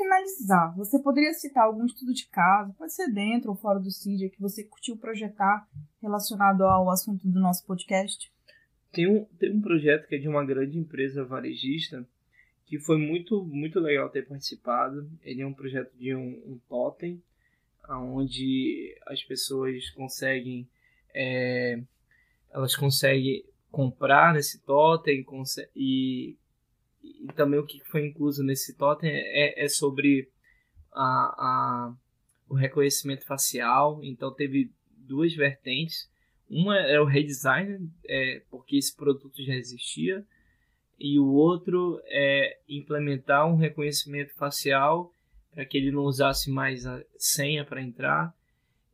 Finalizar, 0.03 0.77
você 0.77 0.99
poderia 0.99 1.33
citar 1.33 1.65
algum 1.65 1.87
estudo 1.87 2.13
de 2.13 2.27
caso, 2.27 2.75
pode 2.75 2.93
ser 2.93 3.09
dentro 3.13 3.51
ou 3.51 3.57
fora 3.57 3.79
do 3.79 3.91
CID, 3.91 4.31
que 4.31 4.41
você 4.41 4.65
curtiu 4.65 4.97
projetar 4.97 5.65
relacionado 6.01 6.63
ao 6.63 6.91
assunto 6.91 7.29
do 7.29 7.39
nosso 7.39 7.65
podcast? 7.65 8.33
Tem 8.91 9.07
um, 9.07 9.25
tem 9.39 9.53
um 9.53 9.61
projeto 9.61 10.09
que 10.09 10.17
é 10.17 10.19
de 10.19 10.29
uma 10.29 10.45
grande 10.45 10.77
empresa 10.77 11.25
varejista 11.25 12.05
que 12.67 12.81
foi 12.81 12.99
muito, 12.99 13.45
muito 13.45 13.79
legal 13.79 14.09
ter 14.09 14.27
participado. 14.27 15.09
Ele 15.23 15.43
é 15.43 15.47
um 15.47 15.55
projeto 15.55 15.95
de 15.97 16.15
um, 16.15 16.43
um 16.47 16.61
totem, 16.69 17.23
onde 17.89 18.99
as 19.07 19.23
pessoas 19.23 19.89
conseguem 19.91 20.69
é, 21.15 21.81
elas 22.51 22.75
conseguem 22.75 23.45
comprar 23.71 24.35
nesse 24.35 24.61
totem 24.63 25.25
e, 25.77 26.37
e 27.03 27.33
também 27.35 27.59
o 27.59 27.67
que 27.67 27.83
foi 27.85 28.07
incluso 28.07 28.43
nesse 28.43 28.77
totem 28.77 29.11
é, 29.11 29.65
é 29.65 29.69
sobre 29.69 30.29
a, 30.93 31.03
a, 31.03 31.95
o 32.49 32.55
reconhecimento 32.55 33.25
facial. 33.25 34.01
Então 34.03 34.33
teve 34.33 34.71
duas 34.97 35.35
vertentes. 35.35 36.11
Uma 36.49 36.79
é 36.79 37.01
o 37.01 37.05
redesign, 37.05 37.91
é, 38.07 38.43
porque 38.51 38.77
esse 38.77 38.95
produto 38.95 39.43
já 39.43 39.55
existia, 39.55 40.25
e 41.01 41.19
o 41.19 41.27
outro 41.27 42.01
é 42.07 42.59
implementar 42.69 43.47
um 43.47 43.57
reconhecimento 43.57 44.35
facial 44.35 45.13
para 45.51 45.65
que 45.65 45.77
ele 45.77 45.91
não 45.91 46.03
usasse 46.03 46.51
mais 46.51 46.87
a 46.87 47.03
senha 47.17 47.65
para 47.65 47.83
entrar. 47.83 48.35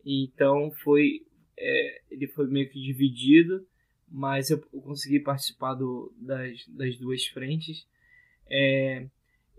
Então 0.04 0.70
foi 0.70 1.26
é, 1.58 2.00
ele 2.10 2.28
foi 2.28 2.46
meio 2.46 2.70
que 2.70 2.80
dividido, 2.80 3.66
mas 4.08 4.50
eu, 4.50 4.58
consegui 4.58 5.20
participar 5.20 5.74
do, 5.74 6.12
das, 6.16 6.64
das 6.68 6.96
duas 6.96 7.26
frentes. 7.26 7.86
É, 8.50 9.06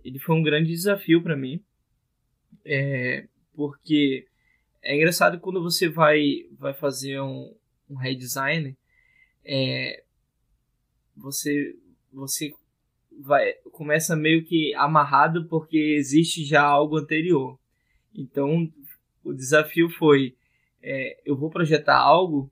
ele 0.03 0.19
foi 0.19 0.35
um 0.35 0.43
grande 0.43 0.69
desafio 0.69 1.21
para 1.21 1.35
mim, 1.35 1.61
é, 2.65 3.27
porque 3.53 4.27
é 4.81 4.95
engraçado 4.95 5.39
quando 5.39 5.61
você 5.61 5.89
vai, 5.89 6.45
vai 6.57 6.73
fazer 6.73 7.19
um, 7.21 7.53
um 7.89 7.95
redesign, 7.95 8.75
é, 9.43 10.03
você, 11.15 11.75
você 12.11 12.53
vai, 13.19 13.53
começa 13.71 14.15
meio 14.15 14.43
que 14.45 14.73
amarrado 14.75 15.45
porque 15.47 15.77
existe 15.77 16.45
já 16.45 16.63
algo 16.63 16.97
anterior. 16.97 17.59
Então, 18.15 18.71
o 19.23 19.33
desafio 19.33 19.89
foi, 19.89 20.35
é, 20.81 21.21
eu 21.25 21.35
vou 21.35 21.49
projetar 21.49 21.97
algo, 21.97 22.51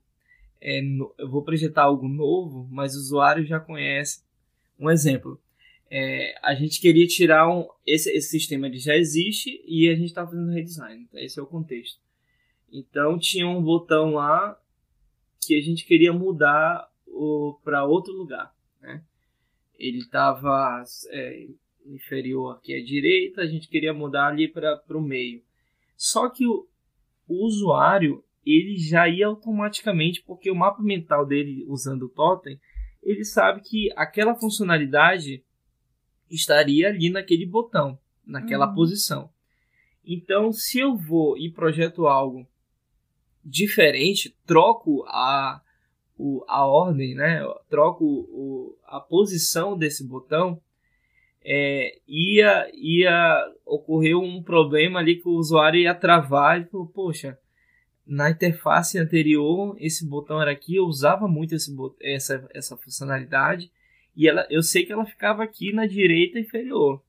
é, 0.60 0.80
no, 0.82 1.14
eu 1.18 1.28
vou 1.28 1.42
projetar 1.42 1.84
algo 1.84 2.08
novo, 2.08 2.68
mas 2.70 2.94
o 2.94 2.98
usuário 2.98 3.44
já 3.44 3.58
conhece. 3.58 4.22
Um 4.78 4.90
exemplo, 4.90 5.40
é, 5.90 6.38
a 6.42 6.54
gente 6.54 6.80
queria 6.80 7.06
tirar 7.06 7.48
um, 7.48 7.66
esse, 7.86 8.10
esse 8.10 8.28
sistema 8.28 8.66
ele 8.66 8.78
já 8.78 8.96
existe 8.96 9.62
e 9.66 9.88
a 9.88 9.94
gente 9.94 10.08
estava 10.08 10.30
fazendo 10.30 10.52
redesign. 10.52 11.02
Então 11.02 11.20
esse 11.20 11.38
é 11.38 11.42
o 11.42 11.46
contexto. 11.46 12.00
Então 12.70 13.18
tinha 13.18 13.48
um 13.48 13.62
botão 13.62 14.14
lá 14.14 14.58
que 15.40 15.56
a 15.56 15.60
gente 15.62 15.86
queria 15.86 16.12
mudar 16.12 16.88
para 17.64 17.84
outro 17.84 18.12
lugar. 18.12 18.54
Né? 18.80 19.02
Ele 19.78 19.98
estava 19.98 20.84
é, 21.10 21.46
inferior 21.86 22.56
aqui 22.56 22.74
à 22.74 22.84
direita, 22.84 23.40
a 23.40 23.46
gente 23.46 23.68
queria 23.68 23.94
mudar 23.94 24.28
ali 24.28 24.46
para 24.48 24.82
o 24.90 25.00
meio. 25.00 25.42
Só 25.96 26.28
que 26.28 26.46
o, 26.46 26.68
o 27.26 27.46
usuário 27.46 28.22
ele 28.44 28.76
já 28.78 29.08
ia 29.08 29.26
automaticamente, 29.26 30.22
porque 30.22 30.50
o 30.50 30.54
mapa 30.54 30.82
mental 30.82 31.26
dele 31.26 31.64
usando 31.66 32.04
o 32.04 32.08
totem, 32.08 32.58
ele 33.02 33.24
sabe 33.24 33.60
que 33.62 33.90
aquela 33.96 34.34
funcionalidade 34.34 35.42
estaria 36.30 36.88
ali 36.88 37.10
naquele 37.10 37.46
botão, 37.46 37.98
naquela 38.26 38.68
uhum. 38.68 38.74
posição. 38.74 39.30
Então, 40.04 40.52
se 40.52 40.78
eu 40.78 40.96
vou 40.96 41.36
e 41.36 41.50
projeto 41.50 42.06
algo 42.06 42.46
diferente, 43.44 44.34
troco 44.46 45.04
a, 45.06 45.60
o, 46.16 46.44
a 46.48 46.66
ordem, 46.66 47.14
né? 47.14 47.42
troco 47.68 48.04
o, 48.04 48.76
a 48.84 49.00
posição 49.00 49.76
desse 49.76 50.06
botão, 50.06 50.60
é, 51.44 51.98
ia, 52.06 52.70
ia 52.74 53.52
ocorrer 53.64 54.18
um 54.18 54.42
problema 54.42 54.98
ali 54.98 55.16
que 55.16 55.28
o 55.28 55.32
usuário 55.32 55.80
ia 55.80 55.94
travar 55.94 56.60
e 56.60 56.64
falou, 56.64 56.86
poxa, 56.86 57.38
na 58.06 58.30
interface 58.30 58.98
anterior 58.98 59.76
esse 59.78 60.06
botão 60.06 60.40
era 60.40 60.50
aqui, 60.50 60.76
eu 60.76 60.84
usava 60.84 61.28
muito 61.28 61.54
esse, 61.54 61.74
essa, 62.00 62.48
essa 62.54 62.76
funcionalidade 62.76 63.70
E 64.18 64.26
ela, 64.26 64.44
eu 64.50 64.64
sei 64.64 64.84
que 64.84 64.92
ela 64.92 65.06
ficava 65.06 65.44
aqui 65.44 65.72
na 65.72 65.86
direita 65.86 66.40
inferior. 66.40 67.00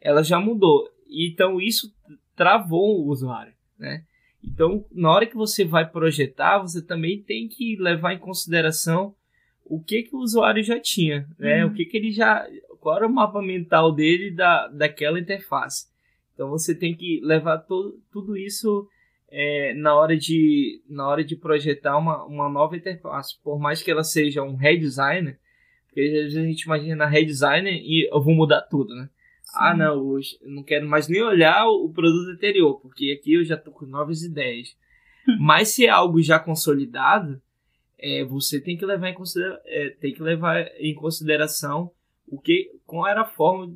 Ela 0.00 0.22
já 0.22 0.40
mudou. 0.40 0.88
Então 1.06 1.60
isso 1.60 1.94
travou 2.34 3.02
o 3.02 3.10
usuário, 3.10 3.52
né? 3.78 4.02
Então, 4.42 4.84
na 4.90 5.10
hora 5.10 5.26
que 5.26 5.36
você 5.36 5.62
vai 5.62 5.86
projetar, 5.88 6.58
você 6.58 6.82
também 6.82 7.22
tem 7.22 7.48
que 7.48 7.76
levar 7.76 8.14
em 8.14 8.18
consideração 8.18 9.14
o 9.62 9.78
que 9.78 10.04
que 10.04 10.16
o 10.16 10.20
usuário 10.20 10.62
já 10.62 10.80
tinha, 10.80 11.28
né? 11.38 11.64
Uhum. 11.64 11.70
O 11.70 11.74
que 11.74 11.84
que 11.84 11.98
ele 11.98 12.10
já, 12.10 12.46
qual 12.80 12.96
era 12.96 13.06
o 13.06 13.12
mapa 13.12 13.42
mental 13.42 13.92
dele 13.92 14.30
da, 14.30 14.66
daquela 14.68 15.20
interface. 15.20 15.86
Então 16.32 16.48
você 16.48 16.74
tem 16.74 16.94
que 16.94 17.20
levar 17.22 17.58
todo, 17.58 18.00
tudo 18.10 18.38
isso 18.38 18.88
é, 19.30 19.74
na 19.74 19.94
hora 19.94 20.16
de 20.16 20.82
na 20.88 21.06
hora 21.08 21.22
de 21.22 21.36
projetar 21.36 21.98
uma, 21.98 22.24
uma 22.24 22.48
nova 22.48 22.74
interface, 22.74 23.38
por 23.42 23.58
mais 23.58 23.82
que 23.82 23.90
ela 23.90 24.04
seja 24.04 24.42
um 24.42 24.56
redesigner, 24.56 25.38
porque 25.94 26.00
às 26.00 26.10
vezes 26.10 26.36
a 26.36 26.42
gente 26.42 26.62
imagina 26.62 27.06
redesigner 27.06 27.72
e 27.72 28.08
eu 28.12 28.20
vou 28.20 28.34
mudar 28.34 28.62
tudo, 28.62 28.92
né? 28.96 29.08
Ah, 29.54 29.72
não, 29.76 30.16
eu 30.16 30.20
não 30.50 30.64
quero 30.64 30.88
mais 30.88 31.06
nem 31.06 31.22
olhar 31.22 31.68
o 31.68 31.88
produto 31.88 32.30
anterior, 32.30 32.80
porque 32.80 33.16
aqui 33.16 33.34
eu 33.34 33.44
já 33.44 33.56
tô 33.56 33.70
com 33.70 33.86
novas 33.86 34.22
ideias. 34.22 34.76
Mas 35.38 35.68
se 35.68 35.86
é 35.86 35.90
algo 35.90 36.20
já 36.20 36.40
consolidado, 36.40 37.40
é, 37.96 38.24
você 38.24 38.60
tem 38.60 38.76
que 38.76 38.84
levar 38.84 39.08
em, 39.08 39.14
considera 39.14 39.62
é, 39.66 39.90
tem 39.90 40.12
que 40.12 40.20
levar 40.20 40.66
em 40.80 40.92
consideração 40.96 41.92
o 42.26 42.40
que, 42.40 42.72
qual 42.84 43.06
era 43.06 43.22
a 43.22 43.26
forma 43.26 43.72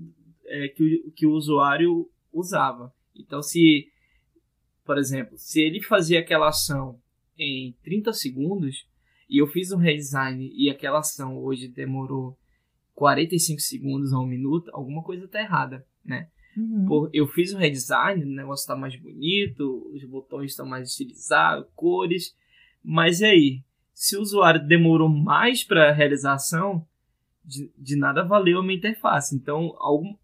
é, 0.47 0.66
que, 0.69 0.83
o, 1.07 1.12
que 1.12 1.25
o 1.25 1.31
usuário 1.31 2.11
usava. 2.33 2.93
Então, 3.14 3.41
se, 3.41 3.87
por 4.85 4.99
exemplo, 4.99 5.39
se 5.39 5.62
ele 5.62 5.81
fazia 5.81 6.19
aquela 6.19 6.49
ação 6.49 7.01
em 7.39 7.77
30 7.85 8.12
segundos 8.12 8.89
e 9.29 9.39
eu 9.39 9.47
fiz 9.47 9.72
um 9.72 9.76
redesign 9.76 10.51
e 10.55 10.70
aquela 10.70 11.01
ação 11.01 11.37
hoje 11.39 11.68
demorou 11.68 12.37
45 12.95 13.61
segundos 13.61 14.12
a 14.12 14.18
um 14.18 14.26
minuto, 14.26 14.70
alguma 14.72 15.03
coisa 15.03 15.24
está 15.24 15.41
errada, 15.41 15.85
né? 16.05 16.29
Uhum. 16.57 16.87
Por, 16.87 17.11
eu 17.12 17.26
fiz 17.29 17.55
um 17.55 17.59
redesign, 17.59 18.24
o 18.24 18.26
negócio 18.26 18.62
está 18.62 18.74
mais 18.74 18.97
bonito, 18.97 19.89
os 19.95 20.03
botões 20.05 20.51
estão 20.51 20.66
mais 20.66 20.91
estilizados, 20.91 21.68
cores, 21.76 22.35
mas 22.83 23.20
e 23.20 23.24
aí? 23.26 23.62
Se 23.95 24.16
o 24.16 24.20
usuário 24.20 24.66
demorou 24.66 25.09
mais 25.09 25.62
para 25.62 25.91
a 25.91 25.93
realização, 25.93 26.87
de, 27.45 27.70
de, 27.76 27.97
nada 27.97 28.22
valeu 28.22 28.59
a 28.59 28.62
minha 28.62 28.76
interface. 28.76 29.35
Então, 29.35 29.74
algum, 29.79 30.14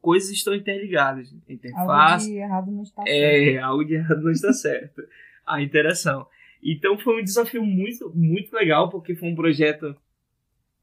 coisas 0.00 0.30
estão 0.30 0.54
interligadas. 0.54 1.34
Interface. 1.48 1.88
Algo 1.88 2.24
de 2.24 2.36
errado 2.36 2.70
não 2.70 2.82
está 2.82 3.02
é, 3.06 3.44
certo. 3.44 3.64
algo 3.64 3.84
de 3.84 3.94
errado 3.94 4.22
não 4.22 4.30
está 4.30 4.52
certo. 4.52 5.02
A 5.46 5.62
interação. 5.62 6.26
Então, 6.64 6.98
foi 6.98 7.20
um 7.20 7.24
desafio 7.24 7.64
muito, 7.64 8.10
muito 8.14 8.52
legal, 8.54 8.88
porque 8.88 9.14
foi 9.14 9.28
um 9.28 9.34
projeto 9.34 9.94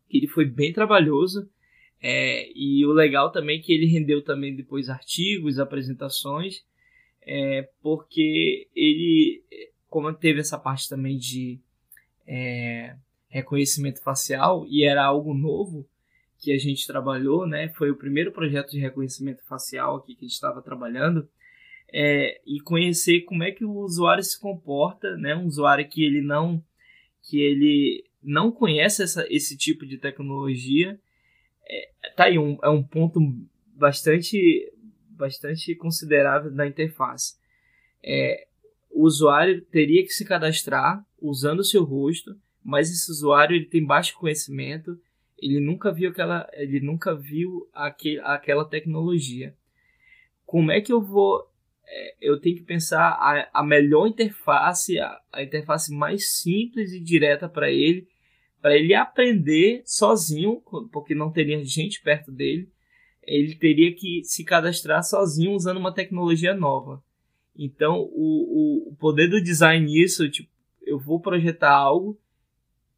que 0.08 0.18
ele 0.18 0.28
foi 0.28 0.46
bem 0.46 0.72
trabalhoso. 0.72 1.50
É, 2.02 2.52
e 2.56 2.86
o 2.86 2.92
legal 2.92 3.32
também 3.32 3.60
é 3.60 3.62
que 3.62 3.74
ele 3.74 3.86
rendeu 3.86 4.24
também 4.24 4.56
depois 4.56 4.90
artigos, 4.90 5.60
apresentações, 5.60 6.64
é, 7.22 7.70
porque 7.82 8.68
ele, 8.76 9.44
como 9.88 10.12
teve 10.14 10.40
essa 10.40 10.58
parte 10.58 10.90
também 10.90 11.18
de 11.18 11.60
é, 12.28 12.96
reconhecimento 13.30 14.02
facial 14.02 14.66
e 14.68 14.84
era 14.84 15.04
algo 15.04 15.34
novo 15.34 15.88
que 16.40 16.52
a 16.52 16.58
gente 16.58 16.88
trabalhou, 16.88 17.46
né? 17.46 17.70
Foi 17.70 17.92
o 17.92 17.96
primeiro 17.96 18.32
projeto 18.32 18.72
de 18.72 18.80
reconhecimento 18.80 19.46
facial 19.46 19.98
aqui 19.98 20.16
que 20.16 20.26
a 20.26 20.28
gente 20.28 20.34
estava 20.34 20.62
trabalhando. 20.62 21.30
É, 21.94 22.40
e 22.46 22.60
conhecer 22.62 23.22
como 23.22 23.44
é 23.44 23.52
que 23.52 23.66
o 23.66 23.80
usuário 23.80 24.24
se 24.24 24.40
comporta, 24.40 25.18
né? 25.18 25.36
Um 25.36 25.46
usuário 25.46 25.88
que 25.88 26.04
ele 26.04 26.22
não 26.22 26.64
que 27.22 27.40
ele 27.40 28.04
não 28.24 28.52
conhece 28.52 29.04
essa, 29.04 29.26
esse 29.30 29.58
tipo 29.58 29.86
de 29.86 29.98
tecnologia, 29.98 31.00
é, 31.68 31.90
tá 32.16 32.26
aí 32.26 32.38
um, 32.38 32.58
é 32.64 32.70
um 32.70 32.84
ponto 32.84 33.20
bastante, 33.76 34.72
bastante 35.10 35.76
considerável 35.76 36.52
da 36.52 36.68
interface. 36.68 37.36
É, 38.04 38.48
o 38.90 39.04
usuário 39.04 39.62
teria 39.66 40.04
que 40.04 40.10
se 40.10 40.26
cadastrar 40.26 41.06
usando 41.20 41.60
o 41.60 41.64
seu 41.64 41.84
rosto, 41.84 42.36
mas 42.64 42.92
esse 42.92 43.10
usuário 43.10 43.56
ele 43.56 43.66
tem 43.66 43.84
baixo 43.84 44.18
conhecimento, 44.18 45.00
ele 45.38 45.60
nunca 45.60 45.92
viu 45.92 46.12
aquela, 46.12 46.48
ele 46.54 46.80
nunca 46.80 47.16
viu 47.16 47.68
aquele, 47.74 48.20
aquela 48.20 48.66
tecnologia. 48.66 49.56
Como 50.46 50.72
é 50.72 50.82
que 50.82 50.92
eu 50.92 51.02
vou 51.02 51.50
eu 52.22 52.40
tenho 52.40 52.56
que 52.56 52.64
pensar 52.64 53.02
a, 53.02 53.50
a 53.54 53.64
melhor 53.64 54.08
interface, 54.08 54.98
a, 55.00 55.20
a, 55.32 55.44
interface 55.44 55.94
mais 55.94 56.38
simples 56.38 56.94
e 56.94 57.00
direta 57.00 57.50
para 57.50 57.70
ele, 57.72 58.08
para 58.62 58.76
ele 58.76 58.94
aprender 58.94 59.82
sozinho, 59.86 60.62
porque 60.92 61.16
não 61.16 61.32
teria 61.32 61.64
gente 61.66 62.02
perto 62.02 62.32
dele. 62.32 62.70
Ele 63.24 63.56
teria 63.56 63.94
que 63.94 64.22
se 64.24 64.44
cadastrar 64.44 65.04
sozinho 65.04 65.54
usando 65.54 65.78
uma 65.78 65.94
tecnologia 65.94 66.54
nova. 66.54 67.04
Então, 67.56 68.00
o, 68.00 68.88
o, 68.88 68.92
o 68.92 68.96
poder 68.96 69.28
do 69.28 69.42
design 69.42 69.86
nisso, 69.86 70.30
tipo, 70.30 70.50
eu 70.82 71.00
vou 71.00 71.20
projetar 71.20 71.72
algo, 71.72 72.20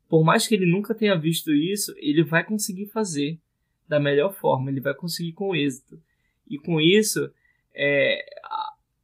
por 0.08 0.24
mais 0.24 0.48
que 0.48 0.54
ele 0.56 0.66
nunca 0.66 0.94
tenha 0.94 1.18
visto 1.18 1.52
isso, 1.52 1.94
ele 1.98 2.24
vai 2.24 2.44
conseguir 2.44 2.86
fazer 2.88 3.40
da 3.88 4.00
melhor 4.00 4.34
forma, 4.34 4.70
ele 4.70 4.80
vai 4.80 4.94
conseguir 4.94 5.34
com 5.34 5.56
êxito. 5.56 6.00
E 6.48 6.58
com 6.58 6.80
isso, 6.80 7.32
é, 7.74 8.24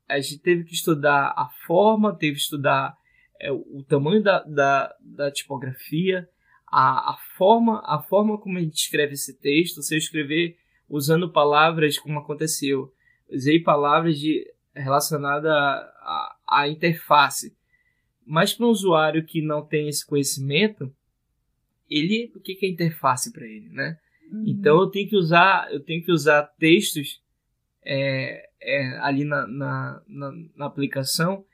a 0.09 0.19
gente 0.19 0.39
teve 0.39 0.63
que 0.63 0.73
estudar 0.73 1.33
a 1.37 1.49
forma, 1.65 2.15
teve 2.15 2.33
que 2.33 2.41
estudar 2.41 2.97
é, 3.39 3.51
o 3.51 3.83
tamanho 3.87 4.21
da, 4.21 4.43
da, 4.43 4.95
da 4.99 5.31
tipografia, 5.31 6.27
a, 6.67 7.13
a, 7.13 7.17
forma, 7.37 7.81
a 7.85 8.01
forma 8.01 8.37
como 8.37 8.57
a 8.57 8.61
gente 8.61 8.75
escreve 8.75 9.13
esse 9.13 9.39
texto. 9.39 9.81
Se 9.81 9.93
eu 9.93 9.97
escrever 9.97 10.57
usando 10.89 11.31
palavras 11.31 11.97
como 11.97 12.19
aconteceu, 12.19 12.91
usei 13.29 13.59
palavras 13.61 14.19
de 14.19 14.45
relacionada 14.73 15.51
à, 15.51 16.37
à 16.47 16.67
interface. 16.67 17.55
Mas 18.25 18.53
para 18.53 18.65
um 18.65 18.69
usuário 18.69 19.25
que 19.25 19.41
não 19.41 19.65
tem 19.65 19.87
esse 19.87 20.05
conhecimento, 20.05 20.93
ele, 21.89 22.31
o 22.35 22.39
que 22.39 22.57
é 22.61 22.69
interface 22.69 23.31
para 23.31 23.45
ele, 23.45 23.69
né? 23.69 23.97
Uhum. 24.31 24.43
Então 24.47 24.79
eu 24.79 24.87
tenho 24.87 25.09
que 25.09 25.15
usar, 25.15 25.71
eu 25.71 25.79
tenho 25.79 26.03
que 26.03 26.11
usar 26.11 26.43
textos 26.59 27.21
é, 27.83 28.49
é, 28.61 28.97
ali 28.99 29.23
na, 29.23 29.47
na, 29.47 30.01
na, 30.07 30.31
na 30.55 30.65
aplicação 30.65 31.45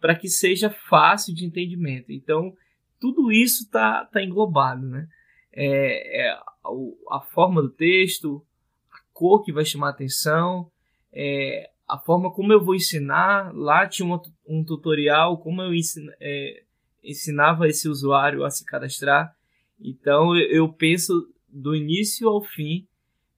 para 0.00 0.16
que 0.16 0.28
seja 0.28 0.68
fácil 0.68 1.34
de 1.34 1.44
entendimento. 1.44 2.10
Então, 2.10 2.52
tudo 3.00 3.30
isso 3.30 3.64
está 3.64 4.04
tá 4.04 4.22
englobado, 4.22 4.86
né? 4.86 5.08
É, 5.52 6.26
é 6.26 6.38
a, 7.10 7.20
forma 7.20 7.62
do 7.62 7.70
texto, 7.70 8.44
a 8.90 8.98
cor 9.12 9.44
que 9.44 9.52
vai 9.52 9.64
chamar 9.64 9.90
atenção, 9.90 10.70
é, 11.12 11.70
a 11.88 11.98
forma 11.98 12.32
como 12.32 12.52
eu 12.52 12.64
vou 12.64 12.74
ensinar. 12.74 13.54
Lá 13.54 13.86
tinha 13.86 14.06
uma, 14.06 14.20
um 14.46 14.64
tutorial 14.64 15.38
como 15.38 15.62
eu 15.62 15.74
ensina, 15.74 16.12
é, 16.20 16.62
ensinava 17.02 17.68
esse 17.68 17.88
usuário 17.88 18.44
a 18.44 18.50
se 18.50 18.64
cadastrar. 18.64 19.34
Então 19.80 20.36
eu, 20.36 20.48
eu 20.50 20.72
penso 20.72 21.28
do 21.48 21.76
início 21.76 22.28
ao 22.28 22.42
fim 22.42 22.88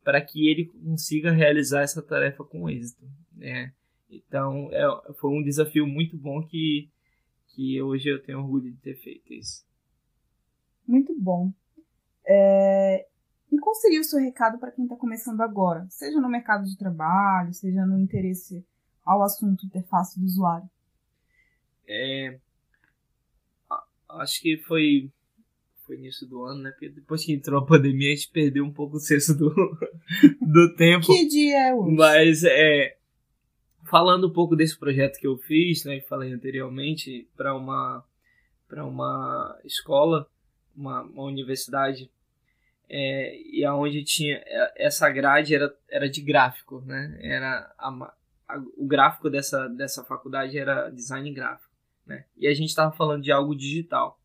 para 0.05 0.21
que 0.21 0.49
ele 0.49 0.67
consiga 0.67 1.33
realizar 1.33 1.81
essa 1.81 2.03
tarefa 2.03 2.45
com 2.45 2.69
êxito. 2.69 3.05
Né? 3.35 3.73
Então, 4.11 4.69
é, 4.71 4.85
foi 5.15 5.31
um 5.31 5.43
desafio 5.43 5.87
muito 5.87 6.17
bom 6.17 6.47
que, 6.47 6.91
que 7.49 7.81
hoje 7.81 8.11
eu 8.11 8.23
tenho 8.23 8.39
orgulho 8.39 8.71
de 8.71 8.77
ter 8.77 8.95
feito 8.97 9.33
isso. 9.33 9.65
Muito 10.87 11.19
bom. 11.19 11.51
É... 12.27 13.07
E 13.51 13.59
qual 13.59 13.75
seria 13.75 14.01
o 14.01 14.05
seu 14.05 14.21
recado 14.21 14.59
para 14.59 14.73
quem 14.73 14.85
está 14.85 14.97
começando 14.97 15.41
agora, 15.41 15.87
seja 15.89 16.21
no 16.21 16.29
mercado 16.29 16.65
de 16.65 16.77
trabalho, 16.77 17.53
seja 17.55 17.87
no 17.87 17.99
interesse 17.99 18.65
ao 19.05 19.23
assunto 19.23 19.65
interface 19.65 20.19
do 20.19 20.27
usuário? 20.27 20.69
É... 21.89 22.39
Acho 24.09 24.41
que 24.41 24.59
foi 24.59 25.11
foi 25.87 25.97
início 25.97 26.27
do 26.27 26.43
ano, 26.45 26.63
né? 26.63 26.71
Porque 26.71 26.89
depois 26.89 27.25
que 27.25 27.33
entrou 27.33 27.61
a 27.61 27.67
pandemia, 27.67 28.13
a 28.13 28.15
gente 28.15 28.31
perdeu 28.31 28.65
um 28.65 28.73
pouco 28.73 28.97
o 28.97 29.01
senso 29.01 29.37
do, 29.37 29.51
do 30.41 30.75
tempo. 30.75 31.07
que 31.07 31.29
dia 31.29 31.69
é 31.69 31.75
hoje? 31.75 31.97
Mas, 31.97 32.45
é, 32.45 32.97
falando 33.85 34.29
um 34.29 34.33
pouco 34.33 34.57
desse 34.57 34.79
projeto 34.79 35.19
que 35.19 35.27
eu 35.27 35.37
fiz, 35.37 35.85
né? 35.85 36.01
Falei 36.01 36.33
anteriormente, 36.33 37.29
para 37.37 37.55
uma, 37.55 38.05
para 38.69 38.85
uma 38.85 39.59
escola, 39.65 40.27
uma, 40.75 41.03
uma 41.03 41.25
universidade, 41.25 42.11
é, 42.89 43.41
e 43.51 43.65
aonde 43.65 44.03
tinha 44.05 44.43
é, 44.47 44.87
essa 44.87 45.09
grade 45.11 45.55
era, 45.55 45.75
era 45.89 46.09
de 46.09 46.21
gráfico, 46.21 46.83
né? 46.87 47.19
Era 47.21 47.73
a, 47.79 48.15
a, 48.49 48.63
o 48.77 48.87
gráfico 48.87 49.29
dessa, 49.29 49.69
dessa 49.69 50.03
faculdade 50.05 50.59
era 50.59 50.91
design 50.91 51.31
gráfico, 51.33 51.71
né? 52.07 52.25
E 52.37 52.47
a 52.47 52.55
gente 52.55 52.71
estava 52.71 52.91
falando 52.93 53.23
de 53.23 53.31
algo 53.31 53.55
digital 53.55 54.19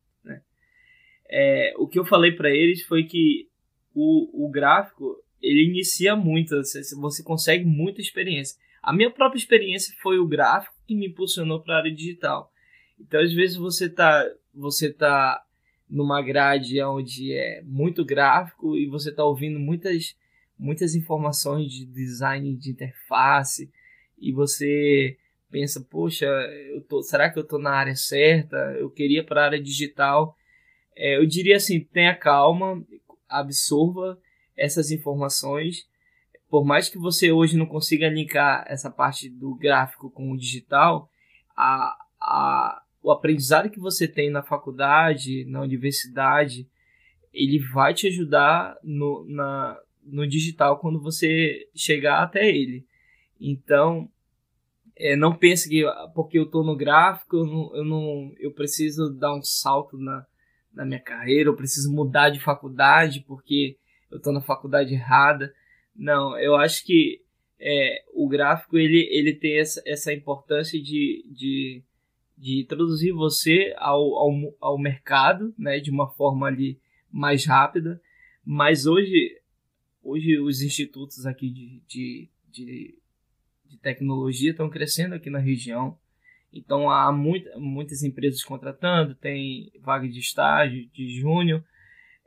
é, 1.30 1.74
o 1.78 1.88
que 1.88 2.00
eu 2.00 2.06
falei 2.06 2.32
para 2.32 2.50
eles 2.50 2.84
foi 2.84 3.04
que 3.04 3.48
o, 3.94 4.46
o 4.46 4.50
gráfico 4.50 5.16
ele 5.42 5.66
inicia 5.68 6.16
muito, 6.16 6.56
você, 6.56 6.82
você 6.96 7.24
consegue 7.24 7.66
muita 7.66 8.02
experiência. 8.02 8.58
A 8.82 8.94
minha 8.94 9.12
própria 9.12 9.38
experiência 9.38 9.94
foi 10.02 10.20
o 10.20 10.28
gráfico 10.28 10.76
que 10.88 10.96
me 10.96 11.08
impulsionou 11.08 11.62
para 11.62 11.76
a 11.76 11.78
área 11.80 11.94
digital. 11.94 12.52
Então, 13.00 13.22
às 13.22 13.34
vezes 13.34 13.56
você 13.56 13.90
tá, 13.90 14.26
você 14.54 14.92
tá 14.92 15.42
numa 15.90 16.22
grade 16.22 16.82
onde 16.84 17.34
é 17.34 17.62
muito 17.64 18.06
gráfico 18.06 18.78
e 18.78 18.86
você 18.88 19.10
está 19.10 19.24
ouvindo 19.24 19.60
muitas, 19.60 20.16
muitas 20.58 20.96
informações 20.96 21.72
de 21.72 21.86
design 21.86 22.56
de 22.56 22.72
interface 22.72 23.72
e 24.20 24.32
você 24.32 25.18
pensa, 25.50 25.82
poxa, 25.90 26.26
eu 26.26 26.82
tô, 26.82 27.02
será 27.02 27.30
que 27.30 27.40
eu 27.40 27.44
estou 27.44 27.60
na 27.60 27.72
área 27.72 27.96
certa? 27.96 28.56
Eu 28.78 28.90
queria 28.90 29.24
para 29.24 29.42
a 29.42 29.46
área 29.46 29.62
digital. 29.62 30.36
É, 31.02 31.16
eu 31.16 31.26
diria 31.26 31.56
assim, 31.56 31.80
tenha 31.80 32.14
calma, 32.14 32.86
absorva 33.30 34.20
essas 34.56 34.92
informações. 34.92 35.88
Por 36.50 36.66
mais 36.66 36.90
que 36.90 36.98
você 36.98 37.32
hoje 37.32 37.56
não 37.56 37.66
consiga 37.66 38.10
linkar 38.10 38.66
essa 38.68 38.92
parte 38.92 39.30
do 39.30 39.56
gráfico 39.56 40.12
com 40.12 40.34
o 40.34 40.38
digital, 40.38 41.10
a, 41.56 41.98
a, 42.20 42.84
o 43.02 43.12
aprendizado 43.12 43.70
que 43.70 43.80
você 43.80 44.10
tem 44.10 44.30
na 44.30 44.44
faculdade, 44.44 45.46
na 45.46 45.62
universidade, 45.62 46.68
ele 47.34 47.60
vai 47.60 47.94
te 47.94 48.08
ajudar 48.08 48.78
no, 48.84 49.26
na, 49.26 49.80
no 50.04 50.28
digital 50.28 50.80
quando 50.80 51.02
você 51.02 51.70
chegar 51.74 52.24
até 52.24 52.50
ele. 52.50 52.86
Então, 53.40 54.10
é, 54.98 55.16
não 55.16 55.34
pense 55.34 55.70
que 55.70 55.86
ah, 55.86 56.12
porque 56.14 56.38
eu 56.38 56.44
estou 56.44 56.62
no 56.62 56.76
gráfico, 56.76 57.38
eu, 57.38 57.46
não, 57.46 57.76
eu, 57.76 57.86
não, 57.86 58.34
eu 58.38 58.52
preciso 58.52 59.10
dar 59.14 59.34
um 59.34 59.42
salto 59.42 59.98
na, 59.98 60.26
minha 60.86 61.00
carreira, 61.00 61.50
eu 61.50 61.56
preciso 61.56 61.92
mudar 61.92 62.30
de 62.30 62.40
faculdade 62.40 63.24
porque 63.28 63.78
eu 64.10 64.18
estou 64.18 64.34
na 64.34 64.42
faculdade 64.42 64.94
errada. 64.94 65.54
Não, 65.96 66.38
eu 66.40 66.56
acho 66.56 66.86
que 66.86 67.22
é, 67.60 68.04
o 68.14 68.28
gráfico 68.28 68.78
ele, 68.78 69.08
ele 69.12 69.34
tem 69.34 69.60
essa, 69.60 69.82
essa 69.86 70.14
importância 70.14 70.82
de, 70.82 71.26
de, 71.30 71.84
de 72.38 72.62
introduzir 72.62 73.14
você 73.14 73.74
ao, 73.78 74.16
ao, 74.16 74.32
ao 74.62 74.78
mercado 74.80 75.54
né, 75.58 75.80
de 75.80 75.92
uma 75.92 76.10
forma 76.10 76.48
ali 76.48 76.80
mais 77.12 77.46
rápida. 77.46 78.02
Mas 78.46 78.86
hoje, 78.86 79.38
hoje 80.02 80.40
os 80.40 80.62
institutos 80.62 81.26
aqui 81.26 81.50
de, 81.50 81.82
de, 81.88 82.30
de, 82.50 82.98
de 83.66 83.78
tecnologia 83.78 84.52
estão 84.52 84.70
crescendo 84.70 85.16
aqui 85.16 85.30
na 85.30 85.40
região. 85.40 85.98
Então 86.52 86.90
há 86.90 87.12
muita, 87.12 87.58
muitas 87.58 88.04
empresas 88.04 88.44
contratando, 88.44 89.16
tem 89.16 89.72
vaga 89.82 90.08
de 90.08 90.20
estágio, 90.20 90.90
de 90.92 91.20
júnior. 91.20 91.64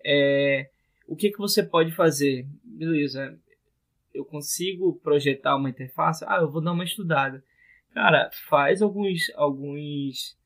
É, 0.05 0.69
o 1.07 1.17
que, 1.17 1.31
que 1.31 1.39
você 1.39 1.63
pode 1.63 1.93
fazer? 1.93 2.47
Beleza, 2.63 3.39
eu 4.15 4.25
consigo 4.25 5.01
projetar 5.03 5.57
uma 5.57 5.71
interface? 5.71 6.25
Ah, 6.27 6.39
eu 6.41 6.51
vou 6.51 6.63
dar 6.63 6.73
uma 6.73 6.85
estudada. 6.85 7.43
Cara, 7.93 8.31
faz 8.49 8.81
alguns 8.81 9.31
alguns 9.35 10.37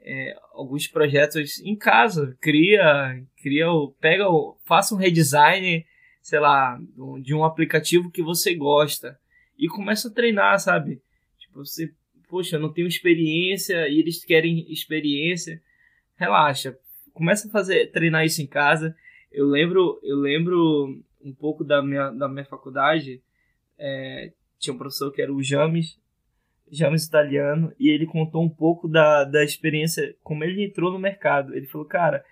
é, 0.00 0.36
alguns 0.52 0.86
projetos 0.86 1.58
em 1.60 1.76
casa, 1.76 2.36
cria, 2.40 3.22
cria, 3.42 3.66
pega, 4.00 4.24
faça 4.64 4.94
um 4.94 4.98
redesign, 4.98 5.84
sei 6.22 6.38
lá, 6.38 6.78
de 7.20 7.34
um 7.34 7.44
aplicativo 7.44 8.10
que 8.10 8.22
você 8.22 8.54
gosta 8.54 9.18
e 9.58 9.68
começa 9.68 10.08
a 10.08 10.12
treinar, 10.12 10.58
sabe? 10.60 11.02
Tipo, 11.38 11.64
você, 11.64 11.92
poxa, 12.28 12.56
eu 12.56 12.60
não 12.60 12.72
tenho 12.72 12.88
experiência 12.88 13.88
e 13.88 13.98
eles 13.98 14.24
querem 14.24 14.70
experiência. 14.70 15.60
Relaxa, 16.16 16.78
começa 17.12 17.48
a 17.48 17.50
fazer 17.50 17.90
treinar 17.90 18.24
isso 18.24 18.42
em 18.42 18.46
casa. 18.46 18.96
Eu 19.32 19.46
lembro, 19.46 19.98
eu 20.02 20.16
lembro 20.16 21.02
um 21.22 21.32
pouco 21.32 21.64
da 21.64 21.82
minha, 21.82 22.10
da 22.10 22.28
minha 22.28 22.44
faculdade, 22.44 23.20
é, 23.78 24.32
tinha 24.58 24.72
um 24.72 24.78
professor 24.78 25.10
que 25.12 25.20
era 25.20 25.32
o 25.32 25.42
James, 25.42 25.98
James 26.70 27.04
italiano, 27.04 27.72
e 27.78 27.88
ele 27.88 28.06
contou 28.06 28.42
um 28.42 28.48
pouco 28.48 28.88
da, 28.88 29.24
da 29.24 29.44
experiência, 29.44 30.14
como 30.22 30.44
ele 30.44 30.64
entrou 30.64 30.92
no 30.92 30.98
mercado. 30.98 31.54
Ele 31.54 31.66
falou, 31.66 31.86
cara, 31.86 32.24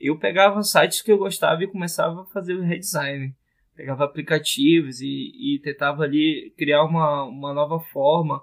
eu 0.00 0.18
pegava 0.18 0.62
sites 0.62 1.02
que 1.02 1.10
eu 1.10 1.18
gostava 1.18 1.62
e 1.62 1.68
começava 1.68 2.22
a 2.22 2.26
fazer 2.26 2.54
o 2.54 2.62
redesign. 2.62 3.34
Pegava 3.74 4.04
aplicativos 4.04 5.00
e, 5.00 5.06
e 5.06 5.60
tentava 5.62 6.02
ali 6.02 6.52
criar 6.56 6.84
uma, 6.84 7.24
uma 7.24 7.54
nova 7.54 7.78
forma. 7.78 8.42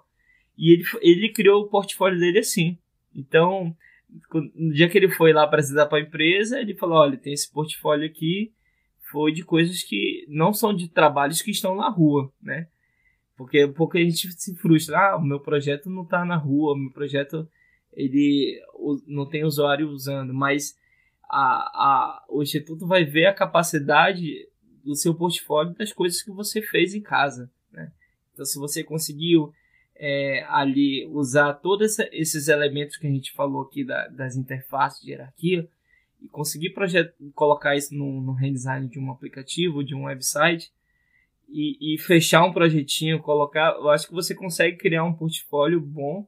E 0.58 0.74
ele, 0.74 0.84
ele 1.02 1.30
criou 1.34 1.64
o 1.64 1.68
portfólio 1.68 2.20
dele 2.20 2.40
assim. 2.40 2.78
Então, 3.14 3.76
no 4.56 4.74
dia 4.74 4.90
que 4.90 4.98
ele 4.98 5.10
foi 5.10 5.34
lá 5.34 5.44
apresentar 5.44 5.86
para 5.88 5.98
a 5.98 6.02
empresa, 6.02 6.60
ele 6.60 6.76
falou: 6.76 6.98
olha, 6.98 7.18
tem 7.18 7.34
esse 7.34 7.52
portfólio 7.52 8.06
aqui, 8.06 8.54
foi 9.12 9.32
de 9.32 9.44
coisas 9.44 9.84
que 9.84 10.26
não 10.28 10.54
são 10.54 10.74
de 10.74 10.88
trabalhos 10.90 11.42
que 11.42 11.52
estão 11.52 11.76
na 11.76 11.90
rua, 11.90 12.32
né? 12.42 12.68
Porque 13.36 13.68
porque 13.68 13.98
a 13.98 14.04
gente 14.04 14.32
se 14.32 14.56
frustra, 14.56 14.98
ah, 14.98 15.18
o 15.18 15.22
meu 15.22 15.40
projeto 15.40 15.90
não 15.90 16.04
está 16.04 16.24
na 16.24 16.38
rua, 16.38 16.74
o 16.74 16.78
meu 16.78 16.92
projeto 16.92 17.48
ele 17.94 18.62
não 19.08 19.28
tem 19.28 19.44
usuário 19.44 19.90
usando, 19.90 20.34
mas 20.34 20.78
a, 21.24 21.40
a, 21.40 22.26
o 22.30 22.44
instituto 22.44 22.86
vai 22.86 23.04
ver 23.04 23.26
a 23.26 23.34
capacidade 23.34 24.48
do 24.84 24.96
seu 24.96 25.16
portfólio 25.16 25.74
das 25.74 25.92
coisas 25.92 26.22
que 26.22 26.32
você 26.32 26.62
fez 26.62 26.94
em 26.94 27.02
casa, 27.02 27.50
né? 27.72 27.92
Então, 28.34 28.46
se 28.46 28.60
você 28.60 28.84
conseguiu 28.84 29.54
é, 29.96 30.46
ali 30.50 31.08
usar 31.08 31.54
todos 31.54 31.98
esses 32.12 32.48
elementos 32.48 32.98
que 32.98 33.08
a 33.08 33.10
gente 33.10 33.32
falou 33.32 33.62
aqui 33.62 33.84
da, 33.84 34.08
das 34.08 34.36
interfaces 34.36 35.02
de 35.02 35.12
hierarquia 35.12 35.68
e 36.22 36.28
conseguir 36.28 36.74
colocar 37.34 37.76
isso 37.76 37.96
no, 37.96 38.22
no 38.22 38.34
redesign 38.34 38.88
de 38.88 39.00
um 39.00 39.12
aplicativo, 39.12 39.84
de 39.84 39.96
um 39.96 40.06
website 40.06 40.72
e, 41.48 41.94
e, 41.94 41.98
fechar 42.00 42.44
um 42.44 42.52
projetinho, 42.52 43.22
colocar, 43.22 43.76
eu 43.76 43.90
acho 43.90 44.08
que 44.08 44.14
você 44.14 44.34
consegue 44.34 44.78
criar 44.78 45.04
um 45.04 45.14
portfólio 45.14 45.80
bom 45.80 46.28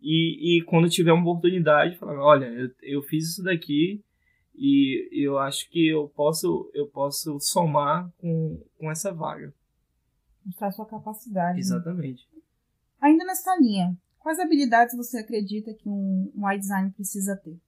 e, 0.00 0.58
e 0.58 0.62
quando 0.62 0.90
tiver 0.90 1.12
uma 1.12 1.22
oportunidade, 1.22 1.96
falar, 1.96 2.20
olha, 2.20 2.46
eu, 2.46 2.70
eu 2.82 3.02
fiz 3.02 3.30
isso 3.30 3.42
daqui 3.42 4.02
e 4.54 5.08
eu 5.12 5.38
acho 5.38 5.70
que 5.70 5.88
eu 5.88 6.08
posso 6.08 6.70
eu 6.74 6.86
posso 6.86 7.40
somar 7.40 8.12
com, 8.18 8.62
com 8.78 8.90
essa 8.90 9.12
vaga. 9.12 9.54
Mostrar 10.44 10.70
sua 10.72 10.86
capacidade. 10.86 11.54
Né? 11.54 11.60
Exatamente. 11.60 12.28
Ainda 13.02 13.24
nessa 13.24 13.56
linha, 13.56 13.98
quais 14.20 14.38
habilidades 14.38 14.96
você 14.96 15.18
acredita 15.18 15.74
que 15.74 15.88
um, 15.88 16.32
um 16.36 16.56
design 16.56 16.92
precisa 16.92 17.36
ter? 17.36 17.58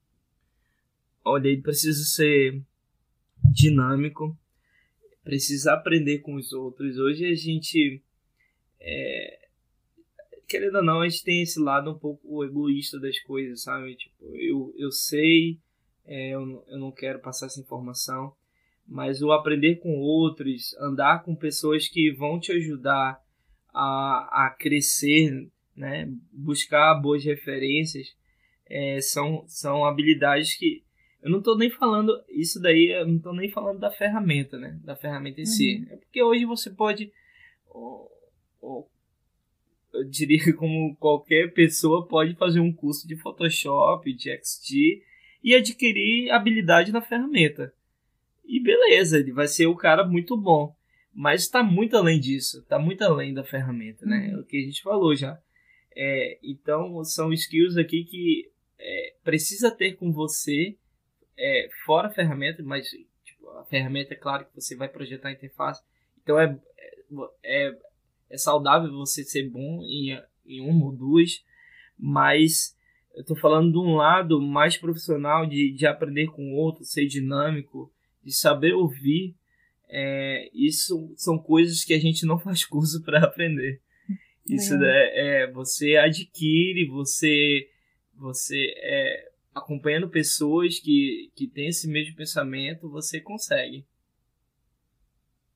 Olha, 1.24 1.48
ele 1.48 1.60
precisa 1.60 2.04
ser 2.04 2.62
dinâmico, 3.42 4.38
precisa 5.24 5.72
aprender 5.72 6.20
com 6.20 6.36
os 6.36 6.52
outros. 6.52 6.98
Hoje 6.98 7.26
a 7.26 7.34
gente, 7.34 8.00
é, 8.80 9.48
querendo 10.46 10.76
ou 10.76 10.84
não, 10.84 11.00
a 11.00 11.08
gente 11.08 11.24
tem 11.24 11.42
esse 11.42 11.58
lado 11.58 11.90
um 11.90 11.98
pouco 11.98 12.44
egoísta 12.44 13.00
das 13.00 13.18
coisas, 13.18 13.62
sabe? 13.62 13.96
Tipo, 13.96 14.36
eu, 14.36 14.72
eu 14.78 14.92
sei, 14.92 15.58
é, 16.06 16.30
eu, 16.30 16.64
eu 16.68 16.78
não 16.78 16.92
quero 16.92 17.18
passar 17.18 17.46
essa 17.46 17.60
informação, 17.60 18.32
mas 18.86 19.20
o 19.20 19.32
aprender 19.32 19.80
com 19.80 19.98
outros, 19.98 20.76
andar 20.78 21.24
com 21.24 21.34
pessoas 21.34 21.88
que 21.88 22.12
vão 22.12 22.38
te 22.38 22.52
ajudar 22.52 23.23
a, 23.74 24.46
a 24.46 24.50
crescer, 24.50 25.50
né? 25.76 26.08
buscar 26.32 26.94
boas 26.94 27.24
referências, 27.24 28.14
é, 28.66 29.00
são, 29.00 29.44
são 29.46 29.84
habilidades 29.84 30.56
que 30.56 30.84
eu 31.22 31.30
não 31.30 31.38
estou 31.38 31.56
nem 31.56 31.70
falando 31.70 32.12
isso 32.28 32.60
daí, 32.60 32.90
eu 32.90 33.06
não 33.06 33.16
estou 33.16 33.34
nem 33.34 33.50
falando 33.50 33.80
da 33.80 33.90
ferramenta, 33.90 34.58
né? 34.58 34.78
Da 34.84 34.94
ferramenta 34.94 35.40
em 35.40 35.44
uhum. 35.44 35.50
si. 35.50 35.86
É 35.90 35.96
porque 35.96 36.22
hoje 36.22 36.44
você 36.44 36.68
pode, 36.68 37.10
eu 39.94 40.04
diria 40.10 40.54
como 40.54 40.94
qualquer 40.96 41.52
pessoa 41.54 42.06
pode 42.06 42.34
fazer 42.34 42.60
um 42.60 42.72
curso 42.72 43.08
de 43.08 43.16
Photoshop, 43.16 44.12
de 44.12 44.30
XD 44.30 45.02
e 45.42 45.54
adquirir 45.54 46.30
habilidade 46.30 46.92
na 46.92 47.00
ferramenta. 47.00 47.72
E 48.44 48.60
beleza, 48.60 49.18
ele 49.18 49.32
vai 49.32 49.48
ser 49.48 49.66
o 49.66 49.76
cara 49.76 50.06
muito 50.06 50.36
bom. 50.36 50.76
Mas 51.14 51.42
está 51.42 51.62
muito 51.62 51.96
além 51.96 52.18
disso, 52.18 52.58
está 52.58 52.78
muito 52.78 53.02
além 53.02 53.32
da 53.32 53.44
ferramenta, 53.44 54.04
né? 54.04 54.30
Uhum. 54.30 54.38
É 54.38 54.40
o 54.40 54.44
que 54.44 54.56
a 54.56 54.62
gente 54.62 54.82
falou 54.82 55.14
já. 55.14 55.40
É, 55.94 56.38
então, 56.42 57.04
são 57.04 57.32
skills 57.32 57.76
aqui 57.76 58.04
que 58.04 58.50
é, 58.78 59.14
precisa 59.22 59.70
ter 59.70 59.94
com 59.94 60.12
você, 60.12 60.76
é, 61.38 61.68
fora 61.86 62.08
a 62.08 62.12
ferramenta, 62.12 62.62
mas 62.64 62.88
tipo, 63.24 63.48
a 63.50 63.64
ferramenta 63.64 64.14
é 64.14 64.16
claro 64.16 64.44
que 64.44 64.54
você 64.54 64.74
vai 64.74 64.88
projetar 64.88 65.28
a 65.28 65.32
interface. 65.32 65.82
Então, 66.20 66.38
é, 66.38 66.58
é, 67.44 67.78
é 68.30 68.36
saudável 68.36 68.90
você 68.90 69.22
ser 69.22 69.48
bom 69.48 69.82
em, 69.84 70.20
em 70.44 70.60
uma 70.60 70.86
ou 70.86 70.96
duas, 70.96 71.44
mas 71.96 72.76
eu 73.14 73.20
estou 73.20 73.36
falando 73.36 73.70
de 73.70 73.78
um 73.78 73.94
lado 73.94 74.40
mais 74.42 74.76
profissional, 74.76 75.46
de, 75.46 75.72
de 75.72 75.86
aprender 75.86 76.26
com 76.26 76.42
o 76.42 76.56
outro, 76.56 76.84
ser 76.84 77.06
dinâmico, 77.06 77.92
de 78.24 78.34
saber 78.34 78.72
ouvir 78.72 79.36
é, 79.88 80.50
isso 80.52 81.12
são 81.16 81.38
coisas 81.38 81.84
que 81.84 81.94
a 81.94 81.98
gente 81.98 82.26
não 82.26 82.38
faz 82.38 82.64
curso 82.64 83.02
para 83.02 83.24
aprender. 83.24 83.80
Isso 84.46 84.74
é, 84.74 85.44
é, 85.44 85.50
você 85.50 85.96
adquire, 85.96 86.86
você 86.86 87.70
você 88.16 88.72
é, 88.76 89.32
acompanhando 89.54 90.08
pessoas 90.08 90.78
que, 90.78 91.30
que 91.34 91.48
têm 91.48 91.68
esse 91.68 91.88
mesmo 91.88 92.14
pensamento, 92.14 92.88
você 92.88 93.20
consegue. 93.20 93.84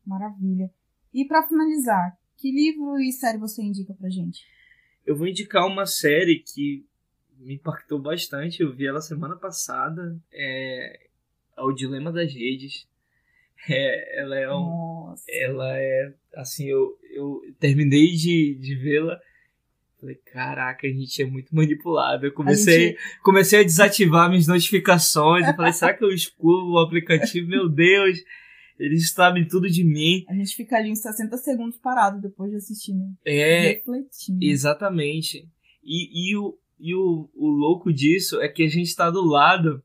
Maravilha. 0.04 0.70
E 1.12 1.24
para 1.26 1.46
finalizar, 1.46 2.18
que 2.36 2.50
livro 2.50 2.98
e 3.00 3.12
série 3.12 3.38
você 3.38 3.62
indica 3.62 3.92
pra 3.94 4.08
gente? 4.08 4.40
Eu 5.04 5.16
vou 5.16 5.26
indicar 5.26 5.66
uma 5.66 5.86
série 5.86 6.40
que 6.40 6.86
me 7.38 7.54
impactou 7.54 8.00
bastante. 8.00 8.62
Eu 8.62 8.74
vi 8.74 8.86
ela 8.86 9.00
semana 9.00 9.36
passada. 9.36 10.18
É, 10.32 11.08
é 11.56 11.62
o 11.62 11.72
Dilema 11.72 12.12
das 12.12 12.32
Redes. 12.32 12.86
É, 13.68 14.20
ela 14.20 14.38
é 14.38 14.48
um, 14.54 14.60
Nossa. 14.60 15.24
ela 15.28 15.76
é 15.76 16.14
assim, 16.36 16.66
eu, 16.68 16.96
eu 17.12 17.40
terminei 17.58 18.12
de, 18.12 18.54
de 18.60 18.74
vê-la. 18.76 19.18
Falei, 20.00 20.14
caraca, 20.32 20.86
a 20.86 20.90
gente 20.90 21.20
é 21.20 21.26
muito 21.26 21.54
manipulado. 21.54 22.24
Eu 22.24 22.32
comecei, 22.32 22.90
gente- 22.90 22.98
comecei 23.22 23.60
a 23.60 23.64
desativar 23.64 24.28
minhas 24.30 24.46
notificações. 24.46 25.46
Eu 25.46 25.54
falei, 25.54 25.72
será 25.72 25.92
que 25.92 26.04
eu 26.04 26.10
excluo 26.10 26.74
o 26.74 26.78
aplicativo? 26.78 27.48
Meu 27.48 27.68
Deus, 27.68 28.16
eles 28.78 29.10
sabem 29.12 29.46
tudo 29.46 29.68
de 29.68 29.82
mim. 29.82 30.24
A 30.28 30.34
gente 30.34 30.54
fica 30.54 30.76
ali 30.76 30.92
uns 30.92 31.00
60 31.00 31.36
segundos 31.38 31.76
parado 31.78 32.20
depois 32.20 32.50
de 32.50 32.56
assistir, 32.58 32.94
né? 32.94 33.10
É, 33.24 33.72
Refletindo. 33.72 34.38
Exatamente. 34.40 35.48
E, 35.82 36.30
e, 36.30 36.36
o, 36.36 36.56
e 36.78 36.94
o, 36.94 37.28
o 37.34 37.48
louco 37.48 37.92
disso 37.92 38.40
é 38.40 38.48
que 38.48 38.62
a 38.62 38.68
gente 38.68 38.86
está 38.86 39.10
do 39.10 39.24
lado 39.24 39.82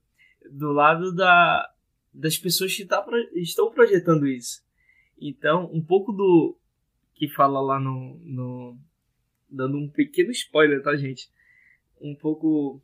do 0.51 0.71
lado 0.71 1.15
da, 1.15 1.67
das 2.13 2.37
pessoas 2.37 2.75
que 2.75 2.85
tá, 2.85 3.05
estão 3.33 3.71
projetando 3.71 4.27
isso. 4.27 4.61
Então, 5.19 5.69
um 5.73 5.81
pouco 5.81 6.11
do 6.11 6.57
que 7.13 7.27
fala 7.27 7.61
lá 7.61 7.79
no, 7.79 8.19
no. 8.23 8.77
Dando 9.49 9.77
um 9.77 9.89
pequeno 9.89 10.31
spoiler, 10.31 10.81
tá, 10.81 10.95
gente? 10.95 11.29
Um 12.01 12.15
pouco 12.15 12.81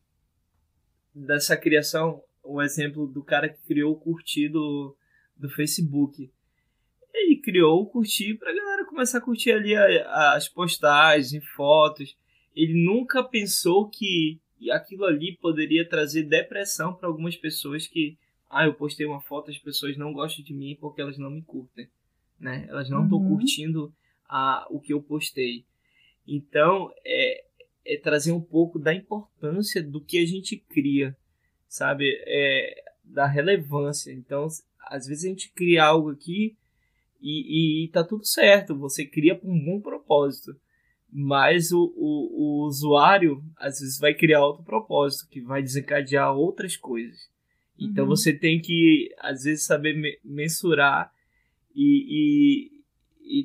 dessa 1.13 1.57
criação, 1.57 2.21
o 2.43 2.61
exemplo 2.61 3.07
do 3.07 3.23
cara 3.23 3.49
que 3.49 3.61
criou 3.65 3.93
o 3.93 3.99
curtir 3.99 4.49
do, 4.49 4.95
Facebook. 5.55 6.31
Ele 7.13 7.37
criou 7.37 7.81
o 7.81 7.87
curtir 7.87 8.35
pra 8.35 8.53
galera 8.53 8.85
começar 8.85 9.17
a 9.17 9.21
curtir 9.21 9.51
ali 9.51 9.75
as 9.75 10.47
postagens 10.47 11.43
fotos. 11.49 12.15
Ele 12.55 12.85
nunca 12.85 13.23
pensou 13.23 13.89
que 13.89 14.39
aquilo 14.71 15.05
ali 15.05 15.37
poderia 15.37 15.87
trazer 15.87 16.23
depressão 16.23 16.93
para 16.93 17.07
algumas 17.07 17.35
pessoas 17.35 17.87
que, 17.87 18.17
ah, 18.49 18.65
eu 18.65 18.73
postei 18.73 19.05
uma 19.05 19.21
foto, 19.21 19.51
as 19.51 19.57
pessoas 19.57 19.95
não 19.95 20.11
gostam 20.11 20.43
de 20.43 20.53
mim 20.53 20.75
porque 20.79 21.01
elas 21.01 21.17
não 21.17 21.29
me 21.29 21.41
curtem, 21.41 21.87
né? 22.39 22.65
Elas 22.67 22.89
não 22.89 23.03
estão 23.03 23.19
Uhum. 23.19 23.37
curtindo 23.37 23.93
a, 24.27 24.65
o 24.69 24.79
que 24.79 24.91
eu 24.93 25.01
postei. 25.01 25.65
Então, 26.27 26.91
é, 27.05 27.43
é 27.85 27.97
trazer 27.97 28.31
um 28.31 28.41
pouco 28.41 28.79
da 28.79 28.93
importância 28.93 29.83
do 29.83 30.01
que 30.01 30.17
a 30.17 30.25
gente 30.25 30.57
cria, 30.57 31.15
sabe? 31.67 32.05
É, 32.25 32.83
da 33.03 33.25
relevância. 33.27 34.11
Então, 34.11 34.47
às 34.87 35.07
vezes 35.07 35.25
a 35.25 35.27
gente 35.27 35.51
cria 35.51 35.83
algo 35.85 36.09
aqui 36.09 36.55
e, 37.21 37.83
e, 37.83 37.87
tá 37.89 38.03
tudo 38.03 38.25
certo, 38.25 38.75
você 38.77 39.05
cria 39.05 39.35
com 39.35 39.51
um 39.51 39.63
bom 39.63 39.79
propósito. 39.81 40.55
Mas 41.11 41.71
o, 41.71 41.91
o, 41.95 42.61
o 42.63 42.67
usuário, 42.67 43.43
às 43.57 43.79
vezes, 43.79 43.97
vai 43.99 44.13
criar 44.13 44.45
outro 44.45 44.63
propósito, 44.63 45.27
que 45.29 45.41
vai 45.41 45.61
desencadear 45.61 46.35
outras 46.35 46.77
coisas. 46.77 47.27
Então 47.79 48.03
Uhum. 48.03 48.09
você 48.09 48.33
tem 48.33 48.59
que, 48.61 49.13
às 49.19 49.43
vezes, 49.43 49.65
saber 49.65 49.93
me- 49.95 50.19
mensurar 50.23 51.13
e, 51.75 52.71
e, 53.23 53.43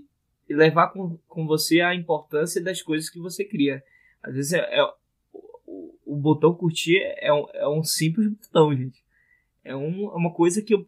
e- 0.48 0.54
levar 0.54 0.88
com, 0.88 1.16
com 1.28 1.46
você 1.46 1.80
a 1.80 1.94
importância 1.94 2.62
das 2.62 2.82
coisas 2.82 3.08
que 3.08 3.18
você 3.18 3.44
cria. 3.44 3.82
Às 4.22 4.34
vezes, 4.34 4.52
é, 4.52 4.58
é- 4.80 4.92
o, 5.66 5.94
o 6.04 6.16
botão 6.16 6.54
curtir 6.54 6.98
é 6.98 7.32
um, 7.32 7.46
é 7.54 7.68
um 7.68 7.82
simples 7.84 8.28
botão, 8.28 8.74
gente. 8.76 9.02
É 9.62 9.74
um- 9.74 10.10
é 10.12 10.16
uma 10.16 10.32
coisa 10.32 10.60
que 10.62 10.74
eu 10.74 10.86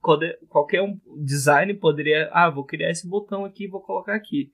qualquer- 0.00 0.38
qualquer 0.48 0.82
um 0.82 0.98
design 1.24 1.74
poderia, 1.74 2.28
ah, 2.32 2.48
vou 2.48 2.64
criar 2.64 2.90
esse 2.90 3.06
botão 3.08 3.44
aqui 3.44 3.64
e 3.64 3.68
vou 3.68 3.80
colocar 3.80 4.14
aqui. 4.14 4.52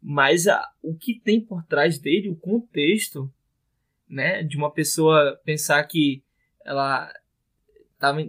Mas 0.00 0.46
a, 0.46 0.62
o 0.82 0.94
que 0.94 1.18
tem 1.18 1.40
por 1.40 1.64
trás 1.64 1.98
dele, 1.98 2.28
o 2.28 2.36
contexto, 2.36 3.32
né, 4.08 4.42
de 4.44 4.56
uma 4.56 4.70
pessoa 4.70 5.40
pensar 5.44 5.82
que 5.84 6.22
ela 6.64 7.12
estava 7.96 8.20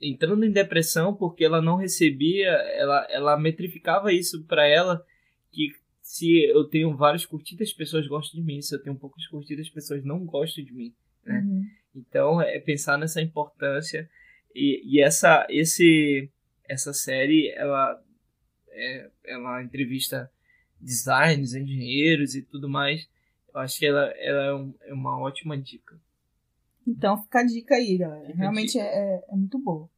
entrando 0.00 0.44
em 0.44 0.50
depressão 0.50 1.14
porque 1.14 1.44
ela 1.44 1.62
não 1.62 1.76
recebia, 1.76 2.48
ela, 2.50 3.06
ela 3.10 3.38
metrificava 3.38 4.12
isso 4.12 4.44
para 4.44 4.66
ela 4.66 5.04
que 5.50 5.72
se 6.02 6.44
eu 6.44 6.64
tenho 6.64 6.94
várias 6.96 7.24
curtidas, 7.24 7.68
as 7.68 7.74
pessoas 7.74 8.06
gostam 8.06 8.40
de 8.40 8.46
mim, 8.46 8.60
se 8.60 8.74
eu 8.74 8.82
tenho 8.82 8.96
poucas 8.96 9.26
curtidas, 9.28 9.66
as 9.66 9.72
pessoas 9.72 10.04
não 10.04 10.24
gostam 10.26 10.64
de 10.64 10.72
mim. 10.72 10.92
né? 11.24 11.38
Uhum. 11.40 11.64
Então 11.94 12.42
é 12.42 12.58
pensar 12.58 12.98
nessa 12.98 13.20
importância 13.22 14.08
e, 14.54 14.82
e 14.84 15.00
essa 15.00 15.46
esse 15.48 16.28
essa 16.68 16.92
série 16.92 17.48
ela 17.50 17.98
é, 18.70 19.10
ela 19.24 19.62
entrevista 19.62 20.30
designers, 20.80 21.54
engenheiros 21.54 22.34
e 22.34 22.42
tudo 22.42 22.68
mais. 22.68 23.08
Eu 23.54 23.60
acho 23.60 23.78
que 23.78 23.86
ela, 23.86 24.06
ela 24.16 24.44
é, 24.46 24.54
um- 24.54 24.74
é 24.82 24.92
uma 24.94 25.18
ótima 25.20 25.56
dica. 25.56 25.96
Então 26.86 27.22
fica 27.22 27.40
a 27.40 27.44
dica 27.44 27.74
aí, 27.74 27.96
galera. 27.98 28.26
Fica 28.26 28.38
Realmente 28.38 28.78
é, 28.78 28.82
é- 28.84 29.22
muito 29.32 29.58
boa. 29.58 29.88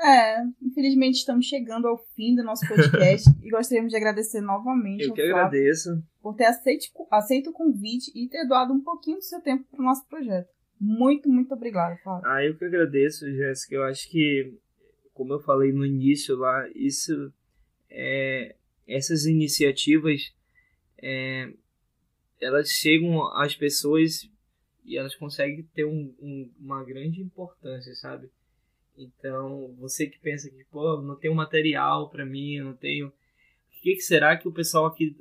É, 0.00 0.44
infelizmente 0.62 1.16
estamos 1.16 1.46
chegando 1.46 1.88
ao 1.88 1.98
fim 2.14 2.36
do 2.36 2.44
nosso 2.44 2.66
podcast 2.68 3.28
e 3.42 3.50
gostaríamos 3.50 3.90
de 3.90 3.96
agradecer 3.96 4.40
novamente 4.40 5.02
Eu 5.02 5.08
ao 5.10 5.14
que 5.16 5.22
agradeço. 5.22 6.00
por 6.22 6.36
ter 6.36 6.44
aceito, 6.44 6.86
aceito 7.10 7.50
o 7.50 7.52
convite 7.52 8.12
e 8.14 8.28
ter 8.28 8.46
doado 8.46 8.72
um 8.72 8.80
pouquinho 8.80 9.16
do 9.16 9.24
seu 9.24 9.40
tempo 9.40 9.64
para 9.68 9.80
o 9.80 9.84
nosso 9.84 10.06
projeto. 10.06 10.48
Muito, 10.80 11.28
muito 11.28 11.52
obrigada, 11.52 11.96
Flávio. 11.96 12.30
Ah, 12.30 12.44
eu 12.44 12.56
que 12.56 12.64
agradeço, 12.64 13.28
Jéssica. 13.28 13.74
Eu 13.74 13.82
acho 13.82 14.08
que, 14.08 14.56
como 15.12 15.32
eu 15.32 15.40
falei 15.40 15.72
no 15.72 15.84
início 15.84 16.36
lá, 16.36 16.68
isso 16.76 17.32
é, 17.90 18.54
essas 18.86 19.24
iniciativas 19.24 20.32
é, 21.02 21.52
elas 22.40 22.68
chegam 22.68 23.26
às 23.36 23.56
pessoas 23.56 24.30
e 24.88 24.96
elas 24.96 25.14
conseguem 25.14 25.62
ter 25.74 25.84
um- 25.84 26.14
um- 26.18 26.50
uma 26.58 26.82
grande 26.82 27.20
importância, 27.20 27.94
sabe? 27.94 28.30
Então, 28.96 29.74
você 29.78 30.06
que 30.06 30.18
pensa 30.18 30.50
que, 30.50 30.64
pô, 30.64 31.00
não 31.00 31.14
tenho 31.14 31.34
material 31.34 32.08
pra 32.08 32.24
mim, 32.24 32.58
não 32.60 32.74
tenho. 32.74 33.08
O 33.08 33.80
que, 33.80 33.94
que 33.94 34.00
será 34.00 34.36
que 34.36 34.48
o 34.48 34.52
pessoal 34.52 34.86
aqui 34.86 35.14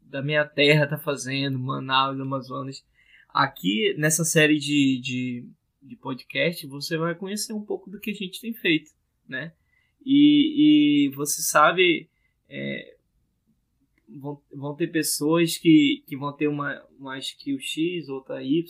da 0.00 0.22
minha 0.22 0.44
terra 0.44 0.86
tá 0.86 0.98
fazendo, 0.98 1.58
Manaus, 1.58 2.20
Amazonas? 2.20 2.84
Aqui, 3.28 3.94
nessa 3.96 4.24
série 4.24 4.58
de, 4.58 5.00
de, 5.00 5.48
de 5.82 5.96
podcast, 5.96 6.66
você 6.66 6.96
vai 6.98 7.14
conhecer 7.14 7.52
um 7.54 7.64
pouco 7.64 7.90
do 7.90 7.98
que 7.98 8.10
a 8.10 8.14
gente 8.14 8.40
tem 8.40 8.52
feito, 8.52 8.92
né? 9.26 9.52
E, 10.04 11.06
e 11.06 11.08
você 11.14 11.40
sabe, 11.40 12.08
é, 12.48 12.91
vão, 14.18 14.40
vão 14.52 14.74
ter 14.74 14.88
pessoas 14.88 15.56
que, 15.56 16.02
que 16.06 16.16
vão 16.16 16.34
ter 16.34 16.48
uma, 16.48 16.82
uma 16.98 17.18
skill 17.18 17.58
X, 17.58 18.08
outra 18.08 18.42
Y, 18.42 18.62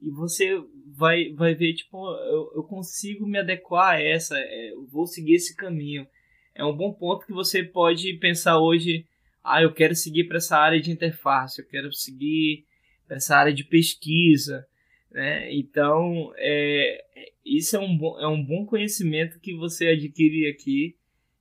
e 0.00 0.10
você 0.10 0.62
vai, 0.96 1.32
vai 1.32 1.54
ver, 1.54 1.74
tipo, 1.74 1.96
eu, 2.24 2.52
eu 2.56 2.62
consigo 2.62 3.26
me 3.26 3.38
adequar 3.38 3.96
a 3.96 4.02
essa, 4.02 4.38
é, 4.38 4.72
eu 4.72 4.86
vou 4.86 5.06
seguir 5.06 5.34
esse 5.34 5.56
caminho. 5.56 6.06
É 6.54 6.64
um 6.64 6.76
bom 6.76 6.92
ponto 6.92 7.26
que 7.26 7.32
você 7.32 7.62
pode 7.62 8.12
pensar 8.14 8.60
hoje, 8.60 9.06
ah, 9.42 9.62
eu 9.62 9.72
quero 9.72 9.94
seguir 9.94 10.24
para 10.24 10.38
essa 10.38 10.56
área 10.56 10.80
de 10.80 10.90
interface, 10.90 11.60
eu 11.60 11.66
quero 11.66 11.92
seguir 11.92 12.64
para 13.06 13.16
essa 13.16 13.36
área 13.36 13.52
de 13.52 13.64
pesquisa, 13.64 14.66
né? 15.10 15.52
Então, 15.54 16.32
é, 16.36 17.04
isso 17.44 17.76
é 17.76 17.78
um, 17.78 17.96
bom, 17.96 18.20
é 18.20 18.28
um 18.28 18.44
bom 18.44 18.66
conhecimento 18.66 19.40
que 19.40 19.54
você 19.54 19.88
adquire 19.88 20.48
aqui. 20.48 20.96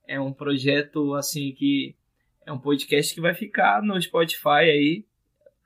É 0.08 0.20
um 0.20 0.32
projeto, 0.32 1.14
assim, 1.16 1.52
que 1.52 1.97
é 2.48 2.52
um 2.54 2.58
podcast 2.58 3.14
que 3.14 3.20
vai 3.20 3.34
ficar 3.34 3.84
no 3.84 4.02
Spotify 4.02 4.64
aí. 4.72 5.06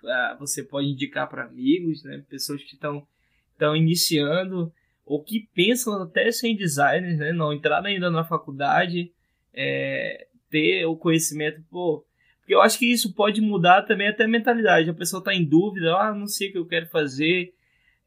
Ah, 0.03 0.35
Você 0.39 0.63
pode 0.63 0.87
indicar 0.87 1.29
para 1.29 1.43
amigos, 1.45 2.03
né? 2.03 2.23
Pessoas 2.27 2.63
que 2.63 2.73
estão 2.73 3.07
estão 3.53 3.75
iniciando 3.75 4.73
ou 5.05 5.23
que 5.23 5.47
pensam 5.53 6.01
até 6.01 6.31
ser 6.31 6.55
designers, 6.55 7.19
né? 7.19 7.31
Não 7.31 7.53
entraram 7.53 7.85
ainda 7.85 8.09
na 8.09 8.23
faculdade, 8.23 9.11
é, 9.53 10.27
ter 10.49 10.83
o 10.85 10.95
conhecimento, 10.95 11.61
pô. 11.69 12.03
Porque 12.39 12.55
eu 12.55 12.61
acho 12.61 12.79
que 12.79 12.91
isso 12.91 13.13
pode 13.13 13.39
mudar 13.41 13.83
também 13.83 14.07
até 14.07 14.23
a 14.23 14.27
mentalidade. 14.27 14.89
A 14.89 14.93
pessoa 14.93 15.19
está 15.19 15.35
em 15.35 15.45
dúvida, 15.45 15.95
ah, 15.95 16.15
não 16.15 16.25
sei 16.25 16.49
o 16.49 16.51
que 16.51 16.57
eu 16.57 16.65
quero 16.65 16.87
fazer. 16.87 17.53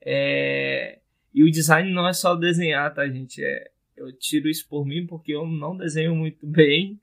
É, 0.00 0.98
E 1.32 1.44
o 1.44 1.50
design 1.50 1.92
não 1.92 2.08
é 2.08 2.12
só 2.12 2.34
desenhar, 2.34 2.92
tá, 2.92 3.06
gente? 3.08 3.40
É, 3.44 3.70
eu 3.96 4.12
tiro 4.18 4.48
isso 4.48 4.66
por 4.68 4.84
mim 4.84 5.06
porque 5.06 5.32
eu 5.32 5.46
não 5.46 5.76
desenho 5.76 6.16
muito 6.16 6.44
bem. 6.46 7.00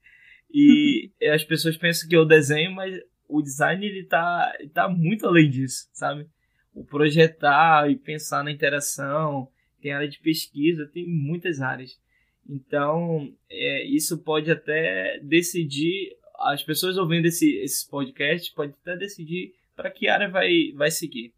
E 0.54 1.12
as 1.32 1.44
pessoas 1.44 1.78
pensam 1.78 2.08
que 2.08 2.16
eu 2.16 2.26
desenho, 2.26 2.72
mas 2.72 3.00
o 3.28 3.42
design 3.42 3.86
ele 3.86 4.04
tá, 4.06 4.54
ele 4.60 4.70
tá 4.70 4.90
muito 4.90 5.26
além 5.26 5.50
disso, 5.50 5.88
sabe? 5.94 6.28
O 6.74 6.84
projetar 6.84 7.90
e 7.90 7.96
pensar 7.96 8.44
na 8.44 8.52
interação, 8.52 9.48
tem 9.82 9.94
área 9.94 10.08
de 10.08 10.20
pesquisa, 10.20 10.90
tem 10.94 11.08
muitas 11.08 11.62
áreas. 11.62 12.00
Então, 12.48 13.34
é, 13.50 13.86
isso 13.86 14.18
pode 14.24 14.52
até 14.52 15.20
decidir, 15.20 16.16
as 16.40 16.64
pessoas 16.64 16.98
ouvindo 16.98 17.26
esse, 17.26 17.58
esses 17.58 17.84
podcasts, 17.84 18.50
pode 18.50 18.74
até 18.82 18.98
decidir 18.98 19.54
para 19.76 19.92
que 19.92 20.08
área 20.08 20.30
vai, 20.30 20.72
vai 20.76 20.92
seguir. 20.92 21.34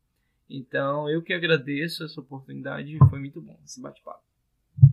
Então, 0.49 1.09
eu 1.09 1.21
que 1.21 1.33
agradeço 1.33 2.03
essa 2.03 2.19
oportunidade, 2.19 2.97
foi 3.09 3.19
muito 3.19 3.41
bom 3.41 3.59
esse 3.63 3.81
bate-papo. 3.81 4.32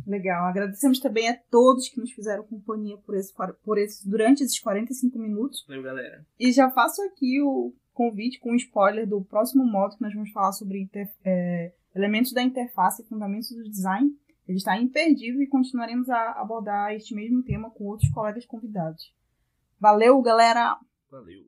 Legal. 0.06 0.44
Agradecemos 0.46 0.98
também 0.98 1.28
a 1.28 1.36
todos 1.50 1.88
que 1.88 2.00
nos 2.00 2.10
fizeram 2.12 2.42
companhia 2.44 2.96
por 2.98 3.14
esse, 3.16 3.32
por 3.64 3.78
esse, 3.78 4.08
durante 4.08 4.42
esses 4.42 4.58
45 4.58 5.18
minutos. 5.18 5.64
Valeu, 5.68 5.82
galera. 5.82 6.26
E 6.38 6.50
já 6.52 6.70
faço 6.70 7.00
aqui 7.02 7.40
o 7.40 7.72
convite 7.92 8.40
com 8.40 8.52
um 8.52 8.56
spoiler 8.56 9.06
do 9.08 9.22
próximo 9.22 9.64
módulo 9.64 9.96
que 9.98 10.02
nós 10.02 10.14
vamos 10.14 10.30
falar 10.32 10.52
sobre 10.52 10.80
inter- 10.80 11.12
é, 11.24 11.72
elementos 11.94 12.32
da 12.32 12.42
interface 12.42 13.02
e 13.02 13.06
fundamentos 13.06 13.50
do 13.50 13.62
design. 13.68 14.10
Ele 14.48 14.58
está 14.58 14.76
imperdível 14.80 15.42
e 15.42 15.46
continuaremos 15.46 16.08
a 16.10 16.32
abordar 16.40 16.92
este 16.94 17.14
mesmo 17.14 17.42
tema 17.42 17.70
com 17.70 17.84
outros 17.84 18.10
colegas 18.10 18.44
convidados. 18.46 19.14
Valeu, 19.78 20.20
galera! 20.22 20.76
Valeu! 21.10 21.44